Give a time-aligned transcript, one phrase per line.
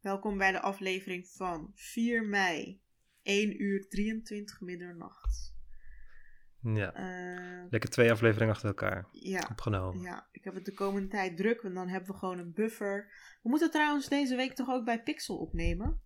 [0.00, 2.80] Welkom bij de aflevering van 4 mei,
[3.22, 5.56] 1 uur 23 middernacht.
[6.62, 10.02] Ja, Eh, lekker twee afleveringen achter elkaar ja, opgenomen.
[10.02, 13.10] ja, ik heb het de komende tijd druk, want dan hebben we gewoon een buffer.
[13.42, 16.00] We moeten trouwens deze week toch ook bij Pixel opnemen?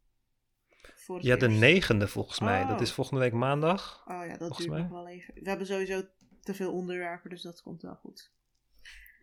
[1.19, 1.61] Ja, de eerst.
[1.61, 2.63] negende volgens mij.
[2.63, 2.69] Oh.
[2.69, 4.07] Dat is volgende week maandag.
[4.09, 4.81] Oh ja, dat duurt mij.
[4.81, 5.35] nog wel even.
[5.35, 6.03] We hebben sowieso
[6.41, 8.33] te veel onderwerpen, dus dat komt wel goed.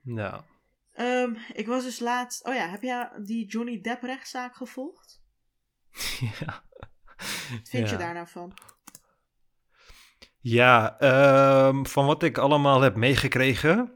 [0.04, 0.44] Nou,
[1.00, 2.46] Ehm, ik was dus laatst...
[2.46, 5.22] Oh ja, heb jij die Johnny Depp rechtszaak gevolgd?
[6.40, 6.64] ja.
[7.50, 8.54] Wat vind je daar nou van?
[10.40, 13.92] Ja, ehm, van wat ik allemaal heb meegekregen,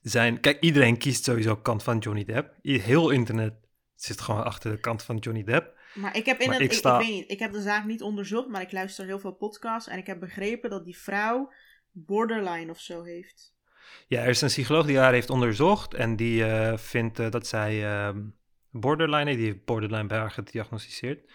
[0.00, 0.40] zijn...
[0.40, 2.54] Kijk, iedereen kiest sowieso kant van Johnny Depp.
[2.62, 3.54] Heel internet
[3.94, 5.78] zit gewoon achter de kant van Johnny Depp.
[5.94, 7.84] Maar ik heb in het, ik ik, sta- ik weet niet, ik heb de zaak
[7.84, 11.52] niet onderzocht, maar ik luister heel veel podcasts en ik heb begrepen dat die vrouw
[11.90, 13.58] borderline of zo heeft.
[14.06, 17.46] Ja, er is een psycholoog die haar heeft onderzocht en die eh, vindt eh, dat
[17.46, 18.20] zij ehm,
[18.70, 19.38] borderline heeft.
[19.38, 21.30] Die heeft borderline bij haar gediagnosticeerd.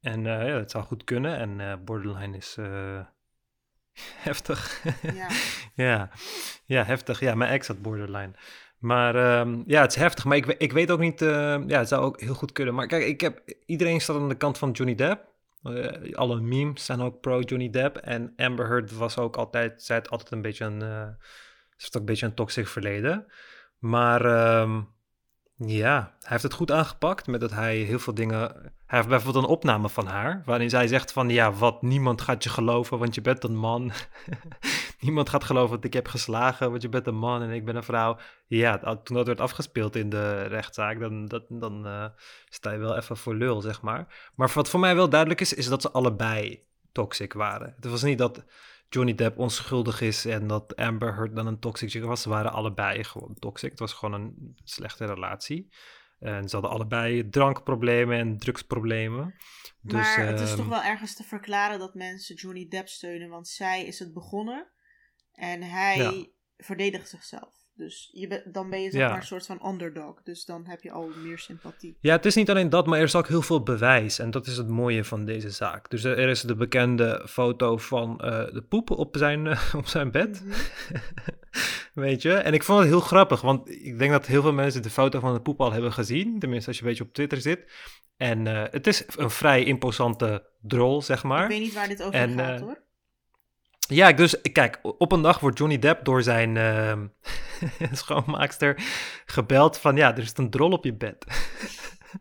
[0.00, 1.36] En eh, ja, dat zou goed kunnen.
[1.38, 2.56] En borderline is
[4.28, 4.82] heftig.
[5.02, 5.28] Ja.
[5.84, 6.10] ja.
[6.64, 7.20] ja, heftig.
[7.20, 8.32] Ja, mijn ex had borderline.
[8.84, 10.24] Maar ehm, ja, het is heftig.
[10.24, 11.22] Maar ik, ik weet ook niet...
[11.22, 12.74] eh, ja, het zou ook heel goed kunnen.
[12.74, 15.32] Maar kijk, ik heb, iedereen staat aan de kant van Johnny Depp.
[16.12, 17.96] Alle memes zijn ook pro Johnny Depp.
[17.96, 19.82] En Amber Heard was ook altijd...
[19.82, 21.16] Zij had altijd een beetje een...
[21.82, 23.26] heeft ook een beetje een toxic verleden.
[23.78, 24.80] Maar ehm,
[25.56, 28.72] ja, hij heeft het goed aangepakt met dat hij heel veel dingen...
[28.86, 31.28] Hij heeft bijvoorbeeld een opname van haar, waarin zij zegt van...
[31.28, 33.92] Ja, wat, niemand gaat je geloven, want je bent een man.
[35.00, 37.76] niemand gaat geloven dat ik heb geslagen, want je bent een man en ik ben
[37.76, 38.18] een vrouw.
[38.46, 42.06] Ja, toen dat werd afgespeeld in de rechtszaak, dan, dat, dan eh,
[42.48, 44.30] sta je wel even voor lul, zeg maar.
[44.34, 47.74] Maar wat voor mij wel duidelijk is, is dat ze allebei toxic waren.
[47.76, 48.44] Het was niet dat
[48.94, 52.22] Johnny Depp onschuldig is en dat Amber Heard dan een toxic chick was.
[52.22, 53.70] Ze waren allebei gewoon toxic.
[53.70, 55.68] Het was gewoon een slechte relatie.
[56.18, 59.34] En ze hadden allebei drankproblemen en drugsproblemen.
[59.80, 63.28] Dus, maar het is ehm, toch wel ergens te verklaren dat mensen Johnny Depp steunen,
[63.28, 64.70] want zij is het begonnen
[65.32, 66.26] en hij Ja.
[66.56, 67.63] verdedigt zichzelf.
[67.76, 69.08] Dus je dan ben je zeg Ja.
[69.08, 71.96] maar een soort van underdog, dus dan heb je al meer sympathie.
[72.00, 74.18] Ja, het is niet alleen dat, maar er is ook heel veel bewijs.
[74.18, 75.90] En dat is het mooie van deze zaak.
[75.90, 80.10] Dus er is de bekende foto van eh, de poepen op zijn, eh, op zijn
[80.10, 80.44] bed.
[80.44, 80.54] Mhm.
[82.04, 82.32] Weet je?
[82.32, 85.20] En ik vond het heel grappig, want ik denk dat heel veel mensen de foto
[85.20, 86.38] van de poep al hebben gezien.
[86.38, 87.72] Tenminste, als je een beetje op Twitter zit.
[88.16, 91.42] En eh, het is een vrij imposante drol, zeg maar.
[91.42, 92.82] Ik weet niet waar dit over En, gaat hoor.
[93.86, 97.06] Ja, dus kijk, op een dag wordt Johnny Depp door zijn ehm,
[97.92, 98.82] schoonmaakster
[99.26, 101.26] gebeld van ja, er is een drol op je bed.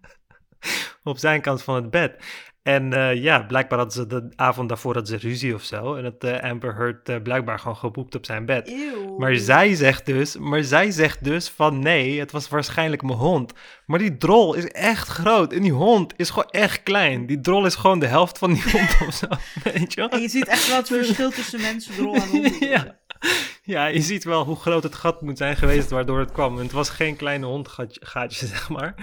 [1.03, 2.23] op zijn kant van het bed.
[2.63, 5.95] En eh, ja, blijkbaar hadden ze de avond daarvoor hadden ze ruzie of zo.
[5.95, 8.67] En dat eh, Amber Heard eh, blijkbaar gewoon geboekt op zijn bed.
[8.67, 9.17] Eeuw.
[9.17, 13.53] Maar zij zegt dus, maar zij zegt dus van nee, het was waarschijnlijk mijn hond.
[13.85, 17.25] Maar die drol is echt groot en die hond is gewoon echt klein.
[17.25, 19.27] Die drol is gewoon de helft van die hond of zo,
[19.73, 20.09] weet je wel?
[20.09, 22.67] En je ziet echt wel het verschil tussen mensen, drol en honden.
[22.67, 22.99] Ja.
[23.73, 26.57] Ja, je ziet wel hoe groot het gat moet zijn geweest waardoor het kwam.
[26.57, 28.95] Het was geen kleine hondgaatje, gaatje, zeg maar.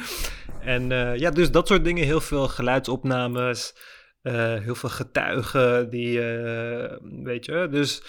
[0.60, 2.04] En eh, ja, dus dat soort dingen.
[2.04, 3.74] Heel veel geluidsopnames.
[4.22, 7.68] eh, heel veel getuigen die, eh, weet je.
[7.70, 8.02] Dus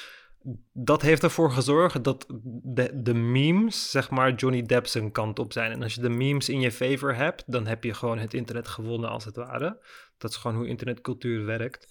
[0.74, 2.26] dat heeft ervoor gezorgd dat
[2.64, 5.72] de, de memes, zeg maar, Johnny Depp zijn kant op zijn.
[5.72, 8.68] En als je de memes in je favor hebt, dan heb je gewoon het internet
[8.68, 9.80] gewonnen, als het ware.
[10.18, 11.88] Dat is gewoon hoe internetcultuur werkt.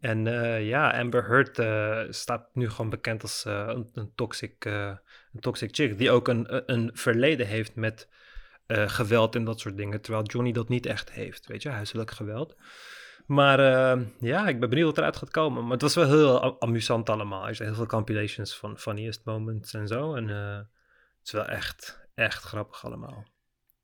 [0.00, 4.64] En eh, ja, Amber Heard eh, staat nu gewoon bekend als eh, een, een, toxic,
[4.64, 5.98] een toxic chick.
[5.98, 8.08] Die ook een, een verleden heeft met
[8.66, 10.00] geweld en dat soort dingen.
[10.00, 12.56] Terwijl Johnny dat niet echt heeft, weet je, huiselijk geweld.
[13.26, 15.62] Maar eh, ja, ik ben benieuwd wat eruit gaat komen.
[15.62, 17.48] Maar het was wel heel amusant allemaal.
[17.48, 20.14] Er zijn heel veel compilations van funniest moments en zo.
[20.14, 20.66] En het
[21.22, 23.26] is wel echt, echt grappig allemaal.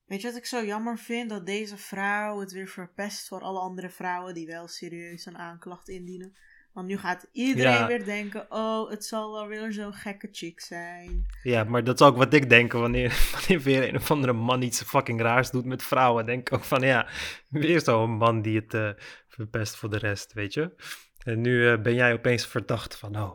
[0.09, 1.31] Weet je wat ik zo jammer vind?
[1.31, 5.89] Dat deze vrouw het weer verpest voor alle andere vrouwen die wel serieus een aanklacht
[5.89, 6.37] indienen.
[6.73, 7.87] Want nu gaat iedereen Ja.
[7.87, 11.27] weer denken, oh, het zal wel weer zo'n gekke chick zijn.
[11.43, 14.63] Ja, maar dat is ook wat ik denk wanneer, wanneer weer een of andere man
[14.63, 16.27] iets fucking raars doet met vrouwen.
[16.27, 17.09] Denk ik ook van ja,
[17.49, 18.91] weer zo'n man die het eh,
[19.29, 20.75] verpest voor de rest, weet je.
[21.19, 23.35] En nu eh, ben jij opeens verdacht van, oh,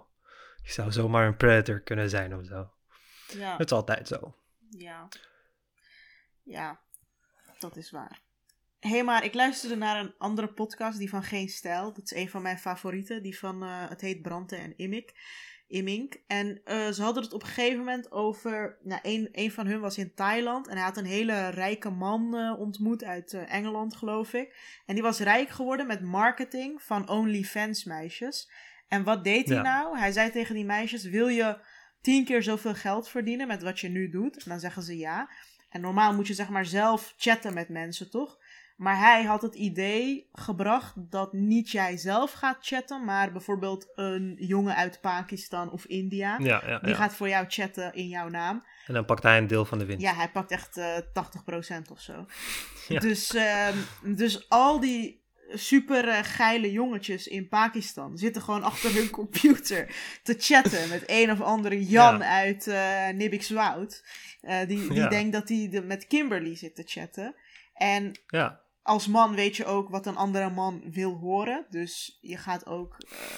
[0.63, 2.69] je zou zomaar een predator kunnen zijn of zo.
[3.37, 4.35] Ja, Het is altijd zo.
[4.69, 5.07] ja.
[6.43, 6.79] Ja,
[7.59, 8.21] dat is waar.
[8.79, 11.93] Hé, hey, maar ik luisterde naar een andere podcast, die van Geen Stijl.
[11.93, 15.13] Dat is een van mijn favorieten, die van, eh, het heet Brante en Immik.
[15.67, 16.15] Immink.
[16.27, 19.79] En eh, ze hadden het op een gegeven moment over, nou, een, een van hun
[19.79, 24.33] was in Thailand en hij had een hele rijke man eh, ontmoet uit Engeland, geloof
[24.33, 24.55] ik.
[24.85, 28.51] En die was rijk geworden met marketing van OnlyFans meisjes.
[28.87, 29.61] En wat deed hij Ja.
[29.63, 29.97] nou?
[29.97, 31.59] Hij zei tegen die meisjes, wil je
[32.01, 34.43] tien keer zoveel geld verdienen met wat je nu doet?
[34.43, 35.29] En dan zeggen ze ja.
[35.73, 38.37] En normaal moet je zeg maar zelf chatten met mensen, toch?
[38.75, 44.35] Maar hij had het idee gebracht dat niet jij zelf gaat chatten, maar bijvoorbeeld een
[44.39, 46.37] jongen uit Pakistan of India.
[46.39, 46.95] Ja, ja, Die ja.
[46.95, 48.65] gaat voor jou chatten in jouw naam.
[48.85, 50.03] En dan pakt hij een deel van de winst.
[50.03, 52.25] Ja, hij pakt echt eh 80% of zo.
[52.99, 55.22] Dus, ehm, dus al die
[55.53, 61.31] super eh, geile jongetjes in Pakistan zitten gewoon achter hun computer te chatten met een
[61.31, 62.25] of andere Jan Ja.
[62.25, 62.67] uit.
[62.67, 63.07] Eh,
[64.67, 65.07] die die Ja.
[65.07, 67.35] denkt dat hij de- met Kimberly zit te chatten.
[67.73, 71.65] En Ja, als man weet je ook wat een andere man wil horen.
[71.69, 72.97] Dus je gaat ook,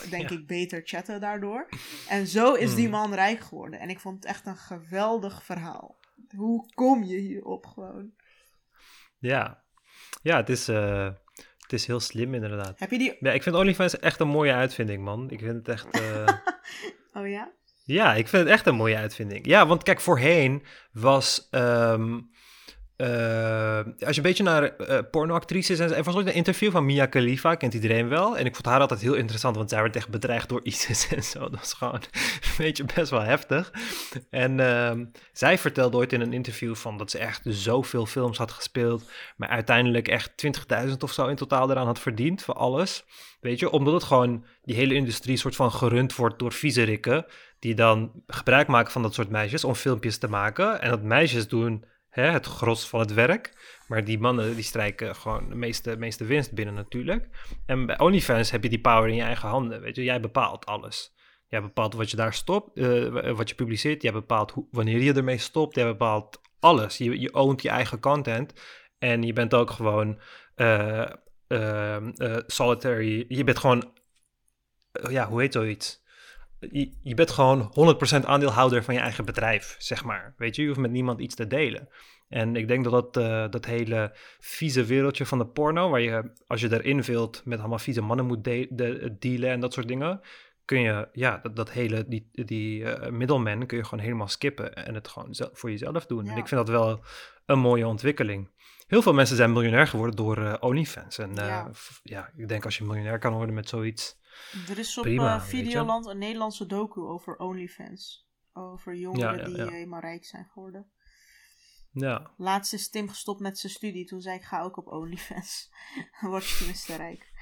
[0.10, 1.70] denk ik, beter chatten daardoor.
[2.10, 2.92] En zo is die Mm.
[2.92, 3.80] man rijk geworden.
[3.80, 6.00] En ik vond het echt een geweldig verhaal.
[6.36, 8.12] Hoe kom je hierop gewoon?
[9.20, 9.64] ja.
[10.22, 10.68] Ja, het is,
[11.66, 12.80] het is heel slim inderdaad.
[12.80, 13.18] Heb je die...
[13.20, 15.30] Ja, ik vind OnlyFans echt een mooie uitvinding, man.
[15.30, 15.90] Ik vind het echt...
[15.90, 16.28] eh,
[17.22, 17.52] Oh ja?
[17.84, 19.46] Ja, ik vind het echt een mooie uitvinding.
[19.46, 21.48] Ja, want kijk, voorheen was.
[21.52, 22.20] ehm,
[22.96, 27.06] eh, als je een beetje naar eh pornoactrices en was ooit een interview van Mia
[27.06, 28.38] Khalifa, kent iedereen wel.
[28.38, 31.24] En ik vond haar altijd heel interessant, want zij werd echt bedreigd door ISIS en
[31.24, 31.40] zo.
[31.40, 32.02] Dat was gewoon
[32.42, 33.72] een beetje best wel heftig.
[34.30, 38.52] En ehm, zij vertelde ooit in een interview van dat ze echt zoveel films had
[38.52, 40.32] gespeeld, maar uiteindelijk echt
[40.88, 43.06] 20.000 of zo in totaal eraan had verdiend voor alles.
[43.40, 47.26] Weet je, omdat het gewoon die hele industrie soort van gerund wordt door viezerikken
[47.60, 50.82] die dan gebruik maken van dat soort meisjes om filmpjes te maken.
[50.82, 51.86] En dat meisjes doen
[52.22, 53.54] het gros van het werk.
[53.88, 57.28] Maar die mannen die strijken gewoon de meeste, meeste winst binnen natuurlijk.
[57.66, 59.82] En bij OnlyFans heb je die power in je eigen handen.
[59.82, 61.14] Weet je, jij bepaalt alles.
[61.48, 64.02] Jij bepaalt wat je daar stopt, eh, wat je publiceert.
[64.02, 65.76] Jij bepaalt hoe, wanneer je ermee stopt.
[65.76, 66.98] Jij bepaalt alles.
[66.98, 68.54] Je, ownt je eigen content.
[68.98, 70.20] En je bent ook gewoon
[70.56, 71.12] eh,
[72.48, 73.26] solitary.
[73.28, 73.92] Je bent gewoon,
[75.10, 76.04] ja, hoe heet zoiets?
[76.60, 77.74] Je, je bent gewoon
[78.22, 80.34] 100% aandeelhouder van je eigen bedrijf, zeg maar.
[80.38, 81.90] Weet je, je hoeft met niemand iets te delen.
[82.30, 86.32] En ik denk dat dat, eh, dat hele vieze wereldje van de porno, waar je,
[86.48, 89.88] als je erin wilt, met allemaal vieze mannen moet de- de- dealen en dat soort
[89.88, 90.22] dingen,
[90.66, 94.94] kun je, ja, dat, dat hele, die, die middleman kun je gewoon helemaal skippen en
[94.96, 96.28] het gewoon voor jezelf doen.
[96.28, 97.04] En ik vind dat wel
[97.46, 98.50] een mooie ontwikkeling.
[98.88, 101.18] Heel veel mensen zijn miljonair geworden door eh, OnlyFans.
[101.18, 101.32] En
[102.04, 104.18] ja, ik denk als je miljonair kan worden met zoiets,
[104.70, 105.42] Er is op Prima, eh.
[105.42, 108.28] Videoland een Nederlandse docu over OnlyFans.
[108.54, 109.70] Over jongeren Ja, ja, die ja.
[109.70, 110.92] helemaal rijk zijn geworden.
[111.92, 114.06] ja, Laatst is Tim gestopt met zijn studie.
[114.06, 115.70] Toen zei ik, ga ook op OnlyFans.
[116.22, 117.34] Dan word je tenminste rijk.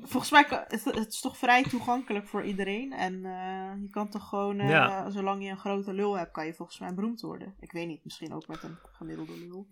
[0.00, 2.92] Volgens mij het, het is toch vrij toegankelijk voor iedereen.
[2.92, 6.54] En eh, je kan toch gewoon, eh, zolang je een grote lul hebt, kan je
[6.54, 7.54] volgens mij beroemd worden.
[7.60, 9.66] Ik weet niet, misschien ook met een gemiddelde lul.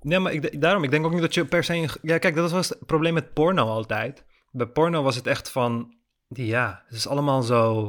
[0.00, 1.98] Ja, maar ik, daarom, ik denk ook niet dat je per se...
[2.02, 4.24] Ja, kijk, dat was het probleem met porno altijd.
[4.56, 5.94] Bij porno was het echt van...
[6.28, 7.86] Ja, het is allemaal zo...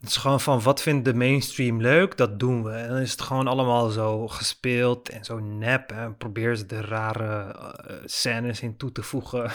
[0.00, 2.16] Het is gewoon van, wat vindt de mainstream leuk?
[2.16, 2.70] Dat doen we.
[2.70, 5.90] En dan is het gewoon allemaal zo gespeeld en zo nep.
[5.90, 6.12] Hè?
[6.12, 9.50] Probeer ze de rare eh, scènes in toe te voegen.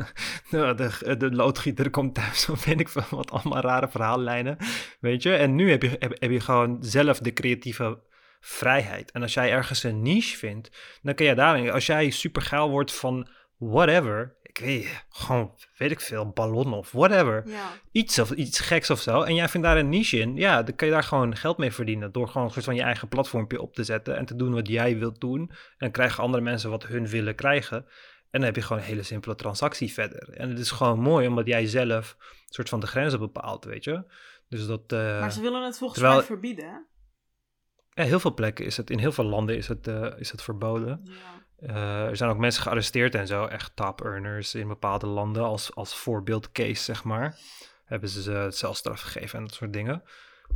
[0.50, 3.30] de, de, de loodgieter komt thuis, of weet ik veel wat.
[3.30, 4.56] Allemaal rare verhaallijnen,
[5.00, 5.34] weet je.
[5.34, 8.02] En nu heb je, heb, heb je gewoon zelf de creatieve
[8.40, 9.10] vrijheid.
[9.10, 11.70] En als jij ergens een niche vindt, dan kun je daarin...
[11.70, 14.36] Als jij super geil wordt van whatever...
[14.58, 19.00] Ik weet gewoon, weet ik veel, ballon of whatever Ja, iets of iets geks of
[19.00, 19.22] zo.
[19.22, 20.36] En jij vindt daar een niche in.
[20.36, 22.12] Ja, dan kan je daar gewoon geld mee verdienen.
[22.12, 24.16] Door gewoon een soort van je eigen platformpje op te zetten.
[24.16, 25.40] En te doen wat jij wilt doen.
[25.50, 27.76] En dan krijgen andere mensen wat hun willen krijgen.
[27.76, 27.86] En
[28.30, 30.28] dan heb je gewoon een hele simpele transactie verder.
[30.30, 33.84] En het is gewoon mooi omdat jij zelf een soort van de grenzen bepaalt, weet
[33.84, 34.04] je.
[34.48, 34.92] Dus dat.
[34.92, 36.64] eh, maar ze willen het volgens terwijl- mij verbieden.
[36.64, 38.02] hè?
[38.02, 38.90] ja, heel veel plekken is het.
[38.90, 41.00] In heel veel landen is het, eh, is het verboden.
[41.04, 41.44] Ja.
[41.56, 45.74] Eh, er zijn ook mensen gearresteerd en zo, echt top earners in bepaalde landen als,
[45.74, 47.38] als voorbeeldcase, zeg maar.
[47.84, 50.02] Hebben ze ze celstraf gegeven en dat soort dingen.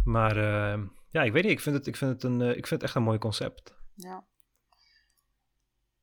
[0.04, 2.66] Maar eh, ja, ik weet niet, ik vind het, ik vind het, een, eh, ik
[2.66, 3.75] vind het echt een mooi concept.
[3.95, 4.25] Ja.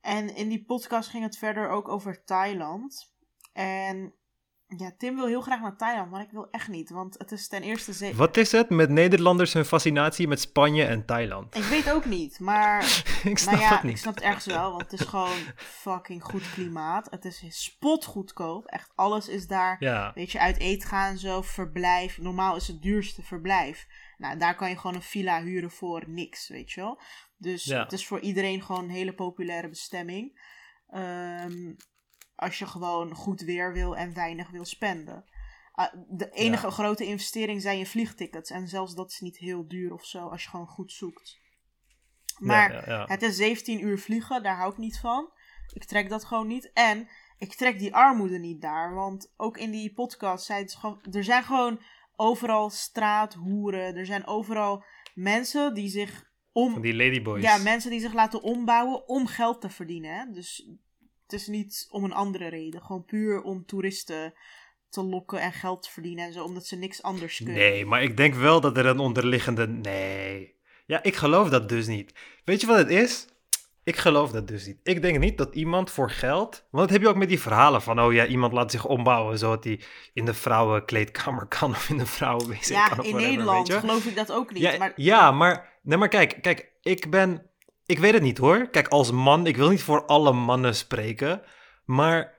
[0.01, 3.13] En in die podcast ging het verder ook over Thailand.
[3.53, 4.13] En
[4.67, 6.89] ja, Tim wil heel graag naar Thailand, maar ik wil echt niet.
[6.89, 8.15] Want het is ten eerste...
[8.15, 11.55] Wat is het met Nederlanders hun fascinatie met Spanje en Thailand?
[11.55, 12.83] Ik weet ook niet, maar...
[13.23, 13.91] ik snap nou ja, het niet.
[13.91, 17.07] ik snap het ergens wel, want het is gewoon fucking goed klimaat.
[17.09, 18.65] Het is spotgoedkoop.
[18.65, 19.75] Echt, alles is daar...
[19.79, 22.17] Ja, Weet je, uit eten gaan zo, verblijf.
[22.17, 23.87] Normaal is het duurste verblijf.
[24.17, 26.99] Nou, daar kan je gewoon een villa huren voor niks, weet je wel.
[27.37, 27.83] Dus Ja.
[27.83, 30.39] het is voor iedereen gewoon een hele populaire bestemming.
[30.89, 31.73] Ehm,
[32.37, 35.25] als je gewoon goed weer wil en weinig wil spenden.
[35.71, 36.71] Ah, de enige Ja.
[36.71, 38.49] grote investering zijn je vliegtickets.
[38.49, 41.37] En zelfs dat is niet heel duur of zo, als je gewoon goed zoekt.
[42.37, 43.05] Maar ja, ja, ja.
[43.05, 45.31] het is 17 uur vliegen, daar hou ik niet van.
[45.73, 46.71] Ik trek dat gewoon niet.
[46.73, 48.93] En ik trek die armoede niet daar.
[48.93, 51.01] Want ook in die podcast zei ze gewoon...
[51.11, 51.81] Er zijn gewoon
[52.15, 53.95] overal straathoeren.
[53.95, 56.73] Er zijn overal mensen die zich om...
[56.73, 57.43] Van die ladyboys.
[57.43, 60.17] Ja, mensen die zich laten ombouwen om geld te verdienen.
[60.17, 60.31] Hè?
[60.31, 60.69] Dus
[61.27, 62.81] het is niet om een andere reden.
[62.81, 64.33] Gewoon puur om toeristen
[64.89, 66.43] te lokken en geld te verdienen en zo.
[66.43, 67.55] Omdat ze niks anders kunnen.
[67.55, 69.67] Nee, maar ik denk wel dat er een onderliggende...
[69.67, 70.55] Nee.
[70.85, 72.13] Ja, ik geloof dat dus niet.
[72.43, 73.27] Weet je wat het is?
[73.83, 74.79] Ik geloof dat dus niet.
[74.83, 76.65] Ik denk niet dat iemand voor geld.
[76.71, 78.01] Want dat heb je ook met die verhalen van.
[78.01, 79.37] Oh ja, iemand laat zich ombouwen.
[79.37, 79.79] Zodat hij
[80.13, 81.69] in de vrouwenkleedkamer kan.
[81.71, 82.99] Of in de vrouwenwc Ja, kan.
[82.99, 84.61] of in whatever, Nederland geloof ik dat ook niet.
[84.63, 85.79] Ja, maar, ja, maar.
[85.81, 86.71] Nee, maar kijk, kijk.
[86.81, 87.49] Ik ben.
[87.87, 88.69] Ik weet het niet hoor.
[88.69, 89.47] Kijk, als man.
[89.47, 91.41] Ik wil niet voor alle mannen spreken.
[91.85, 92.36] Maar.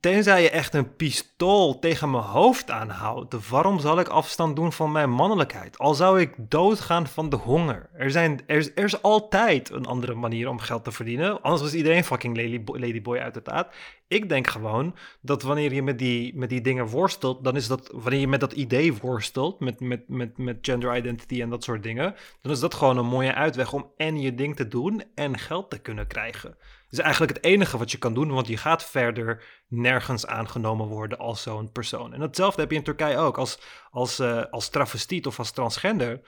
[0.00, 4.92] Tenzij je echt een pistool tegen mijn hoofd aanhoudt, waarom zal ik afstand doen van
[4.92, 5.78] mijn mannelijkheid?
[5.78, 7.88] Al zou ik doodgaan van de honger.
[7.92, 11.42] Er, zijn, er, is, er is altijd een andere manier om geld te verdienen.
[11.42, 13.74] Anders was iedereen fucking ladyboy, ladyboy uit de taat.
[14.08, 17.90] Ik denk gewoon dat wanneer je met die, met die dingen worstelt, dan is dat,
[17.92, 21.82] wanneer je met dat idee worstelt, met, met, met, met gender identity en dat soort
[21.82, 25.38] dingen, dan is dat gewoon een mooie uitweg om en je ding te doen en
[25.38, 26.56] geld te kunnen krijgen.
[26.90, 31.18] Is eigenlijk het enige wat je kan doen, want je gaat verder nergens aangenomen worden
[31.18, 32.12] als zo'n persoon.
[32.12, 33.38] En hetzelfde heb je in Turkije ook.
[33.38, 33.58] Als,
[33.90, 36.20] als, uh, als travestiet of als transgender,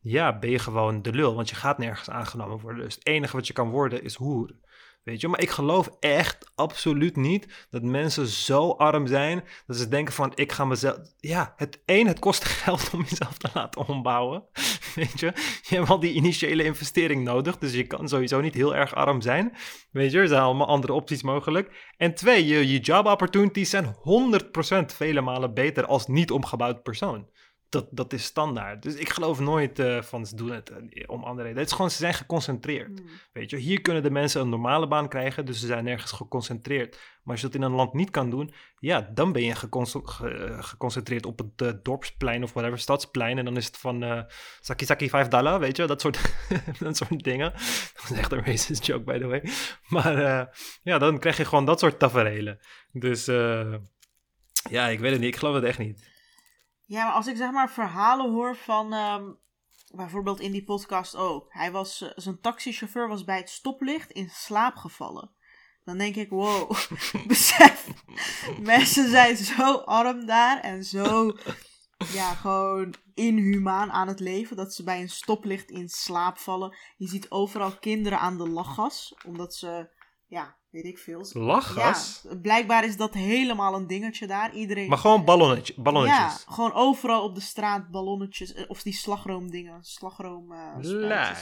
[0.00, 2.84] ja, ben je gewoon de lul, want je gaat nergens aangenomen worden.
[2.84, 4.54] Dus het enige wat je kan worden is hoer.
[5.06, 9.88] Weet je, maar ik geloof echt absoluut niet dat mensen zo arm zijn dat ze
[9.88, 10.96] denken van ik ga mezelf.
[11.16, 14.44] Ja, het één, het kost geld om jezelf te laten ombouwen.
[14.94, 15.32] Weet je,
[15.62, 19.20] je hebt al die initiële investering nodig, dus je kan sowieso niet heel erg arm
[19.20, 19.56] zijn.
[19.90, 21.92] Weet je, er zijn allemaal andere opties mogelijk.
[21.96, 23.98] En twee, je, je job opportunities zijn 100%
[24.86, 27.28] vele malen beter als niet omgebouwd persoon.
[27.68, 28.82] Dat, dat is standaard.
[28.82, 31.56] Dus ik geloof nooit uh, van ze doen het uh, om andere redenen.
[31.56, 32.98] Het is gewoon, ze zijn geconcentreerd.
[32.98, 33.08] Hmm.
[33.32, 36.94] Weet je, hier kunnen de mensen een normale baan krijgen, dus ze zijn nergens geconcentreerd.
[37.22, 39.68] Maar als je dat in een land niet kan doen, ja, dan ben je ge
[40.60, 43.38] geconcentreerd op het uh, dorpsplein of whatever, stadsplein.
[43.38, 44.26] En dan is het van
[44.60, 46.34] Saki Saki 5 dollar, weet je, dat soort,
[46.78, 47.52] dat soort dingen.
[47.94, 49.42] Dat is echt een racist joke, by the way.
[49.88, 50.48] Maar
[50.82, 52.58] ja, dan krijg je gewoon dat soort tafereelen.
[52.92, 53.24] Dus
[54.70, 55.34] ja, ik weet het niet.
[55.34, 56.14] Ik geloof het echt niet.
[56.86, 59.38] Ja, maar als ik zeg maar verhalen hoor van, um,
[59.94, 61.46] bijvoorbeeld in die podcast ook.
[61.48, 65.30] Hij was, uh, zijn taxichauffeur was bij het stoplicht in slaap gevallen.
[65.84, 66.70] Dan denk ik, wow,
[67.26, 67.86] besef,
[68.60, 71.36] mensen zijn zo arm daar en zo,
[72.12, 74.56] ja, gewoon inhumaan aan het leven.
[74.56, 76.76] Dat ze bij een stoplicht in slaap vallen.
[76.96, 79.90] Je ziet overal kinderen aan de lachgas, omdat ze,
[80.26, 81.26] ja, weet ik veel.
[81.32, 82.20] Lachgas?
[82.28, 84.54] Ja, blijkbaar is dat helemaal een dingetje daar.
[84.54, 84.88] Iedereen...
[84.88, 86.44] Maar gewoon ballonnetje, ballonnetjes?
[86.46, 88.66] Ja, gewoon overal op de straat ballonnetjes.
[88.66, 89.84] Of die slagroomdingen.
[89.84, 91.40] Slagroom uh,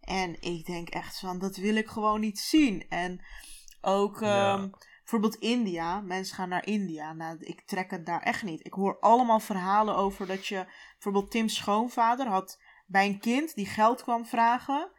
[0.00, 2.86] En ik denk echt van, dat wil ik gewoon niet zien.
[2.88, 3.24] En
[3.80, 4.54] ook ja.
[4.54, 6.00] um, bijvoorbeeld India.
[6.00, 7.12] Mensen gaan naar India.
[7.12, 8.66] Nou, ik trek het daar echt niet.
[8.66, 10.66] Ik hoor allemaal verhalen over dat je...
[10.92, 14.90] Bijvoorbeeld Tim's schoonvader had bij een kind die geld kwam vragen.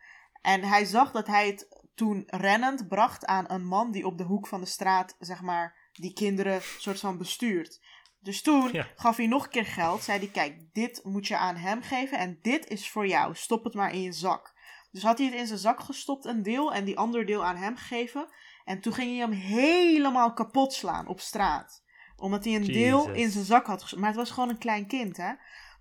[0.42, 4.24] En hij zag dat hij het toen rennend bracht aan een man die op de
[4.24, 7.82] hoek van de straat, zeg maar, die kinderen soort van bestuurt.
[8.20, 8.88] Dus toen ja.
[8.96, 10.03] gaf hij nog een keer geld.
[10.03, 13.36] Zei hij, kijk, dit moet je aan hem geven en dit is voor jou.
[13.36, 14.53] Stop het maar in je zak.
[14.91, 17.56] Dus had hij het in zijn zak gestopt, een deel, en die ander deel aan
[17.56, 18.27] hem gegeven.
[18.65, 21.84] En toen ging hij hem helemaal kapot slaan op straat.
[22.15, 22.75] Omdat hij een Jesus.
[22.75, 24.01] deel in zijn zak had gestopt.
[24.01, 25.32] Maar het was gewoon een klein kind, hè.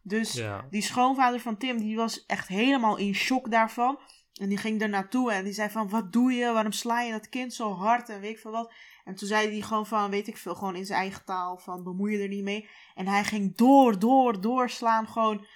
[0.03, 0.67] Dus ja.
[0.71, 3.99] die schoonvader van Tim, die was echt helemaal in shock daarvan.
[4.38, 6.52] En die ging er naartoe en die zei van, wat doe je?
[6.52, 8.09] Waarom sla je dat kind zo hard?
[8.09, 8.73] En weet ik veel wat.
[9.04, 11.83] En toen zei hij gewoon van, weet ik veel, gewoon in zijn eigen taal van,
[11.83, 12.68] bemoei je er niet mee.
[12.95, 15.47] En hij ging door, door, doorslaan, gewoon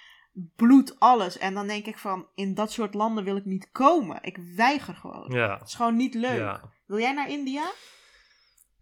[0.55, 1.37] bloed, alles.
[1.37, 4.17] En dan denk ik van, in dat soort landen wil ik niet komen.
[4.21, 5.31] Ik weiger gewoon.
[5.31, 5.57] Ja.
[5.57, 6.37] Het is gewoon niet leuk.
[6.37, 6.61] Ja.
[6.85, 7.71] Wil jij naar India?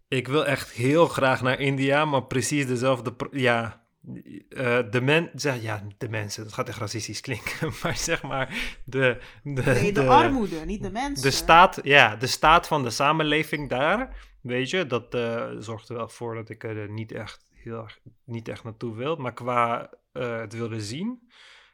[0.08, 3.14] Ik wil echt heel graag naar India, maar precies dezelfde...
[3.30, 8.22] Ja, uh, de men, zeg, ja, de mensen, dat gaat echt racistisch klinken, maar zeg
[8.22, 9.20] maar de...
[9.42, 11.22] de nee, de, de armoede, niet de mensen.
[11.22, 15.96] De staat, ja, de staat van de samenleving daar, weet je, dat uh, zorgt er
[15.96, 19.90] wel voor dat ik er niet echt, heel erg, niet echt naartoe wil, maar qua
[20.12, 21.30] uh, het willen zien,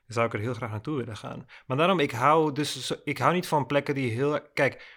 [0.06, 1.46] zou ik er heel graag naartoe willen gaan.
[1.66, 4.96] Maar daarom, ik hou dus, ik hou niet van plekken die heel, kijk,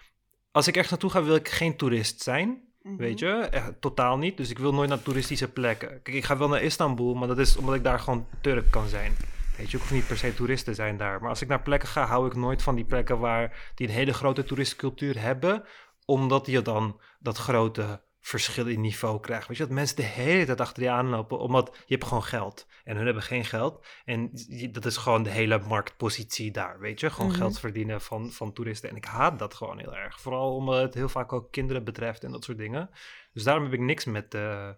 [0.50, 2.96] als ik echt naartoe ga, wil ik geen toerist zijn, Mhm.
[2.96, 4.36] Weet je, echt, totaal niet.
[4.36, 5.88] Dus ik wil nooit naar toeristische plekken.
[5.88, 8.88] Kijk, ik ga wel naar Istanbul, maar dat is omdat ik daar gewoon Turk kan
[8.88, 9.12] zijn.
[9.56, 11.20] Weet je, ik hoef niet per se toerist te zijn daar.
[11.20, 13.94] Maar als ik naar plekken ga, hou ik nooit van die plekken waar die een
[13.94, 15.64] hele grote toeristencultuur hebben.
[16.04, 19.48] Omdat je dan dat grote verschil in niveau krijgt.
[19.48, 22.66] Weet je, dat mensen de hele tijd achter je aanlopen, omdat je hebt gewoon geld.
[22.84, 23.86] En hun hebben geen geld.
[24.04, 24.30] En
[24.72, 27.10] dat is gewoon de hele marktpositie daar, weet je.
[27.10, 27.38] Gewoon Mhm.
[27.38, 28.90] geld verdienen van, van toeristen.
[28.90, 30.20] En ik haat dat gewoon heel erg.
[30.20, 32.90] Vooral omdat het heel vaak ook kinderen betreft en dat soort dingen.
[33.32, 34.70] Dus daarom heb ik niks met, eh,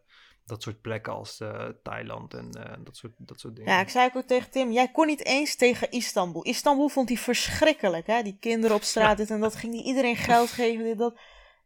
[0.47, 3.73] dat soort plekken als eh, Thailand en eh, dat, soort, dat soort dingen.
[3.73, 6.43] Ja, ik zei ook tegen Tim, jij kon niet eens tegen Istanbul.
[6.45, 8.23] Istanbul vond hij verschrikkelijk, hè?
[8.23, 11.21] Die kinderen op straat, dit en dat, ging die iedereen geld geven, dit, dat.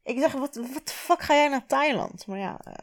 [0.09, 2.27] Ik zeg, wat, wat de fuck ga jij naar Thailand?
[2.27, 2.75] Maar ja, eh,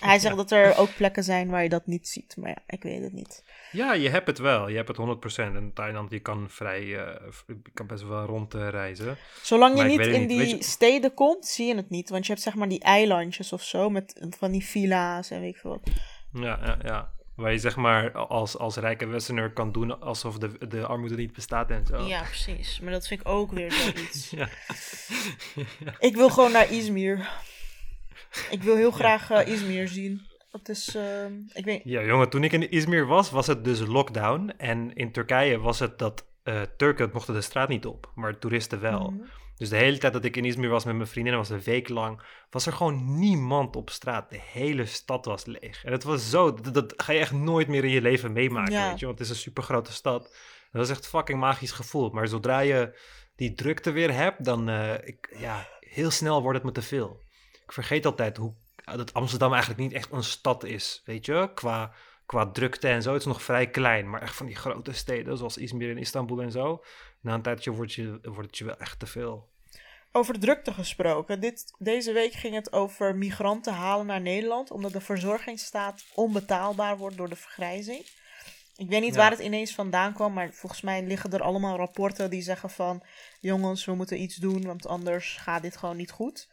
[0.00, 2.36] hij zegt dat er ook plekken zijn waar je dat niet ziet.
[2.36, 3.44] Maar ja, ik weet het niet.
[3.72, 4.68] Ja, je hebt het wel.
[4.68, 5.56] Je hebt het 100%.
[5.56, 6.96] En Thailand, je kan vrij, uh,
[7.46, 9.16] je kan best wel rondreizen.
[9.42, 12.08] Zolang je niet in die steden komt, zie je het niet.
[12.08, 15.54] Want je hebt zeg maar die eilandjes of zo, met van die villa's en weet
[15.54, 15.94] ik veel wat.
[16.42, 17.10] Ja, ja, ja.
[17.38, 21.32] Waar je zeg maar als, als rijke westerner kan doen alsof de, de armoede niet
[21.32, 22.02] bestaat en zo.
[22.02, 22.80] Ja, precies.
[22.80, 24.30] Maar dat vind ik ook weer zoiets.
[24.40, 24.48] ja.
[26.08, 27.28] Ik wil gewoon naar Izmir.
[28.50, 30.26] Ik wil heel graag uh, Izmir zien.
[30.50, 31.80] Dat is, uh, ik weet...
[31.84, 34.52] Ja, jongen, toen ik in Izmir was, was het dus lockdown.
[34.56, 38.80] En in Turkije was het dat uh, Turken mochten de straat niet op, maar toeristen
[38.80, 39.10] wel.
[39.10, 39.24] Mhm.
[39.58, 41.88] Dus de hele tijd dat ik in Izmir was met mijn vriendin, was een week
[41.88, 44.30] lang, was er gewoon niemand op straat.
[44.30, 45.84] De hele stad was leeg.
[45.84, 48.98] En het was zo, dat, ga je echt nooit meer in je leven meemaken, weet
[48.98, 49.06] je.
[49.06, 50.22] Want het is een super grote stad.
[50.22, 52.10] Dat was echt een fucking magisch gevoel.
[52.10, 52.98] Maar zodra je
[53.36, 57.20] die drukte weer hebt, dan, uh, ik, ja, heel snel wordt het me te veel.
[57.64, 58.54] Ik vergeet altijd hoe
[58.96, 61.92] dat Amsterdam eigenlijk niet echt een stad is, weet je, qua,
[62.28, 63.12] qua drukte en zo.
[63.12, 66.42] Het is nog vrij klein, maar echt van die grote steden, zoals Izmir en Istanbul
[66.42, 66.84] en zo.
[67.20, 69.48] Na een tijdje wordt, je, wordt het je wel echt te veel.
[70.12, 71.40] Over drukte gesproken.
[71.40, 77.16] Dit, deze week ging het over migranten halen naar Nederland, omdat de verzorgingsstaat onbetaalbaar wordt
[77.16, 78.06] door de vergrijzing.
[78.76, 82.30] Ik weet niet waar het ineens vandaan kwam, maar volgens mij liggen er allemaal rapporten
[82.30, 83.02] die zeggen van...
[83.40, 86.48] jongens, we moeten iets doen, want anders gaat dit gewoon niet goed.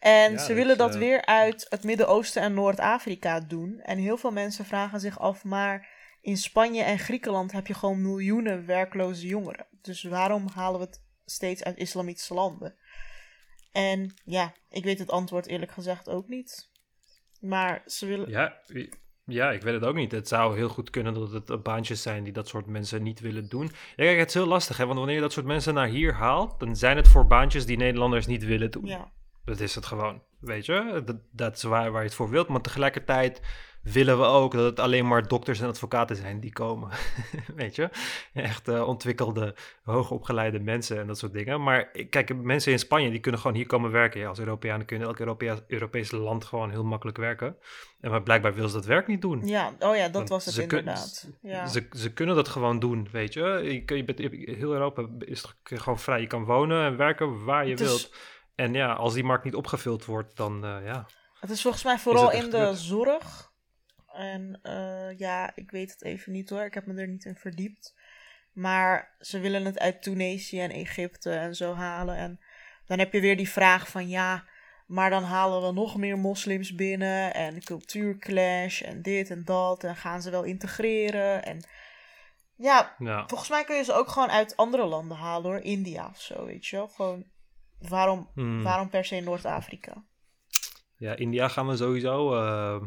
[0.00, 3.80] En ze willen dat, eh, weer uit het Midden-Oosten en Noord-Afrika doen.
[3.80, 5.88] En heel veel mensen vragen zich af, maar
[6.20, 9.66] in Spanje en Griekenland heb je gewoon miljoenen werkloze jongeren.
[9.82, 12.74] Dus waarom halen we het steeds uit islamitische landen?
[13.72, 16.70] En ja, ik weet het antwoord eerlijk gezegd ook niet.
[17.40, 18.30] Maar ze willen.
[18.30, 18.60] Ja,
[19.24, 20.12] ja, ik weet het ook niet.
[20.12, 23.48] Het zou heel goed kunnen dat het baantjes zijn die dat soort mensen niet willen
[23.48, 23.64] doen.
[23.64, 24.84] Ja, kijk, het is heel lastig, hè?
[24.84, 27.76] Want wanneer je dat soort mensen naar hier haalt, dan zijn het voor baantjes die
[27.76, 28.86] Nederlanders niet willen doen.
[28.86, 29.10] Ja.
[29.50, 31.02] Dat is het gewoon, weet je.
[31.04, 32.48] Dat, dat is waar, waar je het voor wilt.
[32.48, 33.40] Maar tegelijkertijd
[33.82, 36.90] willen we ook dat het alleen maar dokters en advocaten zijn die komen.
[37.56, 37.88] weet je?
[38.34, 41.62] Echt uh, ontwikkelde, hoogopgeleide mensen en dat soort dingen.
[41.62, 44.20] Maar kijk, mensen in Spanje die kunnen gewoon hier komen werken.
[44.20, 47.56] Ja, als Europeanen kunnen elk Europea Europese land gewoon heel makkelijk werken.
[48.00, 49.46] En maar blijkbaar wil ze dat werk niet doen.
[49.46, 51.28] Ja, oh ja, dat was het inderdaad.
[51.42, 51.66] ja.
[51.66, 53.42] ze, ze kunnen dat gewoon doen, weet je.
[53.86, 54.18] je, je bent,
[54.58, 56.20] heel Europa is gewoon vrij.
[56.20, 58.10] Je kan wonen en werken waar je wilt.
[58.60, 61.06] En ja, als die markt niet opgevuld wordt, dan uh, ja.
[61.40, 63.52] Het is volgens mij vooral in de zorg.
[64.12, 66.64] En uh, ja, ik weet het even niet hoor.
[66.64, 67.94] Ik heb me er niet in verdiept.
[68.52, 72.16] Maar ze willen het uit Tunesië en Egypte en zo halen.
[72.16, 72.40] En
[72.86, 74.44] dan heb je weer die vraag van ja,
[74.86, 77.34] maar dan halen we nog meer moslims binnen.
[77.34, 79.84] En cultuurclash en dit en dat.
[79.84, 81.44] En gaan ze wel integreren.
[81.44, 81.60] En
[82.56, 85.60] ja, ja, volgens mij kun je ze ook gewoon uit andere landen halen hoor.
[85.60, 86.88] India of zo, weet je wel.
[86.88, 87.24] Gewoon
[87.88, 88.62] Waarom, hmm.
[88.62, 90.04] waarom per se Noord-Afrika?
[90.96, 92.34] Ja, India gaan we sowieso.
[92.34, 92.82] Uh,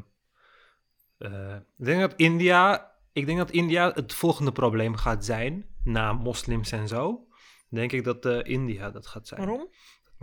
[1.19, 2.91] uh, ik denk dat India.
[3.12, 5.65] Ik denk dat India het volgende probleem gaat zijn.
[5.84, 7.27] Na moslims en zo.
[7.69, 9.39] Denk ik dat uh, India dat gaat zijn.
[9.39, 9.69] Waarom?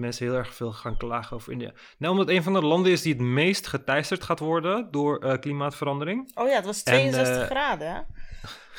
[0.01, 1.73] Mensen heel erg veel gaan klagen over India.
[1.99, 6.31] Nou, omdat een van de landen is die het meest geteisterd gaat worden door klimaatverandering.
[6.35, 7.89] Oh ja, het was 62 graden.
[7.95, 8.01] Hè?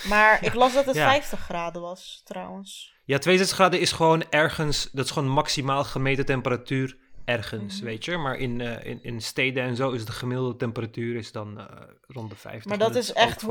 [0.09, 2.93] Maar ik las dat het 50 graden was, trouwens.
[3.05, 7.85] Ja, 62 graden is gewoon ergens, dat is gewoon maximaal gemeten temperatuur ergens, mhm.
[7.85, 8.17] weet je.
[8.17, 11.67] Maar in, uh, in, in steden en zo is de gemiddelde temperatuur is dan
[12.07, 12.65] rond de 50.
[12.65, 13.47] Maar dat is echt 100%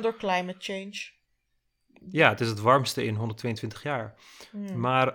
[0.00, 1.16] door climate change.
[2.10, 4.14] Ja, het is het warmste in 122 jaar.
[4.50, 4.80] Hmm.
[4.80, 5.06] Maar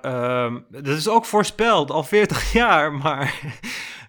[0.45, 2.93] um, dat is ook voorspeld, al 40 jaar.
[2.93, 3.41] Maar,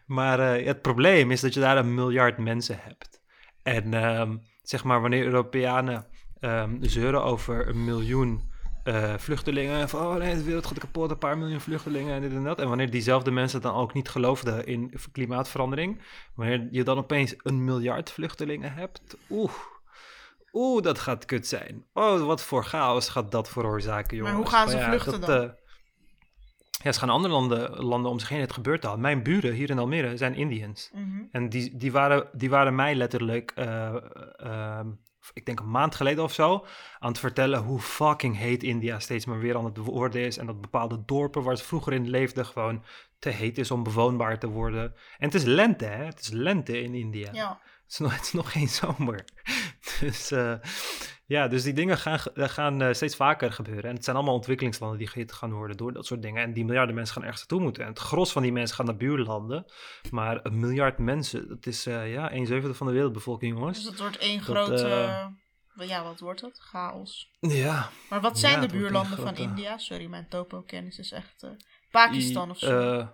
[0.07, 3.21] maar uh, het probleem is dat je daar een miljard mensen hebt.
[3.63, 6.07] En um, zeg maar, wanneer Europeanen
[6.41, 8.53] um, zeuren over een miljoen
[8.85, 9.89] uh, vluchtelingen.
[9.89, 12.61] Van, oh nee, de wereld gaat kapot, een paar miljoen vluchtelingen en dit en dat.
[12.61, 16.01] En wanneer diezelfde mensen dan ook niet geloofden in klimaatverandering,
[16.35, 19.53] wanneer je dan opeens een miljard vluchtelingen hebt, oeh,
[20.55, 21.85] oeh, dat gaat kut zijn.
[21.93, 24.35] Oh, wat voor chaos gaat dat veroorzaken, jongens.
[24.35, 25.43] Maar hoe gaan ze vluchten dan?
[25.43, 25.51] Uh,
[26.83, 28.41] ja, ze gaan andere landen, landen om zich heen.
[28.41, 28.99] Het gebeurt al.
[28.99, 30.91] Mijn buren hier in Almere zijn Indiërs.
[30.93, 31.23] Mhm.
[31.31, 34.81] En die, die, waren, die waren mij letterlijk uh,
[35.33, 36.67] ik denk een maand geleden of zo,
[36.99, 40.39] aan het vertellen hoe fucking heet India steeds maar weer aan het worden is.
[40.39, 42.85] En dat bepaalde dorpen waar het vroeger in leefde gewoon
[43.19, 44.95] te heet is om bewoonbaar te worden.
[45.19, 46.05] En het is lente, hè?
[46.05, 47.29] Het is lente in India.
[47.33, 47.61] Ja.
[47.93, 49.25] Het is nog, het is nog geen zomer.
[50.01, 50.55] dus uh,
[51.27, 53.85] Ja, dus die dingen gaan, eh, gaan eh, steeds vaker gebeuren.
[53.91, 56.43] En het zijn allemaal ontwikkelingslanden die gehit gaan worden door dat soort dingen.
[56.43, 57.83] En die miljarden mensen gaan ergens naartoe moeten.
[57.83, 59.73] En het gros van die mensen gaan naar buurlanden.
[60.11, 63.85] Maar een miljard mensen, dat is eh, ja, een zevende van de wereldbevolking, Dus jongens.
[63.85, 64.87] het wordt één Dat, grote...
[65.77, 66.59] eh, Ja, wat wordt het?
[66.61, 67.31] Chaos.
[67.41, 67.91] Ja.
[68.11, 69.79] Maar wat zijn Ja, de buurlanden van India?
[69.79, 71.43] Sorry, mijn topo-kennis is echt...
[71.43, 71.51] eh,
[71.91, 73.09] Pakistan of zo.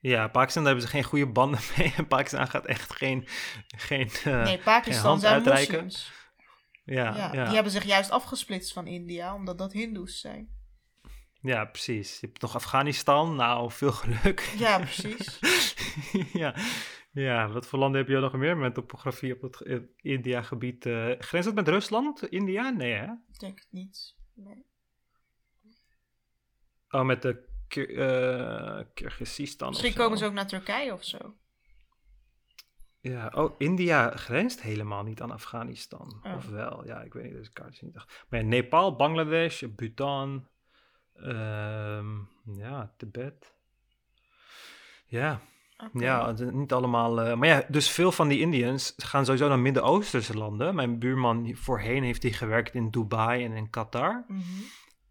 [0.00, 1.92] Ja, Pakistan, daar hebben ze geen goede banden mee.
[1.96, 3.26] En Pakistan gaat echt geen...
[3.66, 5.84] geen eh, nee, Pakistan hand zijn uitreiken.
[5.84, 6.12] moslims.
[6.84, 10.48] ja, Ja, ja, Die hebben zich juist afgesplitst van India, omdat dat hindoes zijn.
[11.40, 12.20] ja, precies.
[12.20, 13.36] Je hebt nog Afghanistan.
[13.36, 14.54] Nou, veel geluk.
[14.58, 15.38] Ja, precies.
[16.32, 16.54] ja.
[17.12, 20.86] ja, wat voor landen heb je nog meer met topografie op het eh, India-gebied?
[20.86, 22.70] eh grenst het met Rusland, India?
[22.70, 23.04] Nee, hè?
[23.04, 24.16] Ik denk het niet.
[24.34, 24.64] Nee.
[26.90, 27.49] Oh, met de
[28.94, 31.34] Kyrgyzstan of Misschien komen ze ook naar Turkije of zo.
[33.00, 36.20] Ja, oh, India grenst helemaal niet aan Afghanistan.
[36.22, 36.34] Oh.
[36.36, 36.86] Of wel?
[36.86, 38.24] Ja, ik weet niet, deze kaart is niet echt.
[38.28, 40.48] Maar ja, Nepal, Bangladesh, Bhutan,
[41.14, 42.06] ehm,
[42.44, 43.54] ja, Tibet.
[45.06, 45.40] Ja,
[45.92, 47.20] ja, niet allemaal.
[47.20, 50.74] eh, maar ja, dus veel van die Indiërs gaan sowieso naar Midden-Oosterse landen.
[50.74, 54.24] Mijn buurman voorheen heeft hij gewerkt in Dubai en in Qatar.
[54.28, 54.40] Mhm.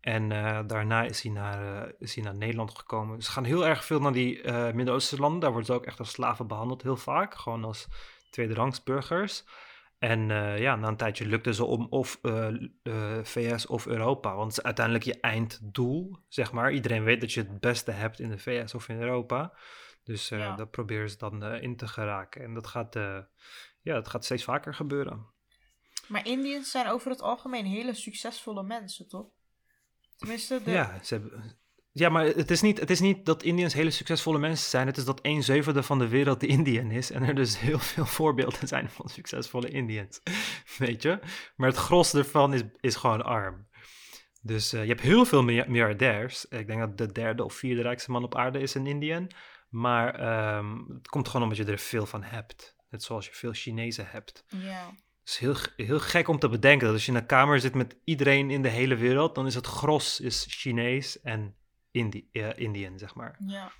[0.02, 3.22] En eh, daarna is hij, naar, eh, is hij naar Nederland gekomen.
[3.22, 5.40] Ze gaan heel erg veel naar die eh Midden-Oosterse landen.
[5.40, 7.36] Daar worden ze ook echt als slaven behandeld, heel vaak.
[7.36, 7.88] Gewoon als
[8.30, 9.44] tweederangs burgers.
[9.98, 10.28] En
[10.60, 12.20] ja, na een tijdje lukte ze om of
[13.24, 14.36] VS of Europa.
[14.36, 16.72] Want het is uiteindelijk je einddoel, zeg maar.
[16.72, 19.54] Iedereen weet dat je het beste hebt in de VS of in Europa.
[20.04, 20.56] Dus Ja.
[20.56, 22.44] dat proberen ze dan in te geraken.
[22.44, 22.94] En dat gaat,
[23.82, 25.26] ja, dat gaat steeds vaker gebeuren.
[26.08, 29.28] Maar Indiërs zijn over het algemeen hele succesvolle mensen, toch?
[30.19, 30.71] Tenminste, de...
[30.71, 31.58] Ja, ze hebben,
[31.91, 34.88] ja, maar het is, niet, het is niet dat Indiërs hele succesvolle mensen zijn.
[34.88, 37.12] Het is dat een zevende van de wereld de Indiën is.
[37.12, 40.19] En er dus heel veel voorbeelden zijn van succesvolle Indiërs.
[40.77, 41.19] Weet je?
[41.55, 43.67] Maar het gros ervan is, is gewoon arm.
[44.41, 46.45] Dus eh, je hebt heel veel milja- miljardairs.
[46.45, 49.27] Ik denk dat de derde of vierde rijkste man op aarde is een Indiër.
[49.69, 52.77] Maar ehm, het komt gewoon omdat je er veel van hebt.
[52.89, 54.43] Net zoals je veel Chinezen hebt.
[54.47, 54.91] ja.
[55.30, 57.96] Is heel, heel gek om te bedenken dat als je in een kamer zit met
[58.04, 61.56] iedereen in de hele wereld, dan is het gros is Chinees en
[61.92, 63.36] Indi Indiën, zeg maar.
[63.46, 63.72] ja.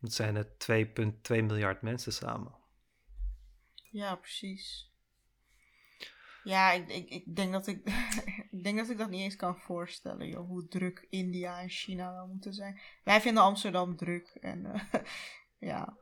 [0.00, 2.54] Dat zijn er 2,2 miljard mensen samen.
[3.90, 4.90] Ja, precies.
[6.44, 7.86] Ja, ik, ik, ik, denk dat ik,
[8.50, 12.12] ik denk dat ik dat niet eens kan voorstellen, joh, hoe druk India en China
[12.12, 12.80] wel moeten zijn.
[13.04, 15.00] Wij vinden Amsterdam druk en eh,
[15.70, 15.96] ja.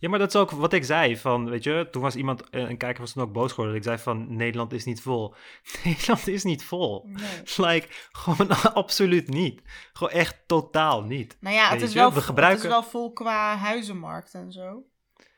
[0.00, 1.16] Ja, maar dat is ook wat ik zei.
[1.16, 3.74] Van, weet je, toen was iemand, eh, een kijker was toen ook boos geworden.
[3.82, 5.34] dat Ik zei van, Nederland is niet vol.
[5.84, 7.04] Nederland is niet vol.
[7.06, 7.66] Nee.
[7.68, 9.62] Like, gewoon absoluut niet.
[9.92, 11.36] Gewoon echt totaal niet.
[11.40, 14.82] Nou ja, het is, wel, we gebruiken- het is wel vol qua huizenmarkt en zo.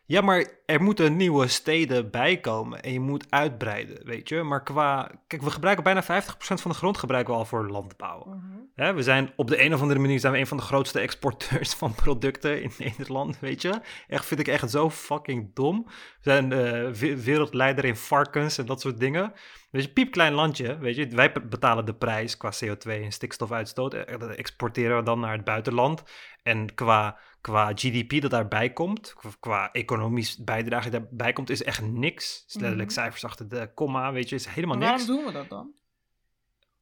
[0.04, 4.42] Ja, maar er moeten nieuwe steden bijkomen en je moet uitbreiden, weet je.
[4.42, 5.10] Maar qua...
[5.26, 8.24] Kijk, we gebruiken bijna 50% van de grond gebruiken we al voor landbouw.
[8.26, 8.94] Mhm.
[8.94, 11.74] We zijn op de een of andere manier zijn we een van de grootste exporteurs
[11.82, 13.80] van producten in Nederland, weet je.
[14.08, 15.82] Echt vind ik echt zo fucking dom.
[15.86, 19.32] We zijn we- wereldleider in varkens en dat soort dingen.
[19.70, 21.06] Weet je, piepklein landje, weet je.
[21.08, 23.94] Wij be- betalen de prijs qua CO2 en stikstofuitstoot.
[23.94, 26.02] Eh, Dat exporteren we dan naar het buitenland.
[26.42, 31.83] En qua, qua GDP dat daarbij komt, qua- economisch bijdrage die daarbij komt, is echt
[31.83, 32.44] niks.
[32.46, 32.98] Is letterlijk Mhm.
[32.98, 35.07] cijfers achter de komma, weet je, is helemaal Maar niks.
[35.07, 35.70] waarom doen we dat dan?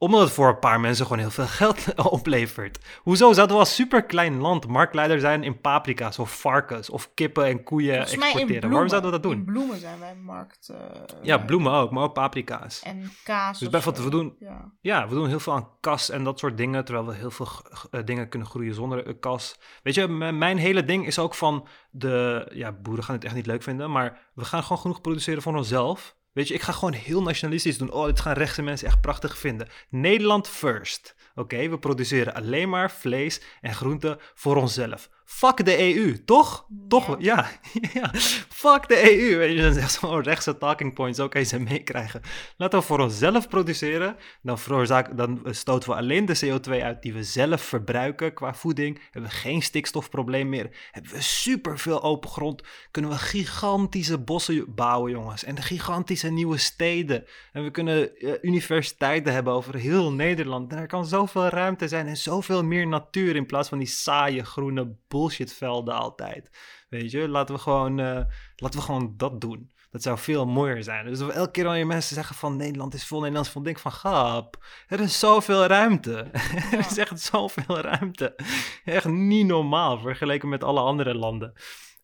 [0.00, 2.78] Omdat het voor een paar mensen gewoon heel veel geld oplevert.
[3.02, 7.62] Hoezo zouden we als superklein land marktleider zijn in paprika's of varkens of kippen en
[7.62, 8.46] koeien in exporteren?
[8.46, 8.70] bloemen.
[8.70, 9.46] Waarom zouden we dat In doen?
[9.46, 10.68] bloemen zijn wij markt.
[10.68, 10.76] eh,
[11.22, 12.82] Ja, bloemen ook, maar ook paprika's.
[12.82, 13.58] En kaas.
[13.58, 14.72] Dus bijvoorbeeld, we doen- Ja.
[14.80, 17.48] Ja, we doen heel veel aan kas en dat soort dingen, terwijl we heel veel
[17.90, 19.58] eh, dingen kunnen groeien zonder een kas.
[19.82, 23.46] Weet je, mijn hele ding is ook van de, ja, boeren gaan het echt niet
[23.46, 26.18] leuk vinden, maar we gaan gewoon genoeg produceren voor onszelf.
[26.32, 27.92] Weet je, ik ga gewoon heel nationalistisch doen.
[27.92, 29.68] Oh, dit gaan rechtse mensen echt prachtig vinden.
[29.88, 31.14] Nederland first.
[31.34, 35.10] Oké, we produceren alleen maar vlees en groenten voor onszelf.
[35.32, 36.66] Fuck de EU, toch?
[36.88, 37.16] Toch?
[37.18, 37.50] Ja.
[37.92, 38.10] ja.
[38.62, 39.36] Fuck de EU.
[39.36, 41.20] Weet je, dat is echt zo'n rechtse talking points.
[41.20, 42.20] Ook eens meekrijgen.
[42.56, 44.16] Laten we voor onszelf produceren.
[44.42, 49.00] Dan, veroorzaak, dan stoten we alleen de CO2 uit die we zelf verbruiken qua voeding.
[49.10, 50.88] Hebben we geen stikstofprobleem meer.
[50.90, 52.62] Hebben we superveel open grond.
[52.90, 55.44] Kunnen we gigantische bossen bouwen, jongens.
[55.44, 57.24] En gigantische nieuwe steden.
[57.52, 60.72] En we kunnen eh, universiteiten hebben over heel Nederland.
[60.72, 64.44] En er kan zoveel ruimte zijn en zoveel meer natuur in plaats van die saaie
[64.44, 66.50] groene bullshitvelden altijd.
[66.88, 68.20] Weet je, laten we gewoon, eh,
[68.56, 69.70] laten we gewoon dat doen.
[69.90, 71.06] Dat zou veel mooier zijn.
[71.06, 73.82] Dus elke keer wanneer mensen zeggen van Nederland is vol, Nederland is vol, denk ik
[73.82, 74.64] van grap.
[74.86, 76.16] Er is zoveel ruimte.
[76.72, 78.36] er is echt zoveel ruimte.
[78.84, 81.52] Echt niet normaal vergeleken met alle andere landen.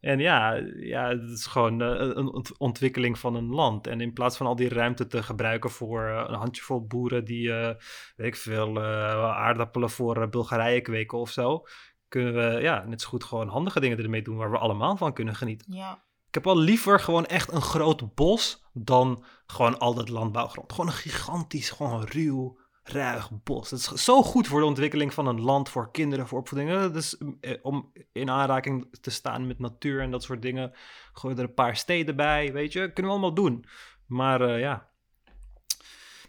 [0.01, 3.87] En ja, ja het is gewoon uh, een ontwikkeling van een land.
[3.87, 7.49] En in plaats van al die ruimte te gebruiken voor uh, een handjevol boeren die,
[7.49, 7.71] uh,
[8.17, 11.63] weet ik veel, aardappelen voor Bulgarije kweken of zo,
[12.17, 15.13] kunnen we ja, net zo goed gewoon handige dingen ermee doen waar we allemaal van
[15.13, 15.73] kunnen genieten.
[15.73, 16.05] Ja.
[16.29, 20.73] Ik heb al liever gewoon echt een groot bos dan gewoon al dat landbouwgrond.
[20.73, 23.71] Gewoon een gigantisch, gewoon ruw, ruig bos.
[23.71, 26.93] Dat is zo goed voor de ontwikkeling van een land, voor kinderen, voor opvoeding.
[26.93, 27.19] Dus
[27.63, 30.73] om in aanraking te staan met natuur en dat soort dingen.
[31.13, 32.93] Gooi er een paar steden bij, weet je.
[32.93, 33.65] Kunnen we allemaal doen.
[34.07, 34.89] Maar uh, ja,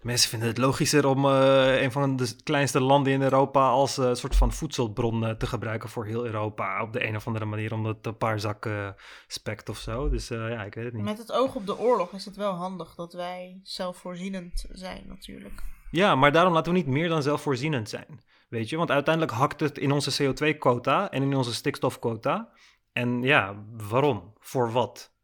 [0.01, 4.13] Mensen vinden het logischer om uh, een van de kleinste landen in Europa als uh,
[4.13, 6.81] soort van voedselbron uh, te gebruiken voor heel Europa.
[6.81, 8.95] Op de een of andere manier, omdat een paar zakken
[9.27, 10.09] spekt of zo.
[10.09, 11.03] Dus ja, ik weet het niet.
[11.03, 15.63] Met het oog op de oorlog is het wel handig dat wij zelfvoorzienend zijn, natuurlijk.
[15.91, 18.21] Ja, maar daarom laten we niet meer dan zelfvoorzienend zijn.
[18.49, 22.49] Weet je, want uiteindelijk hakt het in onze CO2-quota en in onze stikstofquota.
[22.93, 24.33] En ja, waarom?
[24.39, 25.16] Voor wat?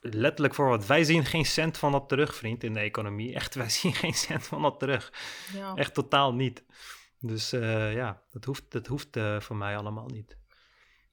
[0.00, 0.86] Letterlijk voor wat.
[0.86, 3.34] Wij zien geen cent van dat terug, vriend, in de economie.
[3.34, 5.12] Echt, wij zien geen cent van dat terug.
[5.54, 5.74] Ja.
[5.74, 6.64] Echt totaal niet.
[7.20, 10.36] Dus uh, ja, dat hoeft, dat hoeft uh, voor mij allemaal niet.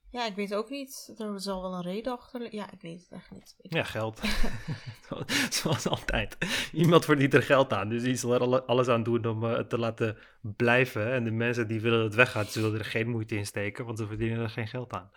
[0.10, 1.14] Ja, ik weet ook niet.
[1.18, 2.54] Er zal wel een reden achter.
[2.56, 3.56] Ja, ik weet het echt niet.
[3.58, 4.22] Ja, geld.
[5.50, 6.38] Zoals altijd.
[6.72, 7.90] Iemand verdient er geld aan.
[7.90, 11.14] Dus die zal er alles aan doen om het te laten blijven.
[11.14, 13.98] En de mensen die willen dat het weggaat, zullen er geen moeite in steken, want
[13.98, 15.12] ze verdienen er geen geld aan.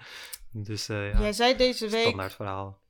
[0.52, 1.20] Dus ja.
[1.20, 2.06] Jij zei deze week.
[2.06, 2.80] Standaard verhaal.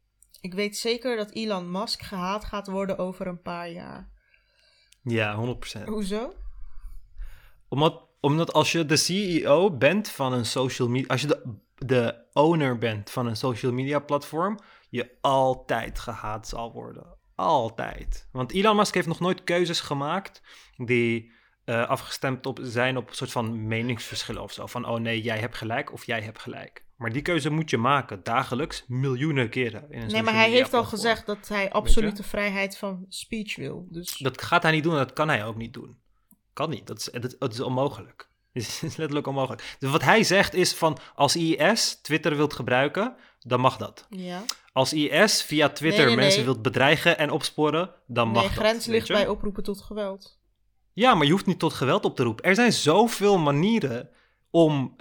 [0.40, 4.10] Ik weet zeker dat Elon Musk gehaat gaat worden over een paar jaar.
[5.02, 5.84] Ja, 100%.
[5.84, 6.32] Hoezo?
[7.68, 11.08] Omdat, omdat als je de CEO bent van een social media...
[11.08, 14.58] Als je de, de owner bent van een social media platform...
[14.90, 17.16] je altijd gehaat zal worden.
[17.34, 18.28] Altijd.
[18.32, 20.42] Want Elon Musk heeft nog nooit keuzes gemaakt...
[20.76, 21.32] die
[21.64, 24.66] uh, afgestemd op zijn op een soort van meningsverschillen of zo.
[24.66, 26.86] Van, oh nee, jij hebt gelijk of jij hebt gelijk.
[26.98, 29.90] Maar die keuze moet je maken, dagelijks, miljoenen keren.
[29.90, 33.86] In een nee, maar hij heeft al gezegd dat hij absolute vrijheid van speech wil.
[33.90, 34.16] Dus...
[34.16, 35.98] Dat gaat hij niet doen en dat kan hij ook niet doen.
[36.52, 38.28] Kan niet, dat is, dat, is onmogelijk.
[38.52, 39.76] Het is letterlijk onmogelijk.
[39.78, 44.06] Dus wat hij zegt is van, als IS Twitter wilt gebruiken, dan mag dat.
[44.10, 44.42] Ja.
[44.72, 48.52] Als IS via Twitter mensen wilt bedreigen en opsporen, dan mag dat.
[48.52, 50.38] De grens ligt bij oproepen tot geweld.
[50.92, 52.44] Ja, maar je hoeft niet tot geweld op te roepen.
[52.44, 54.10] Er zijn zoveel manieren
[54.50, 54.96] om.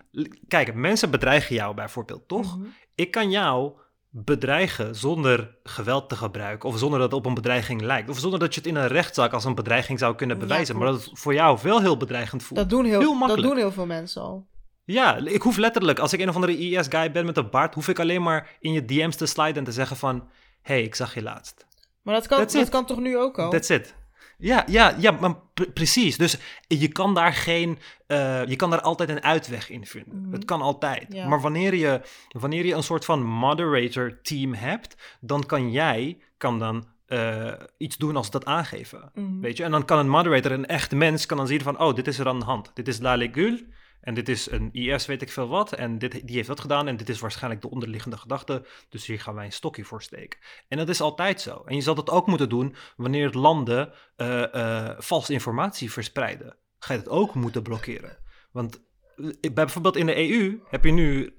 [0.47, 2.57] Kijk, mensen bedreigen jou bijvoorbeeld, toch?
[2.57, 2.67] Mhm.
[2.95, 3.71] Ik kan jou
[4.09, 6.69] bedreigen zonder geweld te gebruiken.
[6.69, 8.09] Of zonder dat het op een bedreiging lijkt.
[8.09, 10.77] Of zonder dat je het in een rechtszaak als een bedreiging zou kunnen bewijzen.
[10.77, 12.59] maar dat het voor jou wel heel bedreigend voelt.
[12.59, 14.47] Dat doen heel, heel dat doen heel veel mensen al.
[14.83, 17.87] Ja, ik hoef letterlijk, als ik een of andere IS-guy ben met een baard, hoef
[17.87, 20.29] ik alleen maar in je DM's te sliden en te zeggen van,
[20.61, 21.65] hey, ik zag je laatst.
[22.01, 23.49] Maar dat kan, dat kan toch nu ook al?
[23.49, 23.95] That's it.
[24.37, 25.35] Ja, ja, ja maar
[25.73, 26.17] precies.
[26.17, 30.21] Dus je kan daar geen, uh, je kan daar altijd een uitweg in vinden.
[30.21, 30.31] Mhm.
[30.31, 31.25] Het kan altijd.
[31.27, 36.59] Maar wanneer je, wanneer je een soort van moderator team hebt, dan kan jij, kan
[36.59, 39.11] dan uh, iets doen als dat aangeven.
[39.13, 39.63] Mm Weet je?
[39.63, 42.19] En dan kan een moderator, een echte mens, kan dan zien van, oh, dit is
[42.19, 42.71] er aan de hand.
[42.73, 43.65] Dit is La Legule.
[44.07, 45.73] En dit is een IS, weet ik veel wat.
[45.73, 46.87] En dit, die heeft dat gedaan.
[46.87, 48.65] En dit is waarschijnlijk de onderliggende gedachte.
[48.89, 50.39] Dus hier gaan wij een stokje voor steken.
[50.67, 51.63] En dat is altijd zo.
[51.65, 56.55] En je zal dat ook moeten doen wanneer landen uh, valse informatie verspreiden.
[56.79, 58.17] Ga je dat ook moeten blokkeren.
[58.51, 58.85] Want
[59.41, 61.33] bij bijvoorbeeld in de EU heb je nu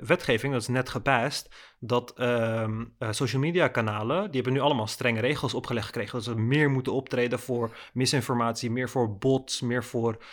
[0.00, 2.68] wetgeving, dat is net gepast, dat uh,
[3.10, 6.12] social media kanalen, die hebben nu allemaal strenge regels opgelegd gekregen.
[6.12, 10.24] Dat ze meer moeten optreden voor misinformatie, meer voor bots, meer voor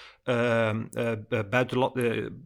[1.50, 1.96] buitenland,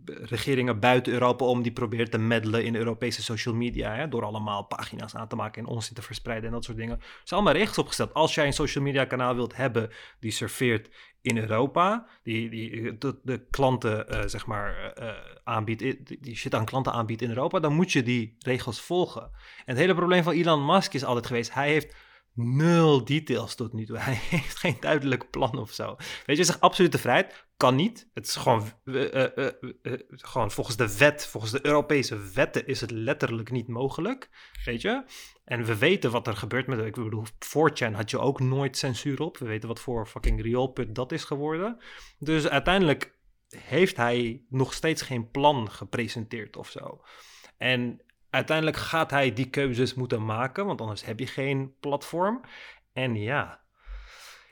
[0.05, 3.95] regeringen buiten Europa om die proberen te meddelen in Europese social media.
[3.95, 6.95] Hè, door allemaal pagina's aan te maken en onzin te verspreiden en dat soort dingen.
[6.95, 8.13] Er zijn allemaal regels opgesteld.
[8.13, 10.89] Als jij een social media kanaal wilt hebben die serveert
[11.21, 14.93] in Europa, die, die de, de klanten, zeg maar,
[15.43, 15.79] aanbiedt,
[16.23, 19.21] die shit aan klanten aanbiedt in Europa, dan moet je die regels volgen.
[19.21, 19.31] En
[19.65, 21.95] het hele probleem van Elon Musk is altijd geweest, hij heeft
[22.37, 23.97] nul details tot nu toe.
[24.07, 25.95] Hij heeft geen duidelijk plan of zo.
[26.25, 28.09] Weet je, zegt absolute vrijheid kan niet.
[28.13, 29.47] Het is gewoon, uh, uh,
[30.09, 34.29] gewoon volgens de wet, volgens de Europese wetten is het letterlijk niet mogelijk.
[34.65, 35.03] Weet je?
[35.45, 39.21] En we weten wat er gebeurt met, ik bedoel, 4chan had je ook nooit censuur
[39.21, 39.37] op.
[39.37, 41.77] We weten wat voor fucking rioolput dat is geworden.
[42.19, 43.15] Dus uiteindelijk
[43.49, 47.01] heeft hij nog steeds geen plan gepresenteerd of zo.
[47.57, 52.41] En uiteindelijk gaat hij die keuzes moeten maken, want anders heb je geen platform.
[52.93, 53.61] En ja,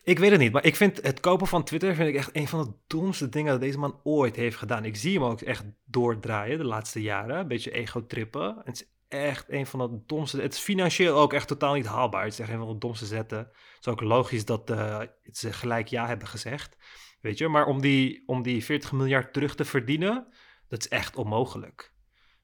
[0.06, 2.48] ik weet het niet, maar ik vind het kopen van Twitter vind ik echt een
[2.48, 4.86] van de domste dingen dat deze man ooit heeft gedaan.
[4.86, 8.62] Ik zie hem ook echt doordraaien de laatste jaren, een beetje ego-trippen.
[8.64, 10.42] Het is echt een van de domste.
[10.42, 12.24] Het is financieel ook echt totaal niet haalbaar.
[12.24, 13.38] Het is echt een van de domste zetten.
[13.38, 16.78] Het is ook logisch dat uh, ze gelijk ja hebben gezegd.
[17.22, 20.28] Weet je, maar om die, om die 40 miljard terug te verdienen,
[20.68, 21.94] dat is echt onmogelijk.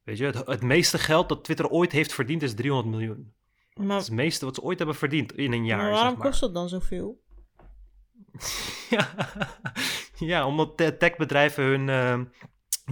[0.03, 3.33] Weet je, het, het meeste geld dat Twitter ooit heeft verdiend is 300 miljoen.
[3.73, 5.77] Maar, Dat is het meeste wat ze ooit hebben verdiend in een jaar.
[5.77, 6.27] maar waarom zeg maar.
[6.27, 7.21] kost dat dan zoveel?
[8.89, 9.07] Ja,
[10.17, 12.19] ja omdat te- techbedrijven hun eh,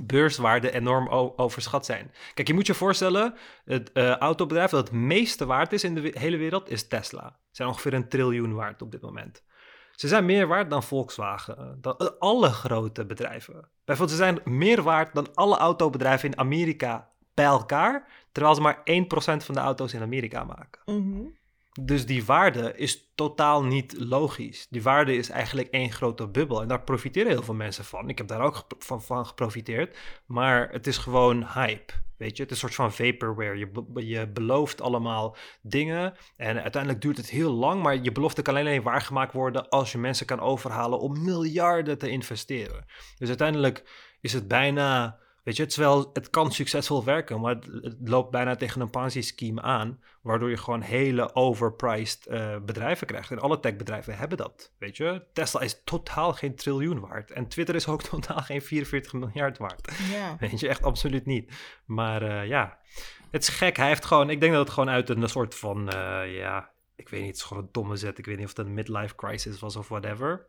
[0.01, 2.11] beurswaarde enorm overschat zijn.
[2.33, 3.33] Kijk, je moet je voorstellen,
[3.65, 7.27] het eh, autobedrijf dat het meeste waard is in de hele wereld is Tesla.
[7.29, 9.43] Ze zijn ongeveer een triljoen waard op dit moment.
[9.91, 13.69] Ze zijn meer waard dan Volkswagen, eh, dan eh, alle grote bedrijven.
[13.85, 18.81] Bijvoorbeeld, ze zijn meer waard dan alle autobedrijven in Amerika bij elkaar, terwijl ze maar
[18.83, 20.81] 1% van de auto's in Amerika maken.
[20.85, 21.21] Mhm.
[21.85, 24.67] Dus die waarde is totaal niet logisch.
[24.69, 26.61] Die waarde is eigenlijk één grote bubbel.
[26.61, 28.09] En daar profiteren heel veel mensen van.
[28.09, 29.97] Ik heb daar ook van, van geprofiteerd.
[30.25, 31.93] Maar het is gewoon hype.
[32.17, 33.57] Weet je, het is een soort van vaporware.
[33.57, 36.13] Je, je belooft allemaal dingen.
[36.35, 37.81] En uiteindelijk duurt het heel lang.
[37.81, 42.09] Maar je belofte kan alleen waargemaakt worden als je mensen kan overhalen om miljarden te
[42.09, 42.85] investeren.
[43.17, 43.83] Dus uiteindelijk
[44.21, 45.19] is het bijna.
[45.57, 49.61] Weet je, wel, het kan succesvol werken, maar het, het loopt bijna tegen een Ponzi-scheme
[49.61, 49.99] aan.
[50.21, 53.31] Waardoor je gewoon hele overpriced eh, bedrijven krijgt.
[53.31, 54.73] En alle techbedrijven hebben dat.
[54.77, 57.31] Weet je, Tesla is totaal geen triljoen waard.
[57.31, 59.91] En Twitter is ook totaal geen 44 miljard waard.
[60.11, 60.35] Ja.
[60.39, 61.51] Weet je, echt absoluut niet.
[61.85, 62.77] Maar eh, ja,
[63.31, 63.77] het is gek.
[63.77, 67.09] Hij heeft gewoon, ik denk dat het gewoon uit een soort van, eh, ja, ik
[67.09, 68.17] weet niet, het is gewoon een domme zet.
[68.17, 70.48] Ik weet niet of het een midlife crisis was of whatever.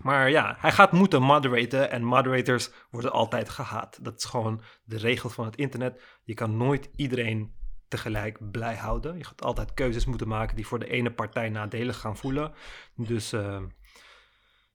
[0.00, 4.04] Maar ja, hij gaat moeten moderaten en moderators worden altijd gehaat.
[4.04, 6.02] Dat is gewoon de regel van het internet.
[6.22, 7.54] Je kan nooit iedereen
[7.88, 9.18] tegelijk blij houden.
[9.18, 12.52] Je gaat altijd keuzes moeten maken die voor de ene partij nadelig gaan voelen.
[12.96, 13.62] Dus eh,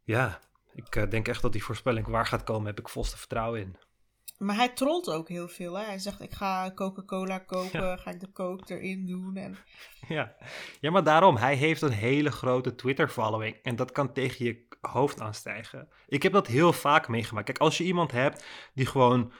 [0.03, 0.39] ja,
[0.73, 3.77] ik eh, denk echt dat die voorspelling waar gaat komen, heb ik volste vertrouwen in.
[4.37, 5.77] Maar hij trolt ook heel veel.
[5.77, 5.85] Hè?
[5.85, 7.97] Hij zegt: Ik ga Coca-Cola kopen, Ja.
[7.97, 9.35] ga ik de coke erin doen.
[9.35, 9.57] En...
[10.07, 10.35] Ja.
[10.79, 15.21] ja, maar daarom, hij heeft een hele grote Twitter-following en dat kan tegen je hoofd
[15.21, 15.87] aanstijgen.
[16.07, 17.45] Ik heb dat heel vaak meegemaakt.
[17.45, 19.31] Kijk, als je iemand hebt die gewoon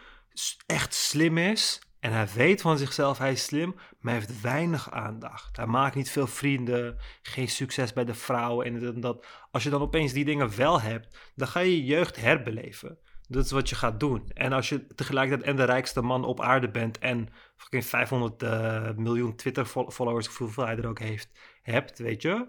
[0.65, 5.57] echt slim is en hij weet van zichzelf, hij is slim, maar heeft weinig aandacht.
[5.57, 9.25] Hij maakt niet veel vrienden, geen succes bij de vrouwen en dat.
[9.51, 12.97] Als je dan opeens die dingen wel hebt, dan ga je je jeugd herbeleven.
[13.27, 14.29] Dat is wat je gaat doen.
[14.33, 18.89] En als je tegelijkertijd en de rijkste man op aarde bent en fucking 500 eh,
[18.95, 21.29] miljoen Twitter-followers, hoeveel hij er ook heeft,
[21.61, 22.47] hebt, weet je.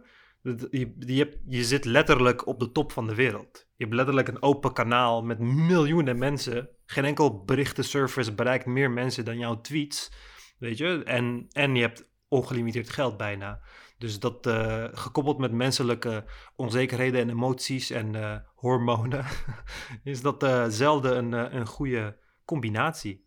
[0.70, 3.66] Je, je, zit letterlijk op de top van de wereld.
[3.76, 6.68] Je hebt letterlijk een open kanaal met miljoenen mensen.
[6.84, 10.12] Geen enkel berichtenservice bereikt meer mensen dan jouw tweets,
[10.58, 11.02] weet je.
[11.04, 13.60] En, en je hebt ongelimiteerd geld bijna.
[13.98, 16.24] Dus dat eh, gekoppeld met menselijke
[16.56, 19.24] onzekerheden en emoties en eh, hormonen,
[20.04, 23.26] is dat eh, zelden een, een goede combinatie.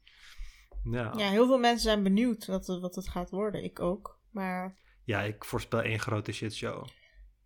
[0.84, 1.14] Ja.
[1.16, 3.64] Ja, heel veel mensen zijn benieuwd wat het, wat het gaat worden.
[3.64, 4.20] Ik ook.
[4.32, 6.88] Maar, ja, ik voorspel één grote shitshow.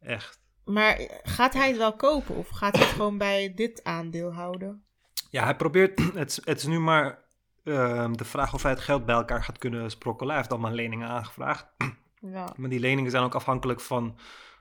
[0.04, 0.42] Echt.
[0.66, 2.36] maar gaat hij het wel kopen?
[2.36, 4.84] Of gaat hij het gewoon bij dit aandeel houden?
[5.30, 6.00] Ja, hij probeert.
[6.14, 7.20] Het, is- het is nu maar
[7.64, 10.30] ehm, de vraag of hij het geld bij elkaar gaat kunnen sprokkelen.
[10.32, 11.68] Hij heeft allemaal leningen aangevraagd.
[12.32, 12.54] Ja.
[12.56, 14.18] Maar die leningen zijn ook afhankelijk van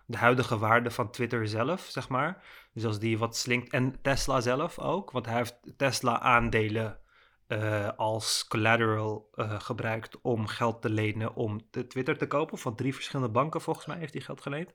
[0.07, 2.43] de huidige waarde van Twitter zelf, zeg maar.
[2.73, 3.71] Dus als die wat slinkt.
[3.73, 5.11] En Tesla zelf ook.
[5.11, 6.99] Want hij heeft Tesla-aandelen
[7.47, 12.59] eh, als collateral eh, gebruikt om geld te lenen om de Twitter te kopen.
[12.59, 14.73] Van drie verschillende banken volgens mij heeft hij geld geleend.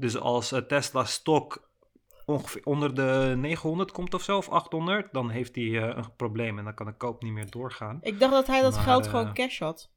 [0.00, 1.70] Dus als eh, Tesla-stok
[2.26, 6.58] ongeveer onder de 900 komt of zo, of 800, dan heeft hij eh, een probleem
[6.58, 7.98] en dan kan de koop niet meer doorgaan.
[8.00, 9.90] Ik dacht dat hij dat Maar, geld eh, gewoon cash had.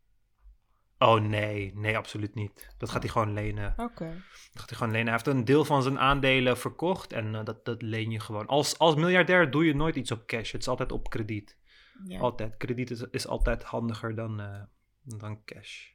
[0.98, 2.76] Oh nee, nee, absoluut niet.
[2.78, 3.74] Dat gaat hij gewoon lenen.
[3.78, 4.06] Oké.
[4.52, 5.08] Dat gaat hij gewoon lenen.
[5.08, 8.48] Hij heeft een deel van zijn aandelen verkocht en dat, dat leen je gewoon.
[8.48, 10.52] Als, als miljardair doe je nooit iets op cash.
[10.52, 11.58] Het is altijd op krediet.
[12.06, 12.20] Ja.
[12.20, 12.58] Altijd.
[12.58, 14.68] Krediet is, is altijd handiger dan,
[15.04, 15.88] dan cash.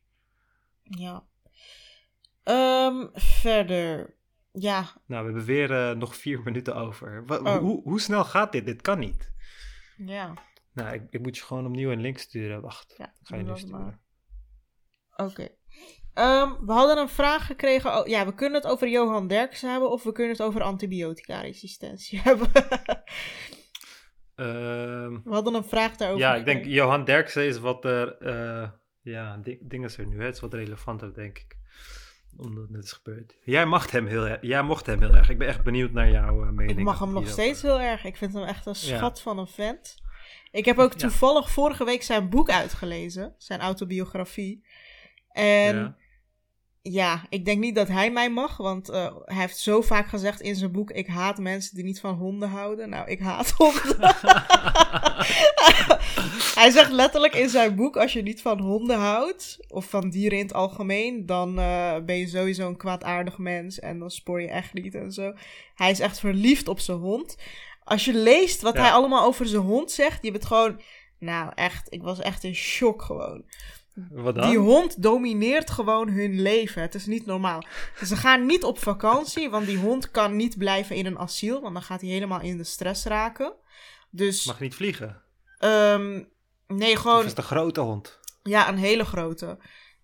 [0.82, 1.26] ja.
[2.48, 4.16] Ehm, verder.
[4.52, 7.24] Ja, Nou, we hebben weer eh, nog vier minuten over.
[7.26, 7.56] Oh.
[7.56, 8.66] hoe, hoe snel gaat dit?
[8.66, 9.32] Dit kan niet.
[9.96, 10.32] ja.
[10.72, 12.60] Nou, ik, ik moet je gewoon opnieuw een link sturen.
[12.60, 14.00] Wacht, Ja, ga je nu sturen.
[15.16, 15.48] Oké.
[16.14, 17.98] Ehm, we hadden een vraag gekregen.
[17.98, 22.20] Oh, ja, we kunnen het over Johan Derksen hebben of we kunnen het over antibiotica-resistentie
[22.28, 22.50] hebben.
[24.34, 26.22] Ehm, we hadden een vraag daarover.
[26.24, 26.64] ja, ik denk.
[26.64, 28.16] Johan Derksen is wat er...
[28.18, 30.22] eh, ja, di- ding is er nu.
[30.22, 31.56] Het is wat relevanter, denk ik.
[32.38, 33.36] Omdat het is gebeurd.
[33.44, 35.28] Jij, mag hem heel, jij mocht hem heel erg.
[35.28, 36.78] Ik ben echt benieuwd naar jouw eh, mening.
[36.78, 38.04] Ik mag hem nog steeds heel erg.
[38.04, 38.96] Ik vind hem echt een Ja.
[38.96, 39.96] schat van een vent.
[40.50, 40.98] Ik heb ook Ja.
[40.98, 43.34] toevallig vorige week zijn boek uitgelezen.
[43.38, 44.64] Zijn autobiografie.
[45.32, 45.96] En Ja.
[46.82, 48.56] Ja, ik denk niet dat hij mij mag.
[48.56, 50.90] Want eh, hij heeft zo vaak gezegd in zijn boek...
[50.90, 52.88] Ik haat mensen die niet van honden houden.
[52.88, 53.96] Nou, ik haat honden.
[56.60, 57.96] hij zegt letterlijk in zijn boek...
[57.96, 59.58] Als je niet van honden houdt...
[59.68, 61.26] Of van dieren in het algemeen...
[61.26, 63.78] Dan eh, ben je sowieso een kwaadaardig mens.
[63.78, 65.32] En dan spoor je echt niet en zo.
[65.74, 67.36] Hij is echt verliefd op zijn hond.
[67.84, 68.80] Als je leest wat Ja.
[68.80, 70.22] hij allemaal over zijn hond zegt...
[70.22, 70.80] Je bent gewoon...
[71.18, 73.44] Nou, echt, ik was echt in shock gewoon.
[74.10, 74.48] Wat dan?
[74.48, 76.82] Die hond domineert gewoon hun leven.
[76.82, 77.62] Het is niet normaal.
[78.04, 81.74] Ze gaan niet op vakantie, want die hond kan niet blijven in een asiel, want
[81.74, 83.52] dan gaat hij helemaal in de stress raken.
[84.10, 85.22] Dus, Mag niet vliegen.
[85.58, 86.22] ehm,
[86.66, 88.18] nee, gewoon, is het een grote hond?
[88.42, 89.58] ja, een hele grote.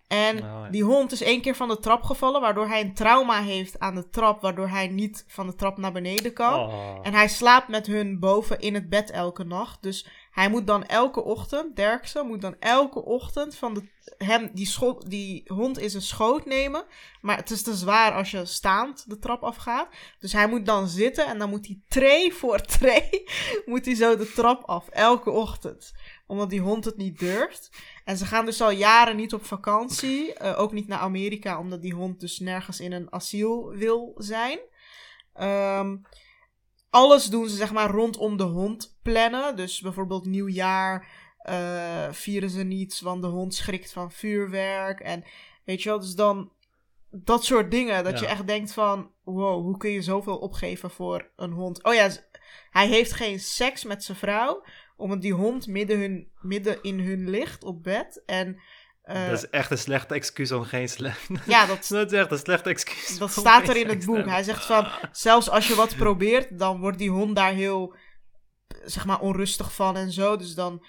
[0.07, 0.69] En ja.
[0.69, 3.95] die hond is één keer van de trap gevallen, waardoor hij een trauma heeft aan
[3.95, 6.59] de trap, waardoor hij niet van de trap naar beneden kan.
[6.59, 6.99] Oh.
[7.01, 9.83] En hij slaapt met hun boven in het bed elke nacht.
[9.83, 13.83] Dus hij moet dan elke ochtend, Derkse, moet dan elke ochtend van de,
[14.17, 16.85] hem, die, scho- die hond in zijn schoot nemen.
[17.21, 19.87] Maar het is te zwaar als je staand de trap afgaat.
[20.19, 23.09] Dus hij moet dan zitten en dan moet hij tree voor tree,
[23.65, 25.93] moet hij zo de trap af, elke ochtend.
[26.27, 27.69] Omdat die hond het niet durft.
[28.03, 30.33] En ze gaan dus al jaren niet op vakantie.
[30.33, 34.59] eh, ook niet naar Amerika, omdat die hond dus nergens in een asiel wil zijn.
[35.33, 35.97] Ehm,
[36.89, 39.55] alles doen ze zeg maar rondom de hond plannen.
[39.55, 41.07] Dus bijvoorbeeld nieuwjaar
[41.37, 44.99] eh, vieren ze niets, want de hond schrikt van vuurwerk.
[44.99, 45.23] En
[45.65, 46.51] weet je wel, dus dan
[47.11, 48.03] dat soort dingen.
[48.03, 48.19] Dat Ja.
[48.19, 51.83] je echt denkt van, wow, hoe kun je zoveel opgeven voor een hond?
[51.83, 52.09] Oh ja,
[52.69, 54.63] hij heeft geen seks met zijn vrouw,
[54.95, 58.23] omdat die hond midden, hun, midden in hun ligt op bed.
[58.25, 58.61] En
[59.01, 61.27] eh, dat is echt een slechte excuus om geen slecht.
[61.45, 63.17] ja, dat, dat is echt een slechte excuus.
[63.17, 64.25] dat staat er in het boek.
[64.25, 67.95] Hij zegt van, zelfs als je wat probeert, dan wordt die hond daar heel,
[68.83, 70.37] zeg maar, onrustig van en zo.
[70.37, 70.85] Dus dan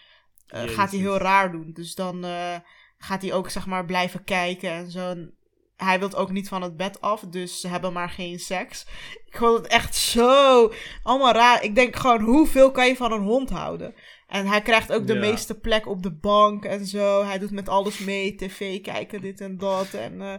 [0.46, 1.72] eh, gaat hij heel raar doen.
[1.72, 2.57] Dus dan eh,
[2.98, 5.11] gaat hij ook, zeg maar, blijven kijken en zo.
[5.11, 5.34] En
[5.77, 8.87] hij wil ook niet van het bed af, dus ze hebben maar geen seks.
[9.27, 10.72] Ik vond het echt zo,
[11.03, 11.62] allemaal raar.
[11.62, 13.95] Ik denk gewoon, hoeveel kan je van een hond houden?
[14.27, 15.20] En hij krijgt ook de Ja.
[15.20, 17.24] meeste plek op de bank en zo.
[17.24, 19.95] Hij doet met alles mee, tv kijken, dit en dat.
[19.95, 20.35] En, eh,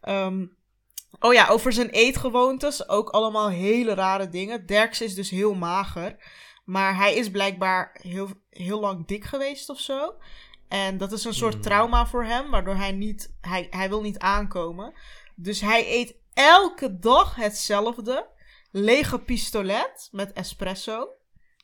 [0.00, 0.46] ehm,
[1.20, 4.66] oh ja, over zijn eetgewoontes ook allemaal hele rare dingen.
[4.66, 6.16] Derks is dus heel mager.
[6.64, 10.14] Maar hij is blijkbaar heel, heel lang dik geweest of zo.
[10.68, 11.62] En dat is een soort Hmm.
[11.62, 14.92] trauma voor hem, waardoor hij niet, hij, hij wil niet aankomen.
[15.34, 18.28] Dus hij eet elke dag hetzelfde.
[18.70, 21.08] Lege pistolet met espresso.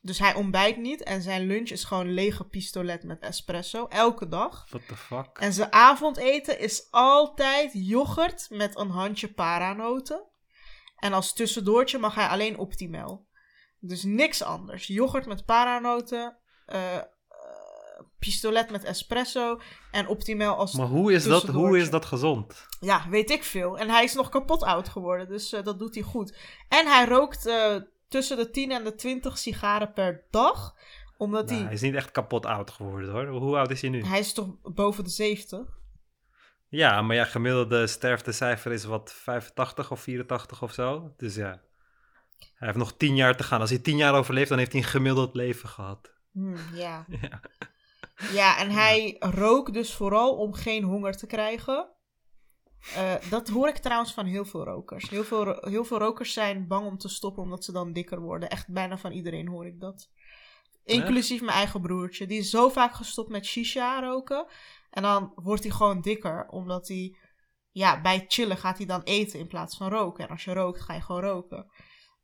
[0.03, 3.87] Dus hij ontbijt niet en zijn lunch is gewoon lege pistolet met espresso.
[3.87, 4.67] Elke dag.
[4.71, 5.39] What the fuck?
[5.39, 10.23] En zijn avondeten is altijd yoghurt met een handje paranoten.
[10.97, 13.27] En als tussendoortje mag hij alleen Optimal.
[13.81, 14.87] Dus niks anders.
[14.87, 16.37] Yoghurt met paranoten,
[16.67, 16.99] eh,
[18.25, 19.61] pistolet met espresso
[19.91, 20.73] en Optimal als...
[20.73, 22.67] Maar hoe is, dat, hoe is dat gezond?
[22.81, 23.79] Ja, weet ik veel.
[23.79, 26.37] En hij is nog kapot oud geworden, dus eh, dat doet hij goed.
[26.69, 27.77] En hij rookt eh,
[28.09, 30.75] tussen de 10 en de 20 sigaren per dag.
[31.17, 31.65] Omdat Nou, hij...
[31.65, 33.27] hij is niet echt kapot oud geworden hoor.
[33.27, 34.05] Hoe oud is hij nu?
[34.05, 35.61] Hij is toch boven de 70?
[36.69, 41.13] Ja, maar ja, gemiddelde sterftecijfer is wat 85 of 84 of zo.
[41.17, 41.61] Dus ja,
[42.39, 43.61] hij heeft nog 10 jaar te gaan.
[43.61, 46.13] Als hij 10 jaar overleeft, dan heeft hij een gemiddeld leven gehad.
[46.33, 47.05] Hmm, ja.
[47.23, 47.41] Ja.
[48.33, 51.89] Ja, en hij rook dus vooral om geen honger te krijgen.
[52.95, 55.11] Eh, dat hoor ik trouwens van heel veel rokers.
[55.11, 58.51] Heel veel, heel veel rokers zijn bang om te stoppen omdat ze dan dikker worden.
[58.51, 60.11] Echt bijna van iedereen hoor ik dat.
[60.85, 62.27] Inclusief mijn eigen broertje.
[62.27, 64.47] Die is zo vaak gestopt met shisha roken.
[64.91, 66.49] En dan wordt hij gewoon dikker.
[66.49, 67.17] Omdat hij,
[67.71, 70.25] ja, bij chillen gaat hij dan eten in plaats van roken.
[70.25, 71.71] En als je rookt, ga je gewoon roken.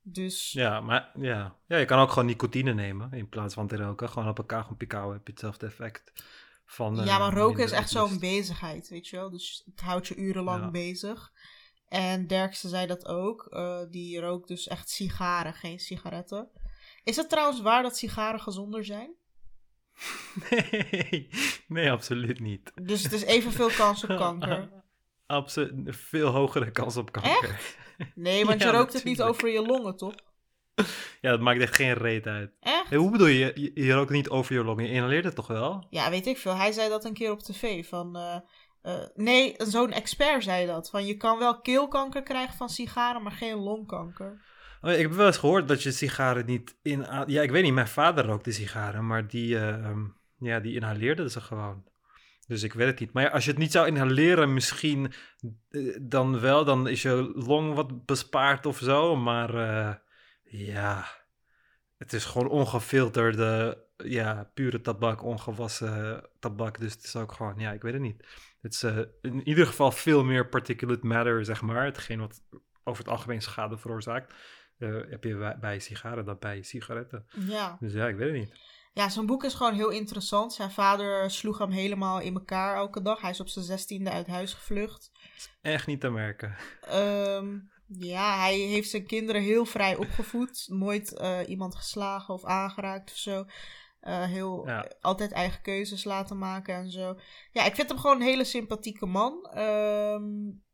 [0.03, 1.57] Dus Ja, maar ja.
[1.67, 4.09] ja, je kan ook gewoon nicotine nemen in plaats van te roken.
[4.09, 6.13] Gewoon op elkaar gaan pikauwen, heb je hetzelfde effect.
[6.67, 9.31] Van, Ja, eh, maar roken is echt zo'n bezigheid, weet je wel.
[9.31, 10.71] Dus het houdt je urenlang Ja.
[10.71, 11.33] bezig.
[11.89, 13.47] En Derksen zei dat ook.
[13.51, 16.49] eh, die rookt dus echt sigaren, geen sigaretten.
[17.05, 19.11] Is het trouwens waar dat sigaren gezonder zijn?
[20.51, 21.29] Nee,
[21.69, 22.73] nee, absoluut niet.
[22.83, 24.69] Dus het is evenveel kans op kanker.
[25.27, 27.75] Absoluut, veel hogere kans op kanker.
[28.15, 30.15] Nee, want Ja, je rookt het niet over je longen, toch?
[31.21, 32.53] Ja, dat maakt echt geen reet uit.
[32.61, 32.89] Echt?
[32.89, 33.53] Hey, hoe bedoel je?
[33.55, 33.71] je?
[33.75, 35.87] Je rookt niet over je longen, je inhaleert het toch wel?
[35.91, 36.57] Ja, weet ik veel.
[36.57, 37.87] Hij zei dat een keer op tv.
[37.87, 38.37] Van, eh,
[38.83, 40.91] eh, nee, zo'n expert zei dat.
[40.91, 44.43] Van je kan wel keelkanker krijgen van sigaren, maar geen longkanker.
[44.81, 47.07] Oh, ik heb wel eens gehoord dat je sigaren niet in...
[47.27, 50.05] Ja, ik weet niet, mijn vader rookte sigaren, maar die, eh, ehm,
[50.39, 51.85] ja, die inhaleerde ze gewoon.
[52.51, 53.13] Dus ik weet het niet.
[53.13, 55.13] Maar ja, als je het niet zou inhaleren, misschien
[55.71, 59.17] eh, dan wel, dan is je long wat bespaard of zo.
[59.17, 59.95] Maar eh,
[60.43, 61.07] ja,
[61.97, 66.79] het is gewoon ongefilterde, ja, pure tabak, ongewassen tabak.
[66.79, 68.27] Dus het is ook gewoon, ja, ik weet het niet.
[68.61, 71.85] Het is eh, in ieder geval veel meer particulate matter, zeg maar.
[71.85, 72.43] Hetgeen wat
[72.85, 74.35] over het algemeen schade veroorzaakt.
[74.81, 77.27] Eh, heb je bij, sigaren dan bij sigaretten.
[77.47, 77.77] Ja.
[77.81, 78.59] Dus ja, ik weet het niet.
[78.93, 80.53] Ja, zijn boek is gewoon heel interessant.
[80.53, 83.21] Zijn vader sloeg hem helemaal in elkaar elke dag.
[83.21, 85.11] Hij is op zijn zestiende uit huis gevlucht.
[85.63, 86.57] Echt niet te merken.
[86.81, 90.65] Ehm, ja, hij heeft zijn kinderen heel vrij opgevoed.
[90.69, 93.45] Nooit eh, iemand geslagen of aangeraakt of zo.
[94.01, 94.91] Eh, heel, Ja.
[95.01, 97.19] altijd eigen keuzes laten maken en zo.
[97.53, 99.51] Ja, ik vind hem gewoon een hele sympathieke man.
[99.53, 100.25] Ehm,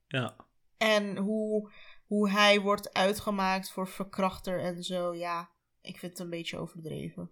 [0.07, 0.37] Ja.
[0.77, 1.71] en hoe,
[2.07, 5.51] hoe hij wordt uitgemaakt voor verkrachter en zo, ja,
[5.81, 7.31] ik vind het een beetje overdreven.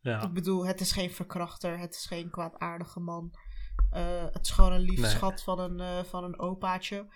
[0.00, 0.22] Ja.
[0.22, 3.30] Ik bedoel, het is geen verkrachter, het is geen kwaadaardige man.
[3.90, 5.10] Eh, het is gewoon een lief Nee.
[5.10, 7.08] schat van een, eh, van een opaatje.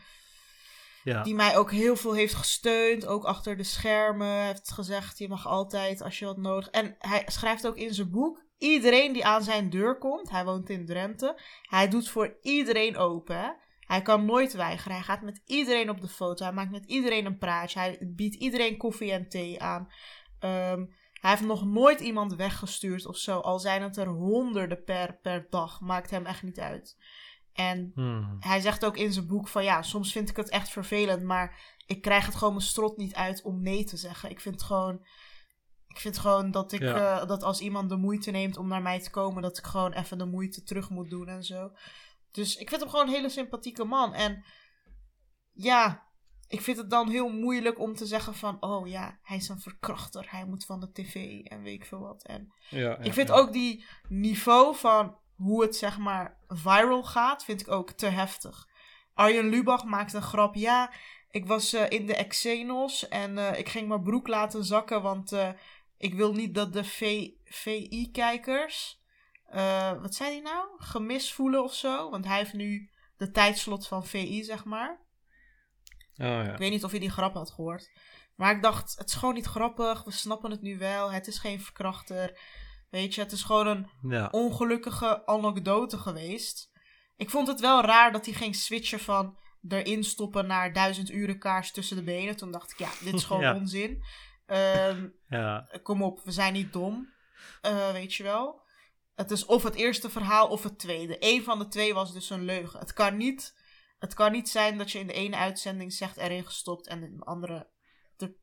[1.04, 1.22] Ja.
[1.22, 4.44] Die mij ook heel veel heeft gesteund, ook achter de schermen.
[4.44, 6.68] Heeft gezegd, je mag altijd als je wat nodig...
[6.68, 10.68] En hij schrijft ook in zijn boek, iedereen die aan zijn deur komt, hij woont
[10.70, 13.50] in Drenthe, hij doet voor iedereen open, hè.
[13.90, 14.96] Hij kan nooit weigeren.
[14.96, 16.44] Hij gaat met iedereen op de foto.
[16.44, 17.78] Hij maakt met iedereen een praatje.
[17.78, 19.88] Hij biedt iedereen koffie en thee aan.
[20.38, 20.84] Ehm,
[21.20, 23.38] hij heeft nog nooit iemand weggestuurd of zo.
[23.38, 25.80] Al zijn het er honderden per, per dag.
[25.80, 26.96] Maakt hem echt niet uit.
[27.52, 28.36] En Hmm.
[28.40, 31.60] hij zegt ook in zijn boek van ja, soms vind ik het echt vervelend, maar
[31.86, 34.30] ik krijg het gewoon mijn strot niet uit om nee te zeggen.
[34.30, 35.06] Ik vind gewoon,
[35.88, 37.20] ik vind gewoon dat ik, Ja.
[37.20, 39.92] eh, dat als iemand de moeite neemt om naar mij te komen, dat ik gewoon
[39.92, 41.70] even de moeite terug moet doen en zo.
[42.30, 44.14] Dus ik vind hem gewoon een hele sympathieke man.
[44.14, 44.44] En
[45.52, 46.08] ja,
[46.48, 49.60] ik vind het dan heel moeilijk om te zeggen van, oh ja, hij is een
[49.60, 52.22] verkrachter, hij moet van de tv en weet ik veel wat.
[52.22, 57.60] En Ja, ik vind ook die niveau van hoe het zeg maar viral gaat, vind
[57.60, 58.68] ik ook te heftig.
[59.14, 60.54] Arjen Lubach maakt een grap.
[60.54, 60.92] Ja,
[61.30, 65.32] ik was eh, in de Exenos en eh, ik ging mijn broek laten zakken, want
[65.32, 65.48] eh,
[65.96, 66.84] ik wil niet dat de
[67.44, 68.99] VI-kijkers,
[69.50, 70.68] eh, wat zei hij nou?
[70.78, 72.10] Gemis voelen of zo.
[72.10, 74.90] Want hij heeft nu de tijdslot van VI, zeg maar.
[76.16, 76.52] Oh, ja.
[76.52, 77.90] Ik weet niet of je die grap had gehoord.
[78.36, 80.04] Maar ik dacht, het is gewoon niet grappig.
[80.04, 81.12] We snappen het nu wel.
[81.12, 82.38] Het is geen verkrachter.
[82.90, 84.28] Weet je, het is gewoon een Ja.
[84.30, 86.70] ongelukkige anekdote geweest.
[87.16, 89.38] Ik vond het wel raar dat hij ging switchen van
[89.68, 92.36] erin stoppen naar duizend uren kaars tussen de benen.
[92.36, 93.54] Toen dacht ik, ja, dit is gewoon Ja.
[93.54, 94.04] onzin.
[94.46, 95.68] Ehm, Ja.
[95.82, 97.12] kom op, we zijn niet dom.
[97.60, 98.62] Eh, weet je wel.
[99.20, 101.16] Het is of het eerste verhaal of het tweede.
[101.18, 102.78] Eén van de twee was dus een leugen.
[102.80, 103.54] Het kan niet,
[103.98, 107.16] het kan niet zijn dat je in de ene uitzending zegt erin gestopt en in
[107.16, 107.68] de andere.
[108.16, 108.34] de-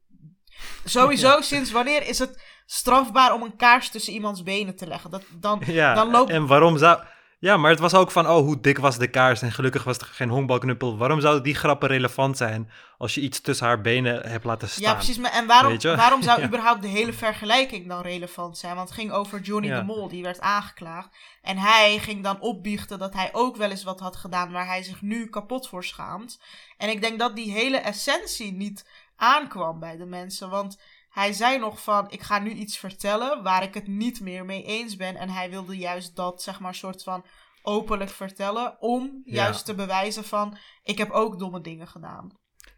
[0.86, 1.42] Sowieso, Ja.
[1.42, 5.12] sinds wanneer is het strafbaar om een kaars tussen iemands benen te leggen?
[5.12, 6.30] Dat, dan, Ja, dan loopt.
[6.32, 7.04] en waarom zou...
[7.40, 9.98] Ja, maar het was ook van, oh, hoe dik was de kaars en gelukkig was
[9.98, 10.98] er geen honkbalknuppel.
[10.98, 14.84] Waarom zouden die grappen relevant zijn als je iets tussen haar benen hebt laten staan?
[14.84, 15.18] Ja, precies.
[15.18, 16.46] Maar, en waarom, waarom zou Ja.
[16.48, 18.76] überhaupt de hele vergelijking dan relevant zijn?
[18.76, 19.80] Want het ging over Johnny Ja.
[19.80, 21.10] de Mol, die werd aangeklaagd.
[21.42, 24.84] En hij ging dan opbiechten dat hij ook wel eens wat had gedaan waar hij
[24.84, 26.40] zich nu kapot voor schaamt.
[26.78, 28.86] En ik denk dat die hele essentie niet
[29.16, 30.50] aankwam bij de mensen.
[30.50, 30.78] Want
[31.18, 34.64] hij zei nog van, ik ga nu iets vertellen waar ik het niet meer mee
[34.64, 35.16] eens ben.
[35.16, 37.26] En hij wilde juist dat, zeg maar, soort van
[37.62, 38.82] openlijk vertellen.
[38.82, 39.34] Om Ja.
[39.44, 42.30] juist te bewijzen van, ik heb ook domme dingen gedaan.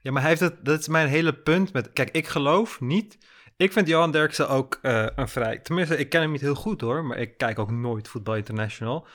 [0.02, 3.18] Ja, maar hij heeft het, dat is mijn hele punt met, kijk, ik geloof niet,
[3.58, 6.82] ik vind Johan Derksen ook eh, een vrij, tenminste, ik ken hem niet heel goed
[6.82, 9.08] hoor, maar ik kijk ook nooit Voetbal International.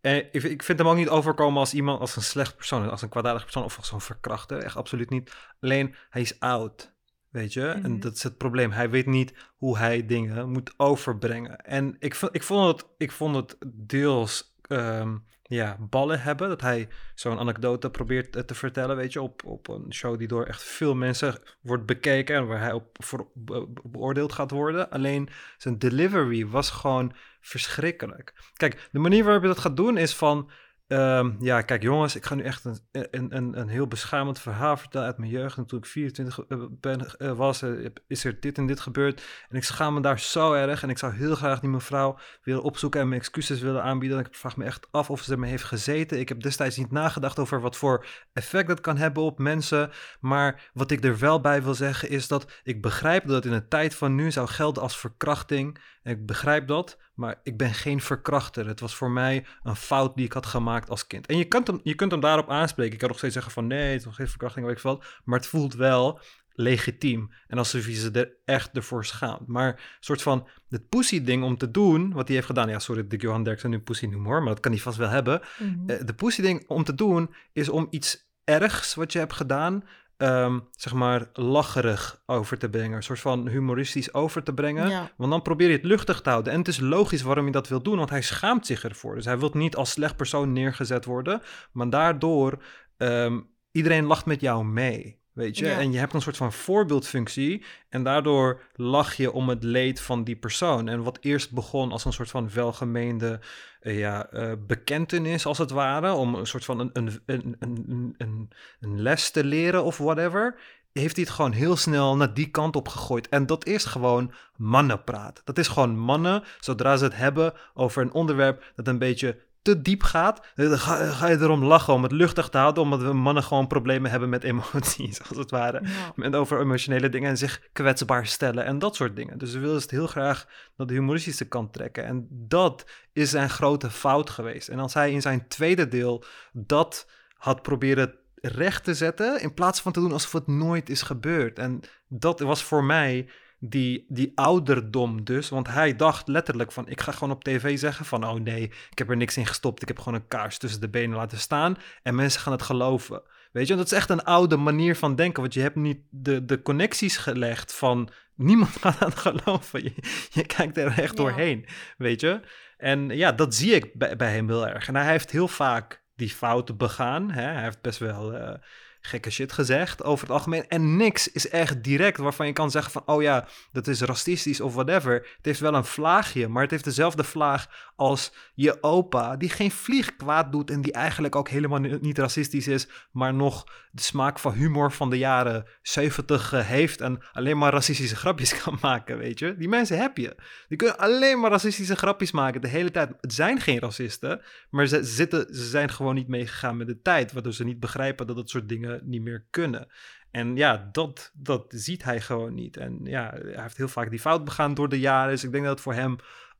[0.00, 3.02] En ik, ik vind hem ook niet overkomen als iemand, als een slecht persoon, als
[3.02, 5.36] een kwaadaardig persoon of als zo'n verkrachter, echt absoluut niet.
[5.60, 6.96] Alleen, hij is oud,
[7.30, 7.84] weet je, Mhm.
[7.84, 8.70] en dat is het probleem.
[8.70, 11.56] Hij weet niet hoe hij dingen moet overbrengen.
[11.64, 16.60] En ik, vond- ik, vond, het, ik vond het deels, ehm, ja, ballen hebben, dat
[16.60, 20.44] hij zo'n anekdote probeert eh, te vertellen, weet je, op, op een show die door
[20.44, 24.90] echt veel mensen wordt bekeken en waar hij op voor be- beoordeeld gaat worden.
[24.90, 28.34] Alleen zijn delivery was gewoon verschrikkelijk.
[28.54, 30.50] Kijk, de manier waarop je dat gaat doen is van,
[30.88, 34.76] ehm, ja, kijk jongens, ik ga nu echt een, een, een, een heel beschamend verhaal
[34.76, 35.56] vertellen uit mijn jeugd.
[35.56, 37.70] En toen ik 24 eh, ben, eh, was, eh,
[38.06, 39.22] is er dit en dit gebeurd.
[39.48, 40.82] En ik schaam me daar zo erg.
[40.82, 44.18] En ik zou heel graag die mevrouw willen opzoeken en mijn excuses willen aanbieden.
[44.18, 46.18] En ik vraag me echt af of ze ermee heeft gezeten.
[46.18, 49.90] Ik heb destijds niet nagedacht over wat voor effect dat kan hebben op mensen.
[50.20, 53.68] Maar wat ik er wel bij wil zeggen is dat ik begrijp dat in de
[53.68, 55.78] tijd van nu zou gelden als verkrachting.
[56.02, 58.66] En ik begrijp dat, maar ik ben geen verkrachter.
[58.66, 61.26] Het was voor mij een fout die ik had gemaakt als kind.
[61.26, 62.92] En je kunt hem, je kunt hem daarop aanspreken.
[62.92, 65.02] Ik kan nog steeds zeggen van nee, het is nog geen verkrachting, weet ik veel.
[65.24, 66.20] Maar het voelt wel
[66.52, 67.30] legitiem.
[67.46, 69.46] En alsof je ze er echt ervoor schaamt.
[69.46, 72.68] Maar een soort van het pussy ding om te doen, wat hij heeft gedaan.
[72.68, 74.96] Ja, sorry dat ik Johan Derksen nu pussy noem hoor, maar dat kan hij vast
[74.96, 75.40] wel hebben.
[75.86, 79.84] Eh, de pussy ding om te doen is om iets ergs wat je hebt gedaan,
[80.18, 82.96] ehm, zeg maar lacherig over te brengen.
[82.96, 84.88] Een soort van humoristisch over te brengen.
[84.88, 85.10] Ja.
[85.16, 86.52] Want dan probeer je het luchtig te houden.
[86.52, 89.14] En het is logisch waarom je dat wil doen, want hij schaamt zich ervoor.
[89.14, 91.42] Dus hij wil niet als slecht persoon neergezet worden,
[91.72, 92.62] maar daardoor
[92.96, 93.40] ehm,
[93.70, 95.17] iedereen lacht met jou mee.
[95.38, 95.78] Weet je, Ja.
[95.78, 97.64] en je hebt een soort van voorbeeldfunctie.
[97.88, 100.88] En daardoor lach je om het leed van die persoon.
[100.88, 103.40] En wat eerst begon als een soort van welgemeende
[103.80, 106.12] eh, ja, eh, bekentenis, als het ware.
[106.12, 110.58] Om een soort van een, een, een, een, een, een les te leren of whatever.
[110.92, 113.28] heeft hij het gewoon heel snel naar die kant op gegooid.
[113.28, 115.42] En dat is gewoon mannenpraat.
[115.44, 119.36] Dat is gewoon mannen, zodra ze het hebben over een onderwerp dat een beetje
[119.74, 123.12] te diep gaat, dan ga, je erom lachen om het luchtig te houden, omdat we
[123.12, 125.82] mannen gewoon problemen hebben met emoties, als het ware.
[126.14, 129.38] Met over emotionele dingen en zich kwetsbaar stellen en dat soort dingen.
[129.38, 130.46] Dus we willen het heel graag
[130.76, 132.04] naar de humoristische kant trekken.
[132.04, 134.68] En dat is zijn grote fout geweest.
[134.68, 137.06] En als hij in zijn tweede deel dat
[137.36, 141.58] had proberen recht te zetten, in plaats van te doen alsof het nooit is gebeurd.
[141.58, 143.28] En dat was voor mij
[143.58, 145.48] die, die ouderdom dus.
[145.48, 148.98] Want hij dacht letterlijk van, ik ga gewoon op tv zeggen van, oh nee, ik
[148.98, 149.82] heb er niks in gestopt.
[149.82, 153.22] Ik heb gewoon een kaars tussen de benen laten staan en mensen gaan het geloven.
[153.52, 156.44] Weet je, dat is echt een oude manier van denken, want je hebt niet de,
[156.44, 159.82] de connecties gelegd van, niemand gaat aan het geloven.
[159.82, 159.94] Je,
[160.30, 162.40] je kijkt er echt doorheen, weet je.
[162.76, 164.88] En ja, dat zie ik bij, bij hem heel erg.
[164.88, 167.30] En hij heeft heel vaak die fouten begaan.
[167.30, 167.42] Hè?
[167.42, 168.34] Hij heeft best wel...
[168.34, 168.54] Uh,
[169.00, 170.68] gekke shit gezegd over het algemeen.
[170.68, 173.02] En niks is echt direct waarvan je kan zeggen van...
[173.06, 175.12] oh ja, dat is racistisch of whatever.
[175.12, 179.36] Het heeft wel een vlaagje, maar het heeft dezelfde vlaag als je opa...
[179.36, 182.88] die geen vlieg kwaad doet en die eigenlijk ook helemaal niet racistisch is...
[183.12, 187.00] maar nog de smaak van humor van de jaren 70 eh, heeft...
[187.00, 189.56] en alleen maar racistische grapjes kan maken, weet je.
[189.56, 190.36] Die mensen heb je.
[190.68, 193.12] Die kunnen alleen maar racistische grapjes maken de hele tijd.
[193.20, 194.40] Het zijn geen racisten,
[194.70, 197.32] maar ze, zitten, ze zijn gewoon niet meegegaan met de tijd...
[197.32, 199.88] waardoor ze niet begrijpen dat dat soort dingen niet meer kunnen.
[200.30, 202.76] En ja, dat, dat ziet hij gewoon niet.
[202.76, 205.30] En ja, hij heeft heel vaak die fout begaan door de jaren.
[205.30, 206.16] Dus ik denk dat het voor hem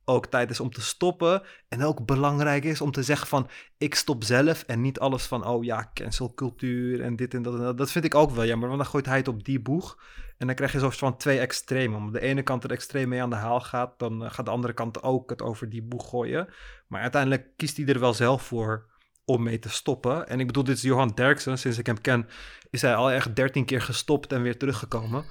[0.09, 1.41] ook tijd is om te stoppen.
[1.67, 5.45] En ook belangrijk is om te zeggen van ik stop zelf en niet alles van
[5.45, 7.77] oh ja, cancelcultuur en dit en dat en dat.
[7.77, 9.97] Dat vind ik ook wel jammer, want dan gooit hij het op die boeg.
[10.37, 11.97] En dan krijg je zo'n van twee extremen.
[11.97, 14.51] Om de ene kant er extreem mee aan de haal gaat, dan eh, gaat de
[14.51, 16.47] andere kant ook het over die boeg gooien.
[16.87, 18.87] Maar uiteindelijk kiest hij er wel zelf voor
[19.25, 20.27] om mee te stoppen.
[20.27, 21.57] En ik bedoel, dit is Johan Derksen.
[21.57, 22.27] Sinds ik hem ken,
[22.69, 25.25] is hij al echt dertien keer gestopt en weer teruggekomen.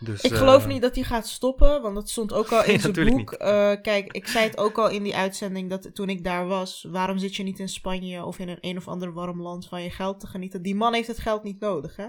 [0.00, 2.80] Dus, ik geloof eh, niet dat hij gaat stoppen, want dat stond ook al in
[2.80, 3.32] zijn boek.
[3.32, 6.86] Uh, kijk, ik zei het ook al in die uitzending dat toen ik daar was.
[6.88, 9.82] Waarom zit je niet in Spanje of in een een of ander warm land van
[9.82, 10.62] je geld te genieten?
[10.62, 12.06] Die man heeft het geld niet nodig, hè?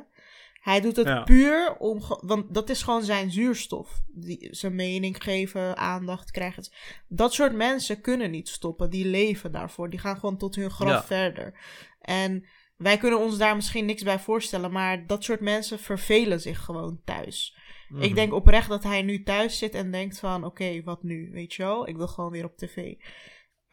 [0.61, 4.01] Hij doet het puur om, want dat is gewoon zijn zuurstof.
[4.07, 6.63] Die, zijn mening geven, aandacht krijgen.
[7.07, 8.89] Dat soort mensen kunnen niet stoppen.
[8.89, 9.89] Die leven daarvoor.
[9.89, 11.59] Die gaan gewoon tot hun graf verder.
[12.01, 12.45] En
[12.77, 17.01] wij kunnen ons daar misschien niks bij voorstellen, maar dat soort mensen vervelen zich gewoon
[17.05, 17.55] thuis.
[17.99, 18.13] Ik mhm.
[18.13, 21.29] denk oprecht dat hij nu thuis zit en denkt van, oké, wat nu?
[21.31, 21.87] Weet je wel?
[21.87, 22.93] Ik wil gewoon weer op tv.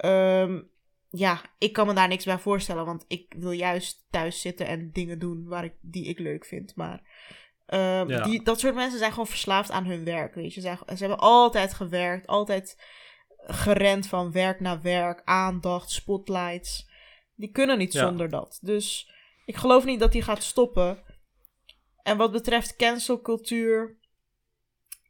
[0.05, 0.71] Um,
[1.11, 4.91] ja, ik kan me daar niks bij voorstellen, want ik wil juist thuis zitten en
[4.93, 6.77] dingen doen waar ik, die ik leuk vind.
[6.77, 7.03] Maar
[7.69, 10.61] uh, die, dat soort mensen zijn gewoon verslaafd aan hun werk, weet je.
[10.61, 12.77] Ze, ze hebben altijd gewerkt, altijd
[13.39, 16.91] gerend van werk naar werk, aandacht, spotlights.
[17.35, 18.59] Die kunnen niet zonder dat.
[18.63, 19.13] Dus
[19.45, 21.03] ik geloof niet dat hij gaat stoppen.
[22.03, 23.98] En wat betreft cancelcultuur.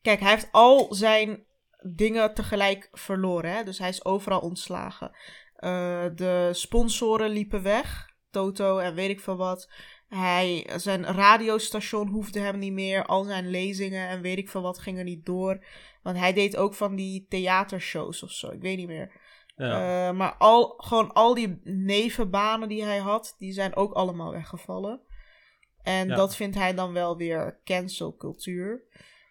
[0.09, 1.45] Kijk, hij heeft al zijn
[1.81, 3.51] dingen tegelijk verloren.
[3.51, 3.65] Hè?
[3.65, 5.11] Dus hij is overal ontslagen.
[5.59, 8.11] Uh, de sponsoren liepen weg.
[8.31, 9.71] Toto en weet ik veel wat.
[10.09, 13.07] Hij, zijn radiostation hoefde hem niet meer.
[13.07, 15.65] Al zijn lezingen en weet ik veel wat gingen niet door.
[16.03, 18.51] Want hij deed ook van die theatershows of zo.
[18.51, 19.21] Ik weet niet meer.
[19.57, 20.09] Ja.
[20.09, 25.01] Uh, maar al, gewoon al die nevenbanen die hij had, die zijn ook allemaal weggevallen.
[25.83, 28.87] En dat vindt hij dan wel weer cancelcultuur.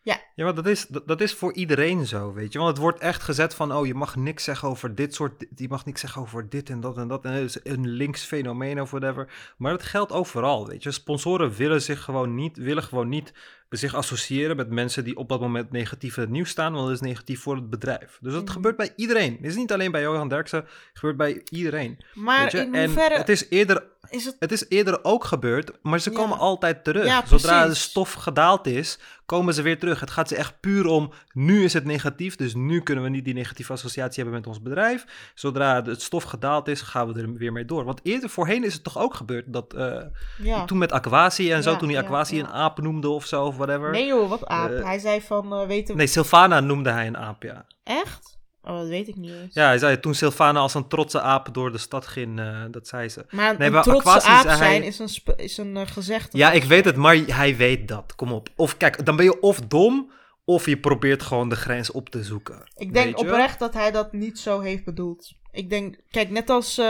[0.08, 2.58] Ja, ja maar dat is, dat, is voor iedereen zo, weet je.
[2.60, 5.68] Want het wordt echt gezet van, oh, je mag niks zeggen over dit soort, je
[5.68, 7.26] mag niks zeggen over dit en dat en dat.
[7.26, 9.54] En is een links fenomeen of whatever.
[9.58, 10.92] Maar dat geldt overal, weet je.
[10.92, 13.34] Sponsoren willen zich gewoon niet, willen gewoon niet
[13.70, 16.96] zich associëren met mensen die op dat moment negatief in het nieuws staan, want dat
[16.96, 18.18] is negatief voor het bedrijf.
[18.22, 18.52] Dus dat mhm.
[18.52, 19.36] gebeurt bij iedereen.
[19.36, 21.98] Het is niet alleen bij Johan Derksen, het gebeurt bij iedereen.
[22.14, 23.14] Maar in hoeverre...
[23.14, 23.84] En het is eerder...
[24.10, 24.36] Is het...
[24.40, 27.28] het is eerder ook gebeurd, maar ze komen altijd terug.
[27.28, 30.00] Zodra de stof gedaald is, komen ze weer terug.
[30.00, 33.26] Het gaat ze echt puur om, nu is het negatief, dus nu kunnen we niet
[33.26, 35.32] die negatieve associatie hebben met ons bedrijf.
[35.36, 37.84] Zodra het stof gedaald is, gaan we er weer mee door.
[37.84, 41.76] Want eerder voorheen is het toch ook gebeurd dat uh, toen met Aquasi en zo,
[41.76, 43.92] toen die Aquasi een aap noemde of zo, whatever.
[43.92, 44.72] Nee joh, wat aap?
[44.72, 47.66] Uh, hij zei van, uh, weet Nee, Sylvana noemde hij een aap, ja.
[47.84, 48.38] Echt?
[48.62, 49.54] Oh, dat weet ik niet eens.
[49.54, 52.88] Ja, hij zei toen Sylvana als een trotse aap door de stad ging, uh, dat
[52.88, 53.26] zei ze.
[53.30, 56.38] Maar nee, een trotse aap zijn is een, is een gezegde.
[56.38, 58.16] Ja, ik weet het, maar hij weet dat.
[58.16, 58.50] Kom op.
[58.56, 60.12] Of kijk, dan ben je of dom,
[60.46, 62.72] of je probeert gewoon de grens op te zoeken.
[62.76, 65.34] Ik denk oprecht dat hij dat niet zo heeft bedoeld.
[65.52, 66.82] Ik denk, kijk, net als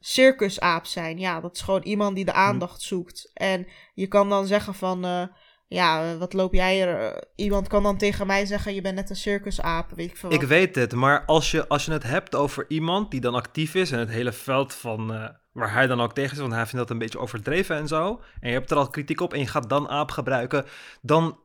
[0.00, 1.18] circusaap zijn.
[1.18, 2.36] Ja, dat is gewoon iemand die de hm.
[2.36, 3.30] aandacht zoekt.
[3.34, 5.30] En je kan dan zeggen van
[5.74, 7.24] ja, wat loop jij er?
[7.34, 10.42] Iemand kan dan tegen mij zeggen, je bent net een circusaap, weet ik veel Ik
[10.42, 13.90] weet het, maar als je, als je het hebt over iemand die dan actief is
[13.90, 16.78] in het hele veld van, uh, waar hij dan ook tegen is, want hij vindt
[16.78, 19.46] dat een beetje overdreven en zo, en je hebt er al kritiek op en je
[19.46, 20.64] gaat dan aap gebruiken,
[21.02, 21.38] dan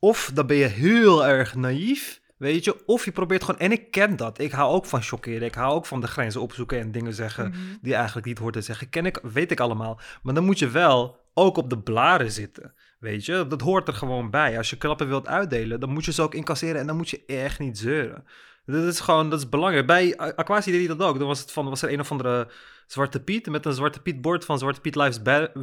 [0.00, 3.90] of dan ben je heel erg naïef, weet je, of je probeert gewoon, en ik
[3.90, 6.92] ken dat, ik hou ook van chockeren, ik hou ook van de grenzen opzoeken en
[6.92, 7.58] dingen zeggen Mhm.
[7.82, 10.68] die eigenlijk niet hoort te zeggen, ken ik, weet ik allemaal, maar dan moet je
[10.68, 12.74] wel ook op de blaren zitten.
[13.02, 14.56] Weet je, dat hoort er gewoon bij.
[14.56, 17.24] Als je klappen wilt uitdelen, dan moet je ze ook incasseren en dan moet je
[17.26, 18.24] echt niet zeuren.
[18.66, 19.86] Dat is gewoon, dat is belangrijk.
[19.86, 21.18] Bij Aquasi deed hij dat ook.
[21.18, 22.48] Dan was, het van, was er een of andere
[22.92, 25.20] Zwarte Piet met een Zwarte Piet bord van Zwarte Piet Lives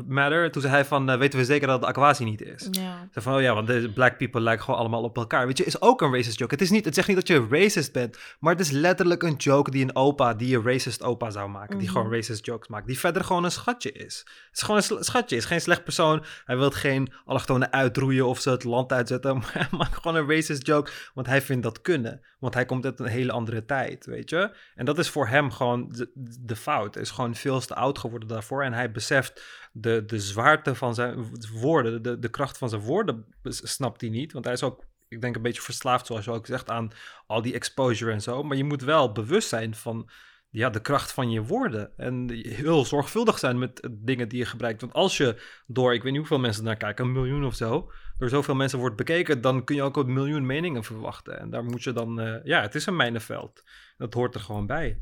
[0.08, 0.52] Matter.
[0.52, 2.68] Toen zei hij van, eh, weten we zeker dat het Aquasi niet is?
[2.72, 3.08] Ja.
[3.12, 5.48] Van, oh ja, want de black people lijken gewoon allemaal op elkaar.
[5.48, 6.54] Weet je, is ook een racist joke.
[6.54, 9.36] Het, is niet, het zegt niet dat je racist bent, maar het is letterlijk een
[9.36, 11.78] joke die een opa, die een racist opa zou maken.
[11.78, 11.98] Die Mhm.
[11.98, 12.88] gewoon racist jokes maakt.
[12.88, 14.18] Die verder gewoon een schatje is.
[14.26, 16.24] Het is gewoon een sl- schatje, is geen slecht persoon.
[16.46, 19.38] Hij wil geen allochtonen uitroeien of ze het land uitzetten.
[19.40, 22.22] Maar hij maakt gewoon een racist joke, want hij vindt dat kunnen.
[22.40, 24.56] Want hij komt uit een hele andere tijd, weet je.
[24.76, 26.96] En dat is voor hem gewoon de, de fout.
[26.96, 28.64] Is gewoon veel te oud geworden daarvoor.
[28.64, 33.26] En hij beseft de, de zwaarte van zijn woorden, de, de kracht van zijn woorden
[33.44, 34.32] snapt hij niet.
[34.34, 36.92] Want hij is ook, ik denk, een beetje verslaafd, zoals je ook zegt, aan
[37.28, 38.44] al die exposure en zo.
[38.44, 40.10] Maar je moet wel bewust zijn van
[40.50, 41.98] ja, de kracht van je woorden.
[41.98, 44.82] En heel zorgvuldig zijn met dingen die je gebruikt.
[44.82, 47.92] Want als je door, ik weet niet hoeveel mensen naar kijken, een miljoen of zo,
[48.18, 51.40] door zoveel mensen wordt bekeken, dan kun je ook een miljoen meningen verwachten.
[51.40, 53.64] En daar moet je dan, eh, ja, het is een mijnenveld.
[53.98, 55.02] Dat hoort er gewoon bij.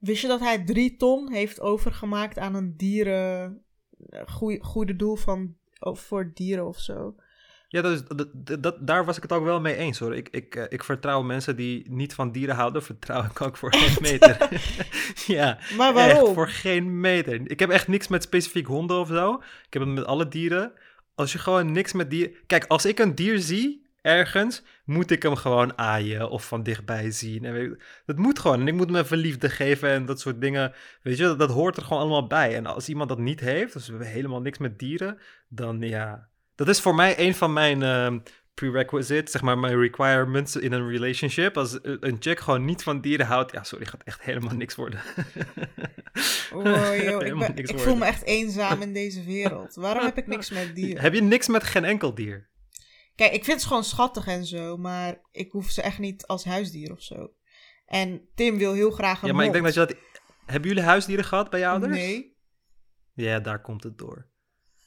[0.00, 3.62] Wist je dat hij drie ton heeft overgemaakt aan een dieren...
[4.08, 7.14] eh, goeie- goede doel van, oh, voor dieren of zo?
[7.68, 8.02] Ja, dat is,
[8.60, 10.16] dat, daar was ik het ook wel mee eens hoor.
[10.16, 13.74] Ik, ik, eh, ik vertrouw mensen die niet van dieren houden, vertrouw ik ook voor
[13.74, 14.48] geen meter.
[15.36, 16.34] ja, Maar echt waarom?
[16.34, 17.50] voor geen meter.
[17.50, 19.32] Ik heb echt niks met specifiek honden of zo.
[19.66, 20.72] Ik heb het met alle dieren.
[21.14, 22.34] Als je gewoon niks met dieren...
[22.46, 27.10] Kijk, als ik een dier zie ergens, moet ik hem gewoon aaien of van dichtbij
[27.10, 27.44] zien.
[27.44, 28.60] En weet ik- dat moet gewoon.
[28.60, 30.72] En ik moet hem even liefde geven en dat soort dingen.
[31.02, 32.54] Weet je, dat, dat hoort er gewoon allemaal bij.
[32.56, 36.28] En als iemand dat niet heeft, dus we hebben helemaal niks met dieren, dan ja...
[36.54, 38.18] Dat is voor mij een van mijn ehm,
[38.54, 41.56] prerequisites, zeg maar, mijn requirements in een relationship.
[41.56, 45.00] Als een chick gewoon niet van dieren houdt, ja, sorry, gaat echt helemaal niks worden.
[46.52, 46.62] Oh,
[47.02, 49.74] joh, ik, ben- voel me echt eenzaam in deze wereld.
[49.74, 51.02] Waarom heb ik niks met dieren?
[51.02, 52.48] Heb je niks met geen enkel dier?
[53.20, 56.44] Kijk, ik vind ze gewoon schattig en zo, maar ik hoef ze echt niet als
[56.44, 57.32] huisdier of zo.
[57.86, 59.94] En Tim wil heel graag een Ja, maar ik denk dat je dat...
[60.46, 61.96] Hebben jullie huisdieren gehad bij je ouders?
[61.96, 62.36] Nee.
[63.14, 64.26] Ja, daar komt het door.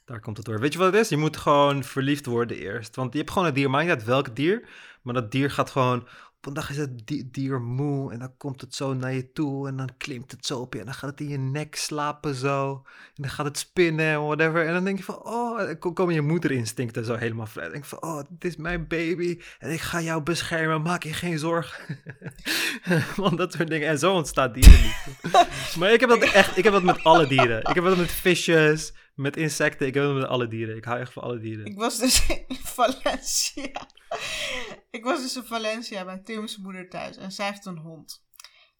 [0.05, 0.59] Daar komt het door.
[0.59, 1.09] Weet je wat het is?
[1.09, 2.95] Je moet gewoon verliefd worden eerst.
[2.95, 4.69] Want je hebt gewoon een dier, maakt niet uit welk dier.
[5.01, 6.07] Maar dat dier gaat gewoon...
[6.43, 9.31] Op een dag is het di- dier moe en dan komt het zo naar je
[9.31, 11.75] toe en dan klimt het zo op je en dan gaat het in je nek
[11.75, 12.81] slapen zo.
[13.15, 14.65] En dan gaat het spinnen en whatever.
[14.65, 17.63] En dan denk je van, oh, dan komen je moederinstincten zo helemaal vrij.
[17.63, 21.03] Dan denk je van, oh, dit is mijn baby en ik ga jou beschermen, maak
[21.03, 21.97] je geen zorgen.
[23.15, 23.87] Want dat soort dingen.
[23.87, 25.11] En zo ontstaat dierenliefde.
[25.79, 27.59] maar ik heb dat echt, ik heb dat met alle dieren.
[27.59, 30.75] Ik heb dat met visjes, met insecten, ik dat met alle dieren.
[30.75, 31.65] Ik hou echt van alle dieren.
[31.65, 33.87] Ik was dus in Valencia.
[34.89, 38.23] Ik was dus in Valencia bij Tim's moeder thuis en zij heeft een hond.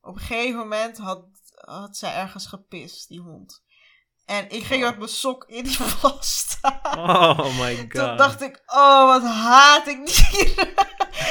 [0.02, 1.26] Op een gegeven moment had,
[1.56, 3.64] had zij ergens gepist, die hond.
[4.26, 5.78] En ik ging met mijn sok in die
[6.20, 6.80] staan.
[6.98, 7.90] Oh my god.
[7.92, 10.68] Toen dacht ik, oh wat haat ik dieren.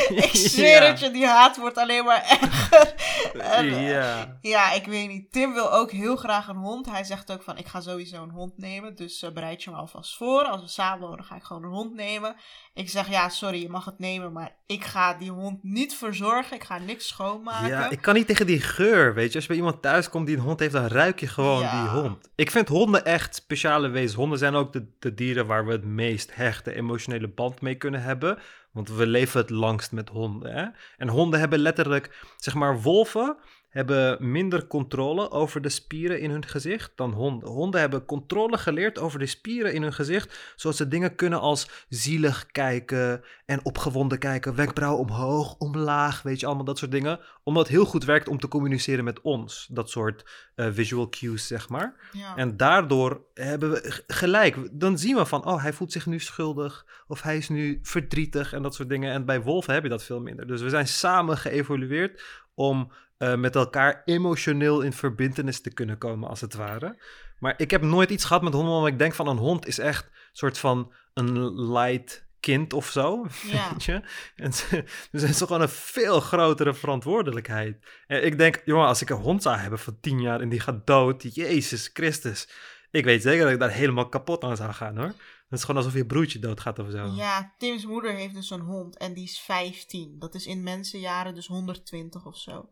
[0.25, 0.95] ik zweer Ja.
[0.99, 2.95] je, die haat wordt alleen maar erger.
[3.33, 4.39] En, eh, Ja.
[4.41, 5.33] Ja, ik weet niet.
[5.33, 6.87] Tim wil ook heel graag een hond.
[6.91, 8.95] Hij zegt ook van, ik ga sowieso een hond nemen.
[8.97, 10.43] Dus eh, bereid je me alvast voor.
[10.45, 12.37] Als we samen wonen, ga ik gewoon een hond nemen.
[12.75, 14.33] Ik zeg, ja, sorry, je mag het nemen.
[14.33, 16.57] Maar ik ga die hond niet verzorgen.
[16.57, 17.69] Ik ga niks schoonmaken.
[17.69, 19.35] Ja, ik kan niet tegen die geur, weet je.
[19.35, 21.81] Als je bij iemand thuis komt die een hond heeft, dan ruik je gewoon Ja.
[21.83, 22.31] die hond.
[22.35, 24.15] Ik vind honden echt speciale wezens.
[24.15, 28.03] Honden zijn ook de, de dieren waar we het meest hechte emotionele band mee kunnen
[28.03, 28.39] hebben.
[28.73, 30.53] Want we leven het langst met honden.
[30.53, 30.67] Hè?
[30.97, 33.37] En honden hebben letterlijk, zeg maar, wolven
[33.73, 37.49] hebben minder controle over de spieren in hun gezicht dan honden.
[37.49, 41.87] Honden hebben controle geleerd over de spieren in hun gezicht, zodat ze dingen kunnen als
[41.89, 47.21] zielig kijken en opgewonden kijken, wenkbrauw omhoog, omlaag, weet je, allemaal dat soort dingen.
[47.43, 51.47] Omdat het heel goed werkt om te communiceren met ons, dat soort eh, visual cues,
[51.47, 51.95] zeg maar.
[52.13, 52.37] Ja.
[52.37, 54.69] En daardoor hebben we gelijk.
[54.73, 56.87] Dan zien we van, oh, hij voelt zich nu schuldig.
[57.07, 59.13] Of hij is nu verdrietig en dat soort dingen.
[59.13, 60.47] En bij wolven heb je dat veel minder.
[60.47, 62.23] Dus we zijn samen geëvolueerd
[62.55, 62.93] om
[63.23, 67.03] eh, met elkaar emotioneel in verbindenis te kunnen komen, als het ware.
[67.39, 69.79] Maar ik heb nooit iets gehad met honden, omdat ik denk van een hond is
[69.79, 73.27] echt een soort van een light kind of zo.
[73.53, 73.71] Ja.
[73.71, 74.03] Weet je?
[74.37, 77.87] En ze, dus het is toch gewoon een veel grotere verantwoordelijkheid.
[78.07, 80.61] En ik denk, jongen, als ik een hond zou hebben van tien jaar en die
[80.61, 82.49] gaat dood, Jezus Christus.
[82.91, 85.13] Ik weet zeker dat ik daar helemaal kapot aan zou gaan hoor.
[85.49, 87.07] Het is gewoon alsof je broertje doodgaat of zo.
[87.07, 90.19] Ja, Tim's moeder heeft dus een hond en die is 15.
[90.19, 92.69] Dat is in mensenjaren dus 120 of zo.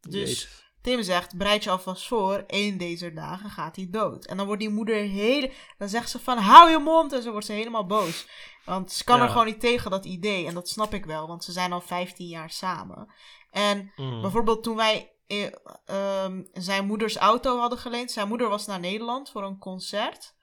[0.00, 0.58] Dus Jezus.
[0.82, 4.26] Tim zegt, bereid je alvast voor, één deze dagen gaat hij dood.
[4.26, 7.30] En dan wordt die moeder hele, dan zegt ze van, hou je mond, en zo
[7.30, 8.26] wordt ze helemaal boos.
[8.64, 9.22] Want ze kan Ja.
[9.22, 10.46] er gewoon niet tegen, dat idee.
[10.46, 13.12] En dat snap ik wel, want ze zijn al 15 jaar samen.
[13.50, 14.20] En Mm.
[14.20, 15.46] bijvoorbeeld toen wij eh,
[15.84, 18.10] ehm, zijn moeders auto hadden geleend.
[18.10, 20.34] Zijn moeder was naar Nederland voor een concert.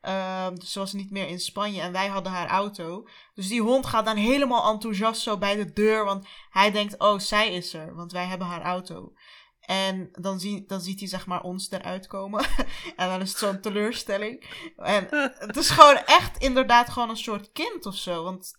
[0.00, 3.08] Ehm, dus ze was niet meer in Spanje en wij hadden haar auto.
[3.34, 6.04] Dus die hond gaat dan helemaal enthousiast zo bij de deur.
[6.04, 7.94] Want hij denkt, oh, zij is er.
[7.94, 9.12] Want wij hebben haar auto.
[9.60, 12.44] En dan, zie, dan ziet hij zeg maar ons eruit komen.
[12.96, 14.44] en dan is het zo'n teleurstelling.
[14.76, 15.06] En
[15.38, 18.22] het is gewoon echt inderdaad gewoon een soort kind of zo.
[18.24, 18.58] Want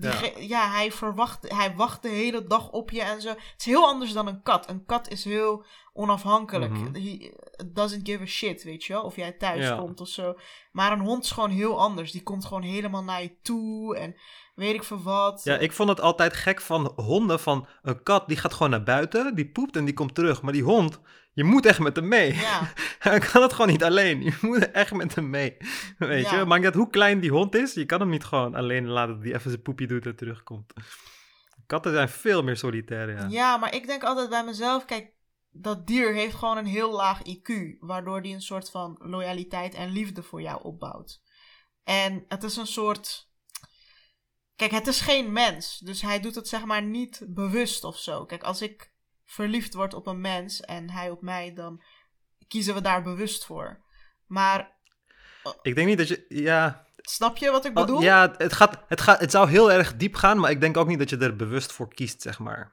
[0.00, 0.20] Ja.
[0.38, 3.28] ja, hij, verwacht, hij wacht de hele dag op je en zo.
[3.28, 4.68] Het is heel anders dan een kat.
[4.68, 6.72] Een kat is heel onafhankelijk.
[6.72, 6.94] Mhm.
[6.94, 7.32] He
[7.72, 9.02] doesn't give a shit, weet je wel.
[9.02, 9.76] Of jij thuis Ja.
[9.76, 10.34] komt of zo.
[10.72, 12.12] Maar een hond is gewoon heel anders.
[12.12, 14.16] Die komt gewoon helemaal naar je toe en
[14.54, 15.40] weet ik veel wat.
[15.44, 17.40] Ja, ik vond het altijd gek van honden.
[17.40, 20.42] Van een kat die gaat gewoon naar buiten, die poept en die komt terug.
[20.42, 21.00] Maar die hond,
[21.40, 22.34] je moet echt met hem mee.
[22.34, 24.22] Ja, Hij kan het gewoon niet alleen.
[24.22, 25.56] Je moet echt met hem mee.
[25.98, 26.38] Weet Ja.
[26.38, 27.74] je, maakt uit hoe klein die hond is.
[27.74, 30.72] Je kan hem niet gewoon alleen laten dat hij even zijn poepje doet en terugkomt.
[31.66, 33.26] Katten zijn veel meer solitair, ja.
[33.28, 35.12] Ja, maar ik denk altijd bij mezelf, kijk,
[35.50, 39.90] dat dier heeft gewoon een heel laag IQ, waardoor die een soort van loyaliteit en
[39.90, 41.22] liefde voor jou opbouwt.
[41.84, 43.28] En het is een soort.
[44.56, 48.24] Kijk, het is geen mens, dus hij doet het zeg maar niet bewust of zo.
[48.24, 48.89] Kijk, als ik
[49.30, 51.82] verliefd word op een mens en hij op mij, dan
[52.48, 53.80] kiezen we daar bewust voor.
[54.26, 54.78] Maar
[55.62, 56.24] Ik denk niet dat je...
[56.28, 58.02] Ja, snap je wat ik oh, bedoel?
[58.02, 60.86] ja het, gaat, het, gaat, het zou heel erg diep gaan, maar ik denk ook
[60.86, 62.72] niet dat je er bewust voor kiest, zeg maar.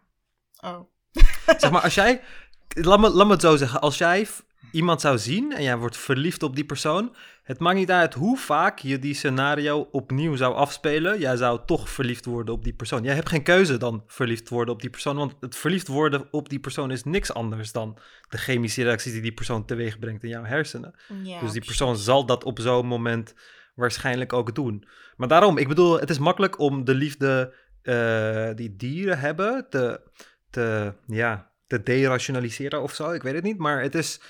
[0.60, 0.80] Oh.
[1.58, 2.22] Zeg maar, als jij...
[2.68, 3.82] Laat me, laat me het zo zeggen.
[3.82, 4.28] Als jij
[4.72, 7.16] iemand zou zien en jij wordt verliefd op die persoon...
[7.48, 11.20] Het maakt niet uit hoe vaak je die scenario opnieuw zou afspelen.
[11.20, 13.04] Jij zou toch verliefd worden op die persoon.
[13.04, 15.16] Jij hebt geen keuze dan verliefd worden op die persoon.
[15.16, 17.98] Want het verliefd worden op die persoon is niks anders dan
[18.30, 20.94] de chemische reacties die die persoon teweeg brengt in jouw hersenen.
[21.08, 21.66] Ja, dus die precies.
[21.66, 23.34] persoon zal dat op zo'n moment
[23.76, 24.88] waarschijnlijk ook doen.
[25.18, 30.02] Maar daarom, ik bedoel, het is makkelijk om de liefde eh, die dieren hebben te,
[30.50, 33.12] te, ja, te derationaliseren of zo.
[33.12, 34.22] Ik weet het niet, maar het is...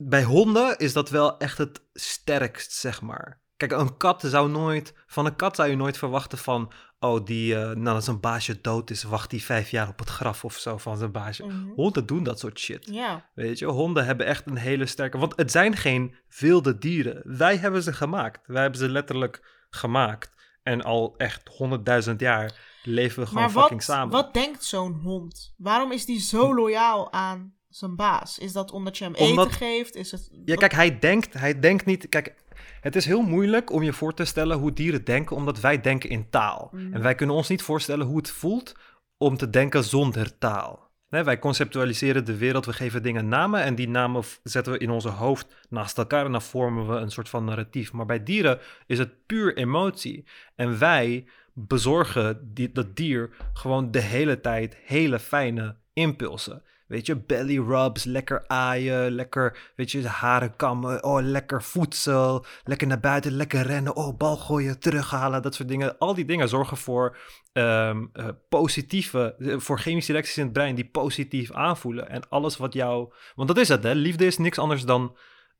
[0.00, 3.40] Bij honden is dat wel echt het sterkst, zeg maar.
[3.56, 4.94] Kijk, een kat zou nooit...
[5.06, 6.72] Van een kat zou je nooit verwachten van...
[7.00, 10.08] Oh, die, eh, nou, als een baasje dood is, wacht die vijf jaar op het
[10.08, 11.44] graf of zo van zijn baasje.
[11.44, 11.68] Mhm.
[11.74, 12.86] Honden doen dat soort shit.
[12.90, 15.18] Ja, Weet je, honden hebben echt een hele sterke.
[15.18, 17.22] Want het zijn geen wilde dieren.
[17.24, 18.46] Wij hebben ze gemaakt.
[18.46, 20.32] Wij hebben ze letterlijk gemaakt.
[20.62, 24.12] En al echt honderdduizend jaar leven we gewoon maar fucking wat, samen.
[24.12, 25.54] wat denkt zo'n hond?
[25.56, 28.38] Waarom is die zo loyaal aan zijn baas?
[28.38, 29.94] Is dat omdat je hem Omdat- eten geeft?
[29.94, 32.08] Is het, Ja, kijk, hij denkt, hij denkt niet.
[32.08, 32.34] Kijk,
[32.80, 36.10] het is heel moeilijk om je voor te stellen hoe dieren denken, omdat wij denken
[36.10, 36.68] in taal.
[36.72, 36.94] Mhm.
[36.94, 38.74] En wij kunnen ons niet voorstellen hoe het voelt
[39.16, 40.86] om te denken zonder taal.
[41.08, 45.08] Wij conceptualiseren de wereld, we geven dingen namen en die namen zetten we in onze
[45.08, 47.92] hoofd naast elkaar en dan vormen we een soort van narratief.
[47.92, 50.24] Maar bij dieren is het puur emotie.
[50.54, 56.62] En wij bezorgen die, dat dier gewoon de hele tijd hele fijne impulsen.
[56.88, 62.86] Weet je, belly rubs, lekker aaien, lekker, weet je, haren kammen, oh, lekker voedsel, lekker
[62.86, 65.98] naar buiten, lekker rennen, oh, bal gooien, terughalen, dat soort dingen.
[65.98, 67.16] Al die dingen zorgen voor
[67.52, 72.08] ehm, eh, positieve, eh, voor chemische reacties in het brein die positief aanvoelen.
[72.08, 75.16] En alles wat jou, want dat is het, hè, liefde is niks anders dan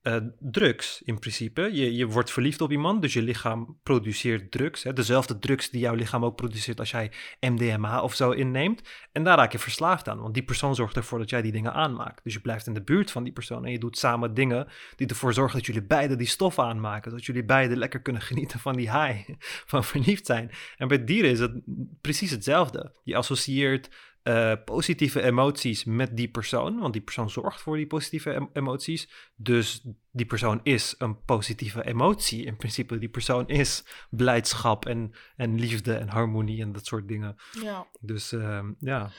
[0.09, 1.61] eh, drugs in principe.
[1.73, 4.83] Je, je wordt verliefd op iemand, dus je lichaam produceert drugs.
[4.83, 4.93] Hè?
[4.93, 8.83] Dezelfde drugs die jouw lichaam ook produceert als jij MDMA of zo inneemt.
[9.13, 11.73] En daar raak je verslaafd aan, want die persoon zorgt ervoor dat jij die dingen
[11.73, 12.25] aanmaakt.
[12.25, 15.07] Dus je blijft in de buurt van die persoon en je doet samen dingen die
[15.07, 17.11] ervoor zorgen dat jullie beiden die stof aanmaken.
[17.11, 19.31] Dat jullie beiden lekker kunnen genieten van die high,
[19.73, 20.51] van verliefd zijn.
[20.77, 21.61] En bij dieren is het
[22.01, 22.93] precies hetzelfde.
[23.03, 23.89] Je associeert
[24.23, 29.31] eh, positieve emoties met die persoon, want die persoon zorgt voor die positieve em- emoties.
[29.35, 32.45] Dus die persoon is een positieve emotie.
[32.45, 37.37] In principe, die persoon is blijdschap en, en liefde en harmonie en dat soort dingen.
[37.63, 37.87] ja.
[38.01, 39.11] Dus ehm, ja.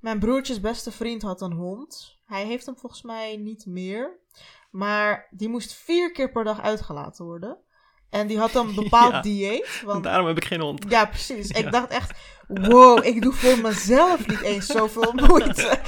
[0.00, 2.18] Mijn broertjes beste vriend had een hond.
[2.24, 4.18] Hij heeft hem volgens mij niet meer.
[4.70, 7.58] Maar die moest vier keer per dag uitgelaten worden.
[8.10, 9.20] En die had een bepaald Ja.
[9.20, 9.82] dieet.
[9.84, 10.84] Want Daarom heb ik geen hond.
[10.88, 11.48] Ja, precies.
[11.48, 11.54] Ja.
[11.56, 12.12] Ik dacht echt,
[12.48, 15.78] wow, ik doe voor mezelf niet eens zoveel moeite.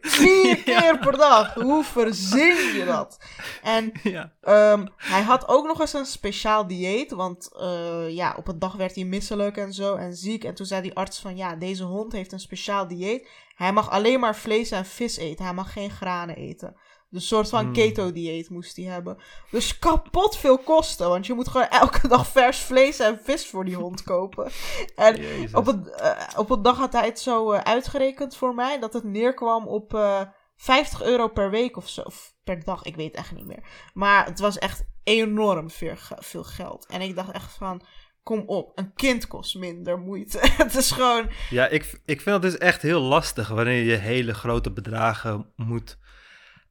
[0.00, 1.54] Vier keer per dag.
[1.54, 3.18] Hoe verzin je dat?
[3.62, 3.92] En
[4.40, 7.10] ehm, hij had ook nog eens een speciaal dieet.
[7.10, 10.44] Want eh, ja, op een dag werd hij misselijk en zo en ziek.
[10.44, 13.28] En toen zei die arts van, ja, deze hond heeft een speciaal dieet.
[13.54, 15.44] Hij mag alleen maar vlees en vis eten.
[15.44, 16.76] Hij mag geen granen eten.
[17.10, 17.72] Een soort van Hmm.
[17.72, 19.16] keto-dieet moest hij hebben.
[19.50, 21.08] Dus kapot veel kosten.
[21.08, 24.50] Want je moet gewoon elke dag vers vlees en vis voor die hond kopen.
[24.96, 25.54] En Jezus.
[25.54, 28.78] op een, eh, op een dag had hij het zo eh, uitgerekend voor mij.
[28.80, 30.20] Dat het neerkwam op eh
[30.56, 32.00] 50 euro per week of zo.
[32.00, 33.62] Of per dag, ik weet echt niet meer.
[33.94, 36.86] Maar het was echt enorm veel, veel geld.
[36.86, 37.82] En ik dacht echt van,
[38.22, 40.38] kom op, een kind kost minder moeite.
[40.62, 41.30] het is gewoon...
[41.50, 45.98] Ja, ik, ik vind dat dus echt heel lastig wanneer je hele grote bedragen moet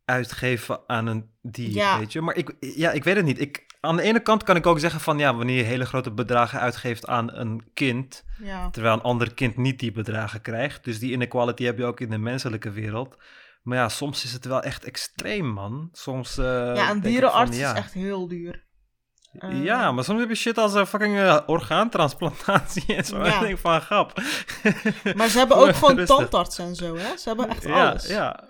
[0.08, 2.00] uitgeven aan een dier, ja.
[2.00, 2.22] weet je.
[2.22, 3.40] Maar ik, ja, ik weet het niet.
[3.40, 6.12] Ik, aan de ene kant kan ik ook zeggen van ja, wanneer je hele grote
[6.12, 8.70] bedragen uitgeeft aan een kind, ja.
[8.70, 10.84] terwijl een ander kind niet die bedragen krijgt.
[10.84, 13.18] Dus die inequality heb je ook in de menselijke wereld.
[13.62, 15.90] Maar ja, soms is het wel echt extreem, man.
[15.92, 16.38] Soms.
[16.38, 16.46] Uh,
[16.76, 18.66] ja, een dierenarts is echt heel duur.
[19.50, 23.26] ja, maar soms heb je shit als een fucking uh, orgaantransplantatie en zo.
[23.26, 23.34] Ja.
[23.36, 24.22] ik denk van grap.
[25.16, 27.18] Maar ze hebben ook gewoon tandarts en zo, hè?
[27.18, 28.08] Ze hebben echt alles.
[28.08, 28.44] Ja, ja,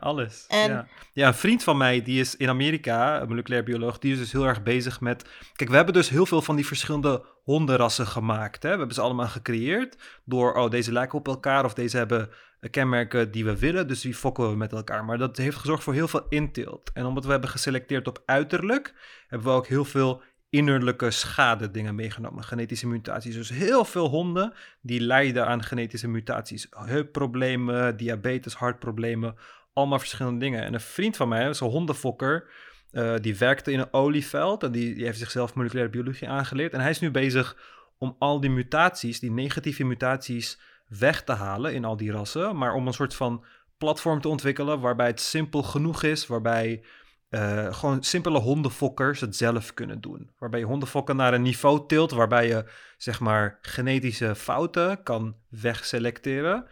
[0.00, 0.44] alles.
[0.48, 0.70] En...
[0.70, 0.86] Ja.
[1.12, 4.32] ja, een vriend van mij, die is in Amerika, een moleculair bioloog, die is dus
[4.32, 5.24] heel erg bezig met...
[5.56, 8.62] Kijk, we hebben dus heel veel van die verschillende hondenrassen gemaakt.
[8.62, 8.70] Hè?
[8.70, 12.30] We hebben ze allemaal gecreëerd door, oh, deze lijken op elkaar of deze hebben
[12.70, 15.04] kenmerken die we willen, dus die fokken we met elkaar.
[15.04, 16.90] Maar dat heeft gezorgd voor heel veel inteelt.
[16.94, 18.94] En omdat we hebben geselecteerd op uiterlijk,
[19.28, 23.34] hebben we ook heel veel innerlijke schade dingen meegenomen, genetische mutaties.
[23.34, 26.66] Dus heel veel honden die lijden aan genetische mutaties.
[26.70, 29.34] Heupproblemen, diabetes, hartproblemen,
[29.78, 30.64] allemaal verschillende dingen.
[30.64, 32.50] En een vriend van mij, zo'n hondenfokker,
[32.92, 36.72] uh, die werkte in een olieveld en die, heeft zichzelf moleculaire biologie aangeleerd.
[36.72, 37.56] En hij is nu bezig
[37.98, 40.58] om al die mutaties, die negatieve mutaties,
[40.88, 42.56] weg te halen in al die rassen.
[42.56, 43.44] Maar om een soort van
[43.78, 46.82] platform te ontwikkelen waarbij het simpel genoeg is, waarbij
[47.30, 50.30] uh, gewoon simpele hondenfokkers het zelf kunnen doen.
[50.38, 52.64] Waarbij je hondenfokken naar een niveau tilt waarbij je
[52.96, 56.66] zeg maar genetische fouten kan wegselecteren.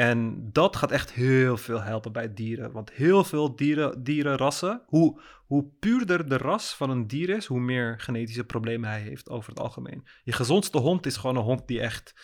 [0.00, 2.72] En dat gaat echt heel veel helpen bij dieren.
[2.72, 7.60] Want heel veel dieren, dierenrassen, hoe, hoe puurder de ras van een dier is, hoe
[7.60, 10.06] meer genetische problemen hij heeft over het algemeen.
[10.22, 12.14] Je gezondste hond is gewoon een hond die echt,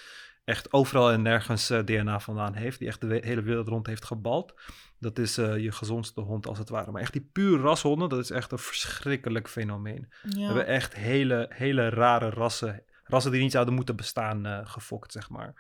[0.44, 2.78] echt overal en nergens uh, eh, DNA vandaan heeft.
[2.78, 4.54] Die echt de hele wereld rond heeft gebald.
[4.98, 6.90] Dat is uh, je gezondste hond als het ware.
[6.90, 10.12] Maar echt die puur rashonden, dat is echt een verschrikkelijk fenomeen.
[10.22, 12.82] We hebben echt hele, hele rare rassen.
[13.04, 15.54] Rassen die niet zouden moeten bestaan, uh, gefokt, zeg maar.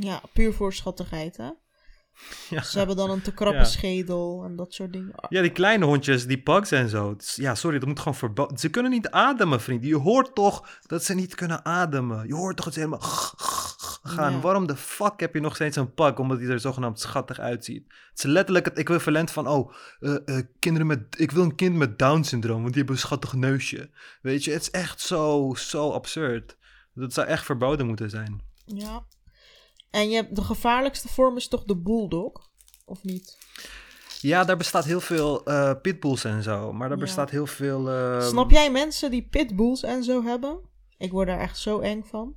[0.00, 1.50] Ja, puur voor schattigheid, hè?
[2.50, 2.62] Ja.
[2.62, 5.14] Ze hebben dan een te krappe schedel en dat soort dingen.
[5.28, 7.16] Ja, die kleine hondjes, die pugs en zo.
[7.34, 8.58] Ja, sorry, dat moet gewoon verboden.
[8.58, 9.84] Ze kunnen niet ademen, vriend.
[9.84, 12.26] Je hoort toch dat ze niet kunnen ademen.
[12.26, 13.08] Je hoort toch dat ze helemaal
[14.16, 14.40] gaan.
[14.40, 16.18] Waarom de fuck heb je nog steeds een pug?
[16.18, 17.84] Omdat hij er zogenaamd schattig uitziet.
[18.10, 21.76] Het is letterlijk het equivalent van, oh, uh, uh, kinderen met, ik wil een kind
[21.76, 23.90] met Down-syndroom, want die hebben een schattig neusje.
[24.22, 26.56] Weet je, het is echt zo, zo absurd.
[26.94, 28.42] Dat zou echt verboden moeten zijn.
[28.64, 29.04] Ja,
[29.96, 32.50] en je hebt de gevaarlijkste vorm is toch de bulldog?
[32.84, 33.38] Of niet?
[34.20, 36.72] Ja, daar bestaat heel veel uh, pitbulls en zo.
[36.72, 37.92] Maar daar bestaat heel veel.
[37.92, 38.22] Uh...
[38.22, 40.60] Snap jij mensen die pitbulls en zo hebben?
[40.98, 42.34] Ik word daar echt zo eng van.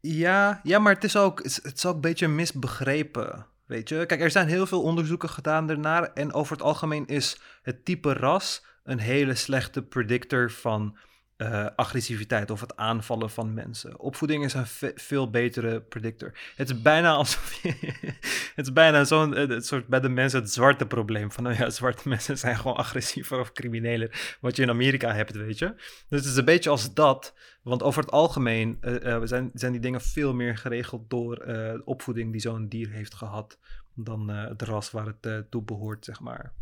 [0.00, 3.46] Ja, ja maar het is, ook, het is ook een beetje misbegrepen.
[3.66, 6.12] Weet je, kijk, er zijn heel veel onderzoeken gedaan ernaar.
[6.12, 10.96] En over het algemeen is het type ras een hele slechte predictor van
[11.40, 13.98] uh, agressiviteit of het aanvallen van mensen.
[13.98, 16.32] Opvoeding is een veel betere predictor.
[16.56, 17.62] Het is bijna alsof
[18.56, 21.70] het is bijna zo'n het soort bij de mensen het zwarte probleem van nou ja,
[21.80, 25.74] zwarte mensen zijn gewoon agressiever of crimineler, wat je in Amerika hebt, weet je.
[26.08, 29.80] Dus het is een beetje als dat, want over het algemeen uh, zijn, zijn die
[29.80, 31.44] dingen veel meer geregeld door
[31.84, 33.58] opvoeding die zo'n dier heeft gehad
[33.94, 36.52] dan het ras waar het toe behoort, zeg maar.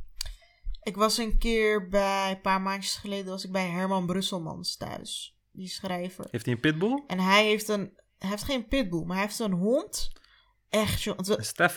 [0.88, 5.38] Ik was een keer bij, een paar maandjes geleden, was ik bij Herman Brusselmans thuis.
[5.52, 6.26] Die schrijver.
[6.30, 7.02] Heeft hij een pitbull?
[7.06, 10.12] En hij heeft een, hij heeft geen pitbull, maar hij heeft een hond.
[10.68, 11.16] Echt, joh.
[11.16, 11.28] Het.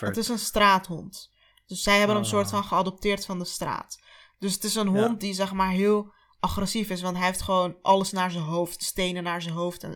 [0.07, 1.31] Het is een straathond.
[1.65, 3.99] Dus zij hebben hem soort van geadopteerd van de straat.
[4.39, 7.01] Dus het is een hond die zeg maar heel agressief is.
[7.01, 8.83] Want hij heeft gewoon alles naar zijn hoofd.
[8.83, 9.87] Stenen naar zijn hoofd.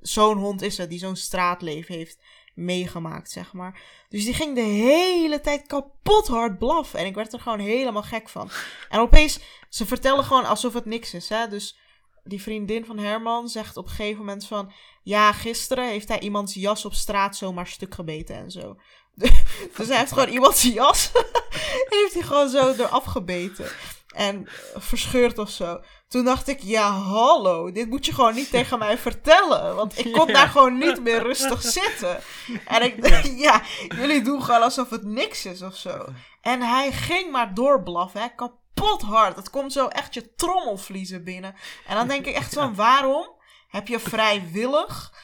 [0.00, 2.18] Zo'n hond is het die zo'n straatleven heeft
[2.56, 3.80] meegemaakt, zeg maar.
[4.08, 6.98] Dus die ging de hele tijd kapot hard blaffen.
[6.98, 8.50] En ik werd er gewoon helemaal gek van.
[8.88, 11.48] En opeens, ze vertellen gewoon alsof het niks is, hè.
[11.48, 11.78] Dus
[12.24, 14.72] die vriendin van Herman zegt op een gegeven moment van...
[15.02, 18.76] Ja, gisteren heeft hij iemands jas op straat zomaar stuk gebeten en zo.
[19.76, 21.10] dus hij heeft gewoon iemands jas...
[22.00, 23.70] heeft hij gewoon zo eraf gebeten.
[24.16, 25.80] En verscheurd of zo.
[26.08, 29.74] Toen dacht ik, ja, hallo, dit moet je gewoon niet tegen mij vertellen.
[29.74, 32.20] Want ik kon daar gewoon niet meer rustig zitten.
[32.66, 33.62] En ik dacht, ja.
[33.88, 36.04] jullie doen gewoon alsof het niks is of zo.
[36.40, 39.36] En hij ging maar doorblaffen, hè, kapot hard.
[39.36, 41.54] Het komt zo echt je trommelvliezen binnen.
[41.86, 45.14] En dan denk ik echt van, waarom heb je vrijwillig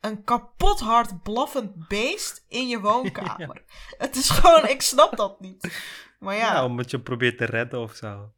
[0.00, 3.62] een kapot hard blaffend beest in je woonkamer?
[3.98, 5.80] Het is gewoon, ik snap dat niet.
[6.18, 6.52] Maar ja.
[6.52, 8.32] ja omdat je probeert te redden of zo.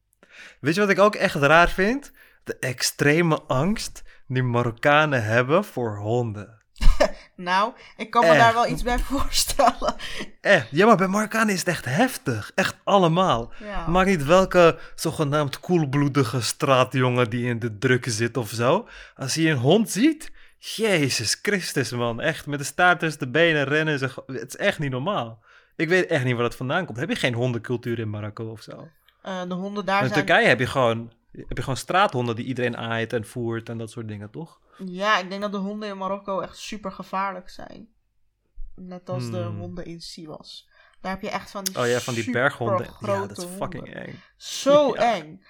[0.60, 2.12] Weet je wat ik ook echt raar vind?
[2.44, 6.62] De extreme angst die Marokkanen hebben voor honden.
[7.36, 8.38] Nou, ik kan me Echt.
[8.38, 9.94] daar wel iets bij voorstellen.
[10.40, 10.68] Echt.
[10.70, 12.52] Ja, maar bij Marokkanen is het echt heftig.
[12.54, 13.52] Echt allemaal.
[13.60, 13.86] Ja.
[13.86, 18.88] Maakt niet welke zogenaamd koelbloedige straatjongen die in de druk zit of zo.
[19.16, 22.20] Als hij een hond ziet, Jezus Christus man.
[22.20, 24.22] Echt, met de staart tussen de benen rennen ze.
[24.26, 25.42] Het is echt niet normaal.
[25.76, 26.98] Ik weet echt niet waar dat vandaan komt.
[26.98, 28.88] Heb je geen hondencultuur in Marokko of zo?
[29.24, 30.26] Eh, de honden daar In zijn...
[30.26, 33.90] Turkije heb je, gewoon, heb je gewoon straathonden die iedereen aait en voert en dat
[33.90, 34.60] soort dingen, toch?
[34.78, 37.88] Ja, ik denk dat de honden in Marokko echt super gevaarlijk zijn.
[38.74, 39.58] Net als de Hmm.
[39.58, 40.68] honden in Siwas.
[41.00, 42.86] Daar heb je echt van die Oh ja, van die berghonden.
[43.00, 44.06] Ja, dat is fucking honden.
[44.06, 44.20] eng.
[44.36, 45.14] Zo Ja.
[45.14, 45.44] eng.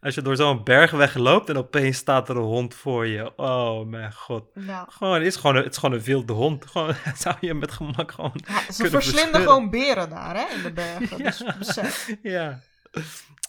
[0.00, 3.32] Als je door zo'n bergweg loopt en opeens staat er een hond voor je.
[3.36, 4.44] Oh mijn god.
[4.54, 4.86] Ja.
[4.90, 6.66] Gewoon, het, is gewoon een, het is gewoon een wilde hond.
[6.70, 8.32] Gewoon, zou je met gemak gewoon...
[8.34, 11.18] Ja, ze verslinden gewoon beren daar, hè, in de bergen.
[11.22, 11.24] Ja.
[11.24, 12.16] Dus besef.
[12.22, 12.60] Ja.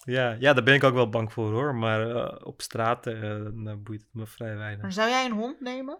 [0.05, 1.75] Ja, ja, daar ben ik ook wel bang voor hoor.
[1.75, 4.81] Maar eh, op straat eh, dan eh, boeit het me vrij weinig.
[4.81, 5.97] Maar zou jij een hond nemen?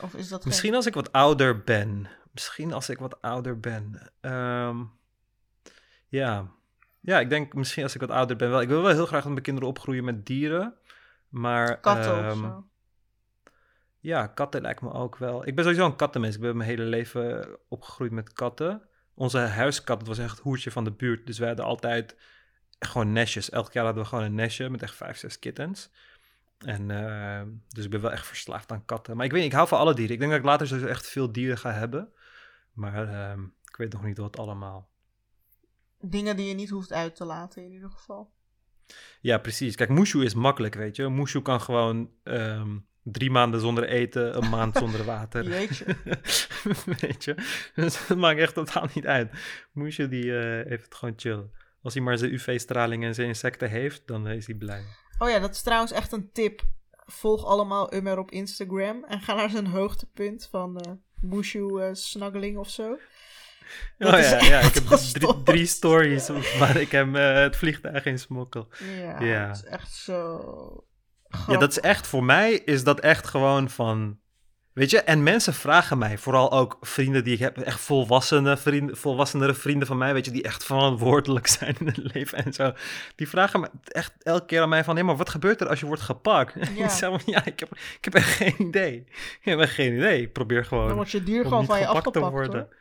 [0.00, 2.08] Of is dat Misschien als ik wat ouder ben.
[2.30, 4.12] Misschien als ik wat ouder ben.
[4.20, 4.84] Ehm,
[6.08, 6.50] ja.
[7.00, 8.60] Ja, ik denk misschien als ik wat ouder ben wel.
[8.60, 10.74] Ik wil wel heel graag dat mijn kinderen opgroeien met dieren.
[11.28, 12.66] Maar katten of ehm, zo?
[14.00, 15.46] ja, katten lijkt me ook wel.
[15.46, 16.34] Ik ben sowieso een kattenmens.
[16.34, 18.82] Ik ben mijn hele leven opgegroeid met katten.
[19.14, 21.26] Onze huiskat, dat was echt het hoertje van de buurt.
[21.26, 22.16] Dus wij hadden altijd
[22.78, 23.50] gewoon nestjes.
[23.50, 25.90] Elk jaar hadden we gewoon een nestje met echt vijf, zes kittens.
[26.58, 29.16] En eh, dus ik ben wel echt verslaafd aan katten.
[29.16, 30.12] Maar ik weet ik hou van alle dieren.
[30.12, 32.12] Ik denk dat ik later dus echt veel dieren ga hebben.
[32.72, 34.90] Maar ehm, ik weet nog niet wat allemaal.
[36.00, 38.32] Dingen die je niet hoeft uit te laten, in ieder geval.
[39.20, 39.76] Ja, precies.
[39.76, 41.08] Kijk, Mushu is makkelijk, weet je.
[41.08, 45.48] Mushu kan gewoon ehm, drie maanden zonder eten, een maand zonder water.
[45.48, 45.84] Jeetje.
[47.00, 47.34] weet je.
[47.74, 49.30] Dus dat maakt echt totaal niet uit.
[49.72, 51.42] Mushu die eh, heeft het gewoon chill.
[51.82, 54.82] Als hij maar zijn UV-straling en zijn insecten heeft, dan is hij blij.
[55.18, 56.62] Oh ja, dat is trouwens echt een tip.
[57.06, 62.56] Volg allemaal Ummer op Instagram en ga naar zijn hoogtepunt van eh Mushu eh, snuggling
[62.58, 62.98] of zo.
[63.98, 66.28] Dat oh ja, ja, ik heb drie, drie stories
[66.58, 68.68] waar ik hem eh, het vliegtuig in smokkel.
[68.98, 69.46] Ja, Ja.
[69.46, 70.84] dat is echt zo...
[71.46, 74.18] Ja, dat is echt, voor mij is dat echt gewoon van,
[74.72, 78.96] weet je, en mensen vragen mij, vooral ook vrienden die ik heb, echt volwassene vrienden,
[78.96, 82.72] volwassenere vrienden van mij, weet je, die echt verantwoordelijk zijn in het leven en zo.
[83.16, 85.80] Die vragen me echt elke keer aan mij van, hé, maar wat gebeurt er als
[85.80, 86.54] je wordt gepakt?
[86.54, 86.84] En Ja.
[86.84, 89.04] ik zeg van, ja, ik heb, ik heb echt geen idee.
[89.08, 90.20] Ik heb echt geen idee.
[90.20, 92.60] Ik probeer gewoon Dan wordt je dier gewoon van je gepakt te afgepakt worden.
[92.60, 92.80] hoor.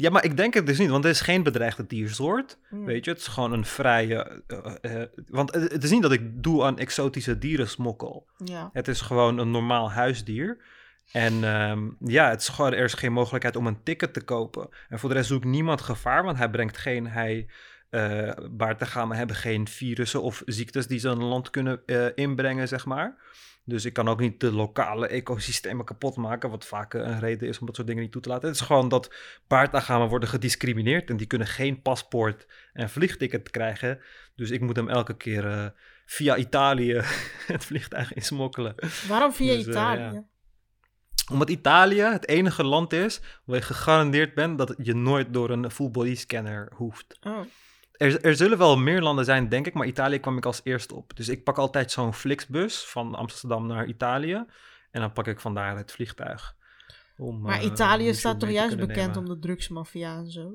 [0.00, 2.58] Ja, maar ik denk het dus niet, want het is geen bedreigde diersoort.
[2.68, 2.84] Hmm.
[2.84, 4.42] Weet je, het is gewoon een vrije.
[4.46, 8.26] eh, eh, want het is niet dat ik doe aan exotische dierensmokkel.
[8.44, 8.70] Ja.
[8.72, 10.58] Het is gewoon een normaal huisdier.
[11.12, 14.68] En ehm, ja, het is gewoon, er is geen mogelijkheid om een ticket te kopen.
[14.88, 17.06] En voor de rest zoekt niemand gevaar, want hij brengt geen.
[17.06, 17.46] Hij,
[17.90, 22.86] eh baartegamen hebben geen virussen of ziektes die ze een land kunnen eh, inbrengen, zeg
[22.86, 23.16] maar.
[23.68, 27.48] Dus ik kan ook niet de lokale ecosystemen kapot maken, wat vaak eh, een reden
[27.48, 28.48] is om dat soort dingen niet toe te laten.
[28.48, 29.14] Het is gewoon dat
[29.46, 34.00] baardagamen worden gediscrimineerd en die kunnen geen paspoort en vliegticket krijgen.
[34.34, 35.66] Dus ik moet hem elke keer eh,
[36.06, 37.00] via Italië
[37.52, 38.74] het vliegtuig insmokkelen.
[39.08, 40.00] Waarom via Dus, eh, Italië?
[40.00, 40.26] ja.
[41.30, 45.70] Omdat Italië het enige land is waar je gegarandeerd bent dat je nooit door een
[45.70, 47.18] full body scanner hoeft.
[47.20, 47.40] Oh.
[47.98, 50.94] Er, er zullen wel meer landen zijn, denk ik, maar Italië kwam ik als eerste
[50.94, 51.16] op.
[51.16, 54.44] Dus ik pak altijd zo'n Flixbus van Amsterdam naar Italië.
[54.90, 56.56] En dan pak ik vandaar het vliegtuig.
[57.16, 59.16] Om, Maar eh, Italië staat toch juist bekend nemen.
[59.16, 60.52] om de drugsmafia en zo?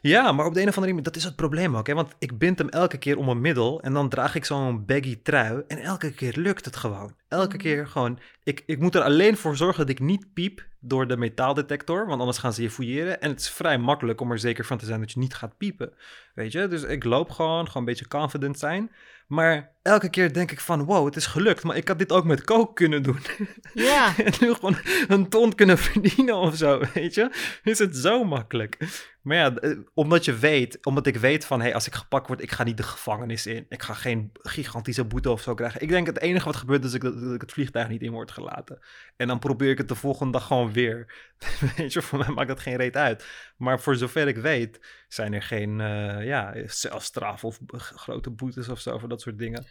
[0.00, 1.86] Ja, maar op de een of andere manier, dat is het probleem ook.
[1.86, 1.94] Hè?
[1.94, 5.22] Want ik bind hem elke keer om een middel en dan draag ik zo'n baggy
[5.22, 5.62] trui.
[5.68, 7.14] En elke keer lukt het gewoon.
[7.28, 7.56] Elke Mhm.
[7.58, 8.18] keer gewoon.
[8.42, 12.06] Ik, ik moet er alleen voor zorgen dat ik niet piep door de metaaldetector.
[12.06, 13.20] Want anders gaan ze je fouilleren.
[13.20, 15.56] En het is vrij makkelijk om er zeker van te zijn dat je niet gaat
[15.56, 15.92] piepen.
[16.34, 16.68] Weet je?
[16.68, 18.90] Dus ik loop gewoon, gewoon een beetje confident zijn.
[19.26, 21.62] Maar elke keer denk ik van, wow, het is gelukt.
[21.62, 23.18] Maar ik had dit ook met coke kunnen doen.
[23.74, 24.76] Ja, en nu gewoon
[25.08, 27.30] een ton kunnen verdienen of zo, weet je?
[27.62, 28.78] Is het zo makkelijk.
[29.26, 32.26] Maar ja, eh, omdat je weet, omdat ik weet van, hé, hey, als ik gepakt
[32.26, 33.66] word, ik ga niet de gevangenis in.
[33.68, 35.80] Ik ga geen gigantische boete of zo krijgen.
[35.80, 38.12] Ik denk het enige wat gebeurt is dat ik, dat ik het vliegtuig niet in
[38.12, 38.78] word gelaten.
[39.16, 41.12] En dan probeer ik het de volgende dag gewoon weer.
[41.76, 43.26] weet je, voor mij maakt dat geen reet uit.
[43.56, 48.80] Maar voor zover ik weet, zijn er geen, eh ja, celstraf of grote boetes of
[48.80, 49.66] zo voor dat soort dingen.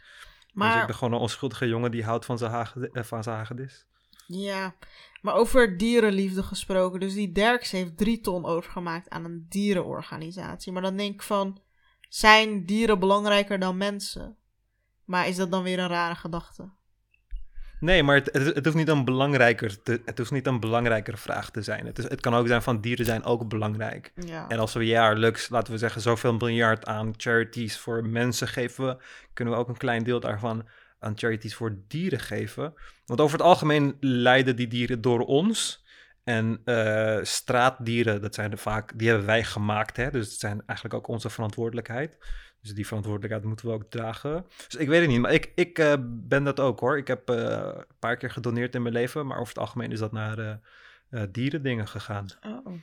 [0.55, 3.35] Dus ik maar, ben gewoon een onschuldige jongen die houdt van zijn, eh, van zijn
[3.35, 3.85] hagedis.
[4.27, 4.75] ja.
[5.21, 6.99] maar over dierenliefde gesproken.
[6.99, 10.71] Dus die Derks heeft drie ton overgemaakt aan een dierenorganisatie.
[10.71, 11.61] Maar dan denk ik van,
[12.09, 14.37] zijn dieren belangrijker dan mensen?
[15.03, 16.69] Maar is dat dan weer een rare gedachte?
[17.79, 21.17] Nee, maar het, het, het hoeft niet een belangrijker te, het hoeft niet een belangrijkere
[21.17, 21.85] vraag te zijn.
[21.85, 24.11] Het, is, het kan ook zijn van dieren zijn ook belangrijk.
[24.15, 24.47] Ja.
[24.47, 28.97] En als we jaarlijks, laten we zeggen, zoveel miljard aan charities voor mensen geven,
[29.33, 30.67] kunnen we ook een klein deel daarvan
[30.99, 32.73] aan charities voor dieren geven.
[33.05, 35.83] Want over het algemeen lijden die dieren door ons.
[36.23, 39.97] En eh, straatdieren, dat zijn er vaak, die hebben wij gemaakt.
[39.97, 40.11] Hè?
[40.11, 42.17] Dus het zijn eigenlijk ook onze verantwoordelijkheid.
[42.65, 44.45] Dus die verantwoordelijkheid moeten we ook dragen.
[44.67, 46.97] Dus ik weet het niet, maar ik, ik uh, ben dat ook hoor.
[46.97, 49.99] Ik heb uh, een paar keer gedoneerd in mijn leven, maar over het algemeen is
[49.99, 50.59] dat naar
[51.09, 52.25] uh, dierendingen gegaan.
[52.41, 52.73] Oh.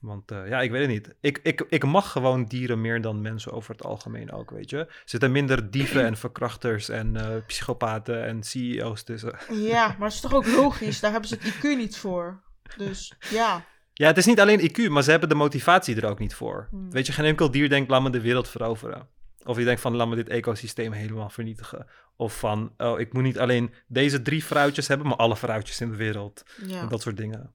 [0.00, 1.14] Want ja, ik weet het niet.
[1.20, 4.78] Ik, ik, ik mag gewoon dieren meer dan mensen over het algemeen ook, weet je.
[4.78, 9.38] Er zitten minder dieven en verkrachters en psychopaten en CEO's tussen.
[9.50, 11.00] Ja, maar het is toch ook logisch?
[11.00, 12.42] Daar hebben ze het IQ niet voor.
[12.76, 13.64] Dus ja.
[13.92, 16.66] Ja, het is niet alleen IQ, maar ze hebben de motivatie er ook niet voor.
[16.70, 16.90] Hmm.
[16.90, 19.08] Weet je, geen enkel dier denkt, laat me de wereld veroveren.
[19.44, 21.86] Of je denkt van, laat me dit ecosysteem helemaal vernietigen.
[22.16, 25.90] Of van, oh, ik moet niet alleen deze drie fruitjes hebben, maar alle fruitjes in
[25.90, 26.42] de wereld.
[26.66, 26.86] Ja.
[26.86, 27.54] dat soort dingen.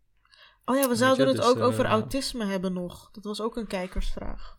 [0.65, 3.11] Oh ja, we zouden het dus, ook over uh, autisme hebben nog.
[3.11, 4.57] Dat was ook een kijkersvraag.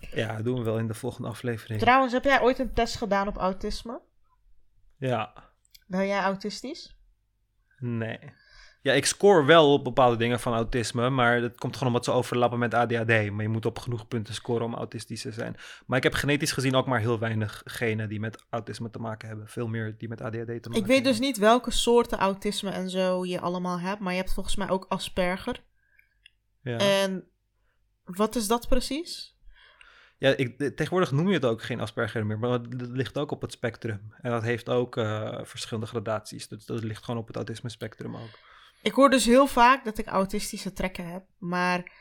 [0.00, 1.80] Ja, dat doen we wel in de volgende aflevering.
[1.80, 4.00] Trouwens, heb jij ooit een test gedaan op autisme?
[4.96, 5.52] Ja.
[5.86, 6.96] Ben jij autistisch?
[7.78, 8.18] Nee.
[8.82, 12.12] Ja, ik score wel op bepaalde dingen van autisme, maar dat komt gewoon omdat ze
[12.12, 13.30] overlappen met ADHD.
[13.30, 15.56] Maar je moet op genoeg punten scoren om autistisch te zijn.
[15.86, 19.28] Maar ik heb genetisch gezien ook maar heel weinig genen die met autisme te maken
[19.28, 19.48] hebben.
[19.48, 20.80] Veel meer die met ADHD te maken hebben.
[20.80, 24.34] Ik weet dus niet welke soorten autisme en zo je allemaal hebt, maar je hebt
[24.34, 25.62] volgens mij ook Asperger.
[26.62, 26.78] Ja.
[26.78, 27.28] En
[28.04, 29.38] wat is dat precies?
[30.18, 33.42] Ja, ik, tegenwoordig noem je het ook geen Asperger meer, maar het ligt ook op
[33.42, 34.14] het spectrum.
[34.20, 36.48] En dat heeft ook uh, verschillende gradaties.
[36.48, 38.38] Dus dat ligt gewoon op het autisme spectrum ook.
[38.82, 41.92] Ik hoor dus heel vaak dat ik autistische trekken heb, maar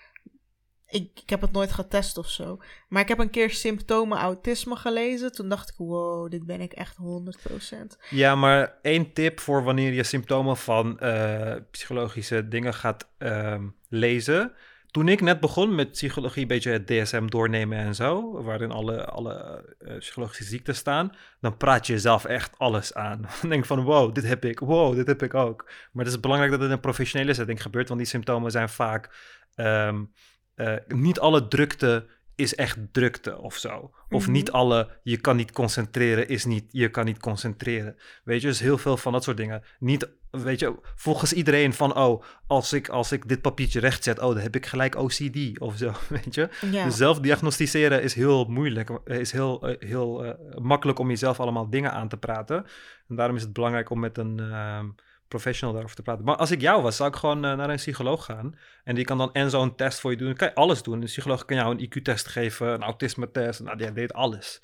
[0.90, 2.60] ik, ik heb het nooit getest of zo.
[2.88, 5.32] Maar ik heb een keer symptomen autisme gelezen.
[5.32, 7.76] Toen dacht ik, wow, dit ben ik echt 100%.
[8.10, 14.54] Ja, maar één tip voor wanneer je symptomen van uh, psychologische dingen gaat uh, lezen
[14.91, 19.06] toen ik net begon met psychologie, een beetje het DSM doornemen en zo, waarin alle,
[19.06, 23.22] alle uh, psychologische ziekten staan, dan praat je jezelf echt alles aan.
[23.41, 25.72] Dan denk van, wow, dit heb ik, wow, dit heb ik ook.
[25.91, 28.70] Maar het is belangrijk dat het in een professionele setting gebeurt, want die symptomen zijn
[28.70, 29.10] vaak,
[29.56, 30.11] um,
[30.56, 32.06] uh, niet alle drukte
[32.40, 33.91] is echt drukte of zo.
[34.10, 34.32] Of mhm.
[34.32, 37.95] niet alle, je kan niet concentreren, is niet, je kan niet concentreren.
[38.24, 39.64] Weet je, dus heel veel van dat soort dingen.
[39.80, 44.34] Niet, weet je, volgens iedereen van, oh, als ik, als ik dit papiertje rechtzet, oh,
[44.34, 45.91] dan heb ik gelijk OCD of zo,
[46.24, 46.49] weet je.
[46.84, 51.70] Dus zelf diagnosticeren is heel moeilijk, is heel, eh, heel uh, makkelijk om jezelf allemaal
[51.70, 52.66] dingen aan te praten.
[53.07, 54.38] En daarom is het belangrijk om met een...
[54.38, 54.80] Uh,
[55.30, 56.26] professional daarover te praten.
[56.26, 58.56] Maar als ik jou was, zou ik gewoon uh, naar een psycholoog gaan.
[58.84, 60.28] En die kan dan en zo'n test voor je doen.
[60.28, 60.94] Dan kan je alles doen.
[60.94, 63.60] Een psycholoog kan jou een IQ-test geven, een autisme-test.
[63.60, 64.62] Nou, die deed alles.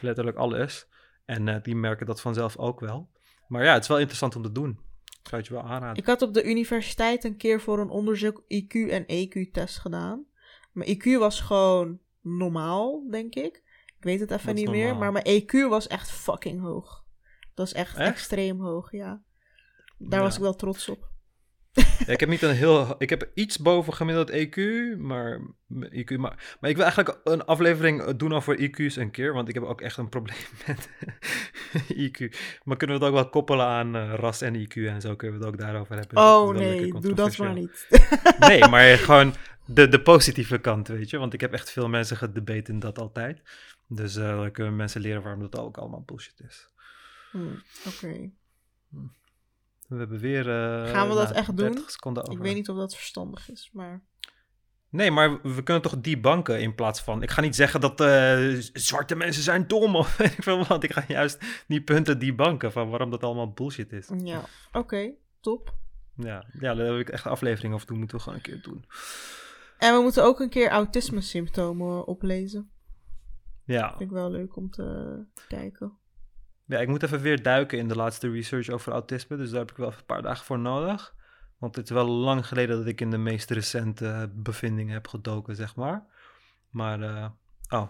[0.00, 0.86] Letterlijk alles.
[1.24, 3.10] En uh, die merken dat vanzelf ook wel.
[3.48, 4.70] Maar ja, het is wel interessant om te doen.
[5.04, 5.96] Ik zou het je wel aanraden.
[5.96, 10.24] Ik had op de universiteit een keer voor een onderzoek IQ en EQ-test gedaan.
[10.72, 13.62] Mijn IQ was gewoon normaal, denk ik.
[13.86, 14.96] Ik weet het even niet meer.
[14.96, 17.04] Maar mijn EQ was echt fucking hoog.
[17.54, 18.10] Dat is echt, echt?
[18.10, 19.22] extreem hoog, ja.
[19.98, 21.14] Daar was ik wel trots op.
[21.76, 22.94] Ja, ik heb niet een heel.
[22.98, 24.56] Ik heb iets boven gemiddeld EQ,
[24.98, 25.40] maar,
[25.72, 26.56] IQ, maar.
[26.60, 29.80] Maar ik wil eigenlijk een aflevering doen over IQ's een keer, want ik heb ook
[29.80, 30.36] echt een probleem
[30.66, 30.88] met
[31.94, 32.36] IQ.
[32.64, 35.38] Maar kunnen we het ook wel koppelen aan uh, ras en IQ en zo kunnen
[35.38, 36.18] we het ook daarover hebben.
[36.18, 37.86] Oh nee, doe dat maar niet.
[38.38, 39.34] nee, maar gewoon
[39.66, 41.18] de, de positieve kant, weet je.
[41.18, 43.42] Want ik heb echt veel mensen gedebate in dat altijd.
[43.88, 46.68] Dus uh, dan kunnen mensen leren waarom dat ook allemaal bullshit is.
[47.30, 48.30] Hmm, Oké.
[48.88, 49.12] Hmm.
[49.88, 50.46] We hebben weer.
[50.46, 51.78] Uh, Gaan we dat echt doen?
[52.30, 54.02] Ik weet niet of dat verstandig is, maar.
[54.88, 57.22] Nee, maar we kunnen toch die banken in plaats van.
[57.22, 60.82] Ik ga niet zeggen dat uh, zwarte mensen zijn dom of weet ik veel want
[60.82, 64.10] Ik ga juist die punten die banken van waarom dat allemaal bullshit is.
[64.22, 65.74] Ja, oké, top.
[66.16, 67.98] Ja, ja, daar heb ik echt aflevering over doen.
[67.98, 68.84] Moeten we gewoon een keer doen.
[69.78, 72.70] En we moeten ook een keer autisme-symptomen oplezen.
[73.64, 73.88] Ja.
[73.88, 75.18] Vind ik wel leuk om te
[75.48, 75.98] kijken.
[76.66, 79.36] Ja, ik moet even weer duiken in de laatste research over autisme.
[79.36, 81.14] Dus daar heb ik wel een paar dagen voor nodig.
[81.58, 85.56] Want het is wel lang geleden dat ik in de meest recente bevindingen heb gedoken,
[85.56, 86.04] zeg maar.
[86.70, 87.28] Maar, uh,
[87.68, 87.88] oh.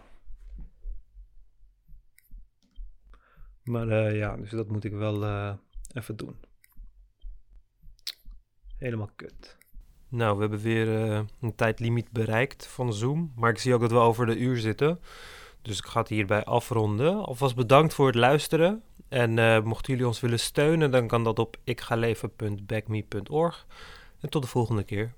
[3.62, 5.54] Maar uh, ja, dus dat moet ik wel uh,
[5.92, 6.36] even doen.
[8.78, 9.56] Helemaal kut.
[10.08, 10.88] Nou, we hebben weer
[11.40, 13.32] een tijdlimiet bereikt van Zoom.
[13.36, 15.00] Maar ik zie ook dat we over de uur zitten.
[15.66, 17.24] Dus ik ga het hierbij afronden.
[17.24, 18.82] Alvast bedankt voor het luisteren.
[19.08, 23.66] En uh, mochten jullie ons willen steunen, dan kan dat op ikgaleven.backme.org.
[24.20, 25.12] En tot de volgende keer.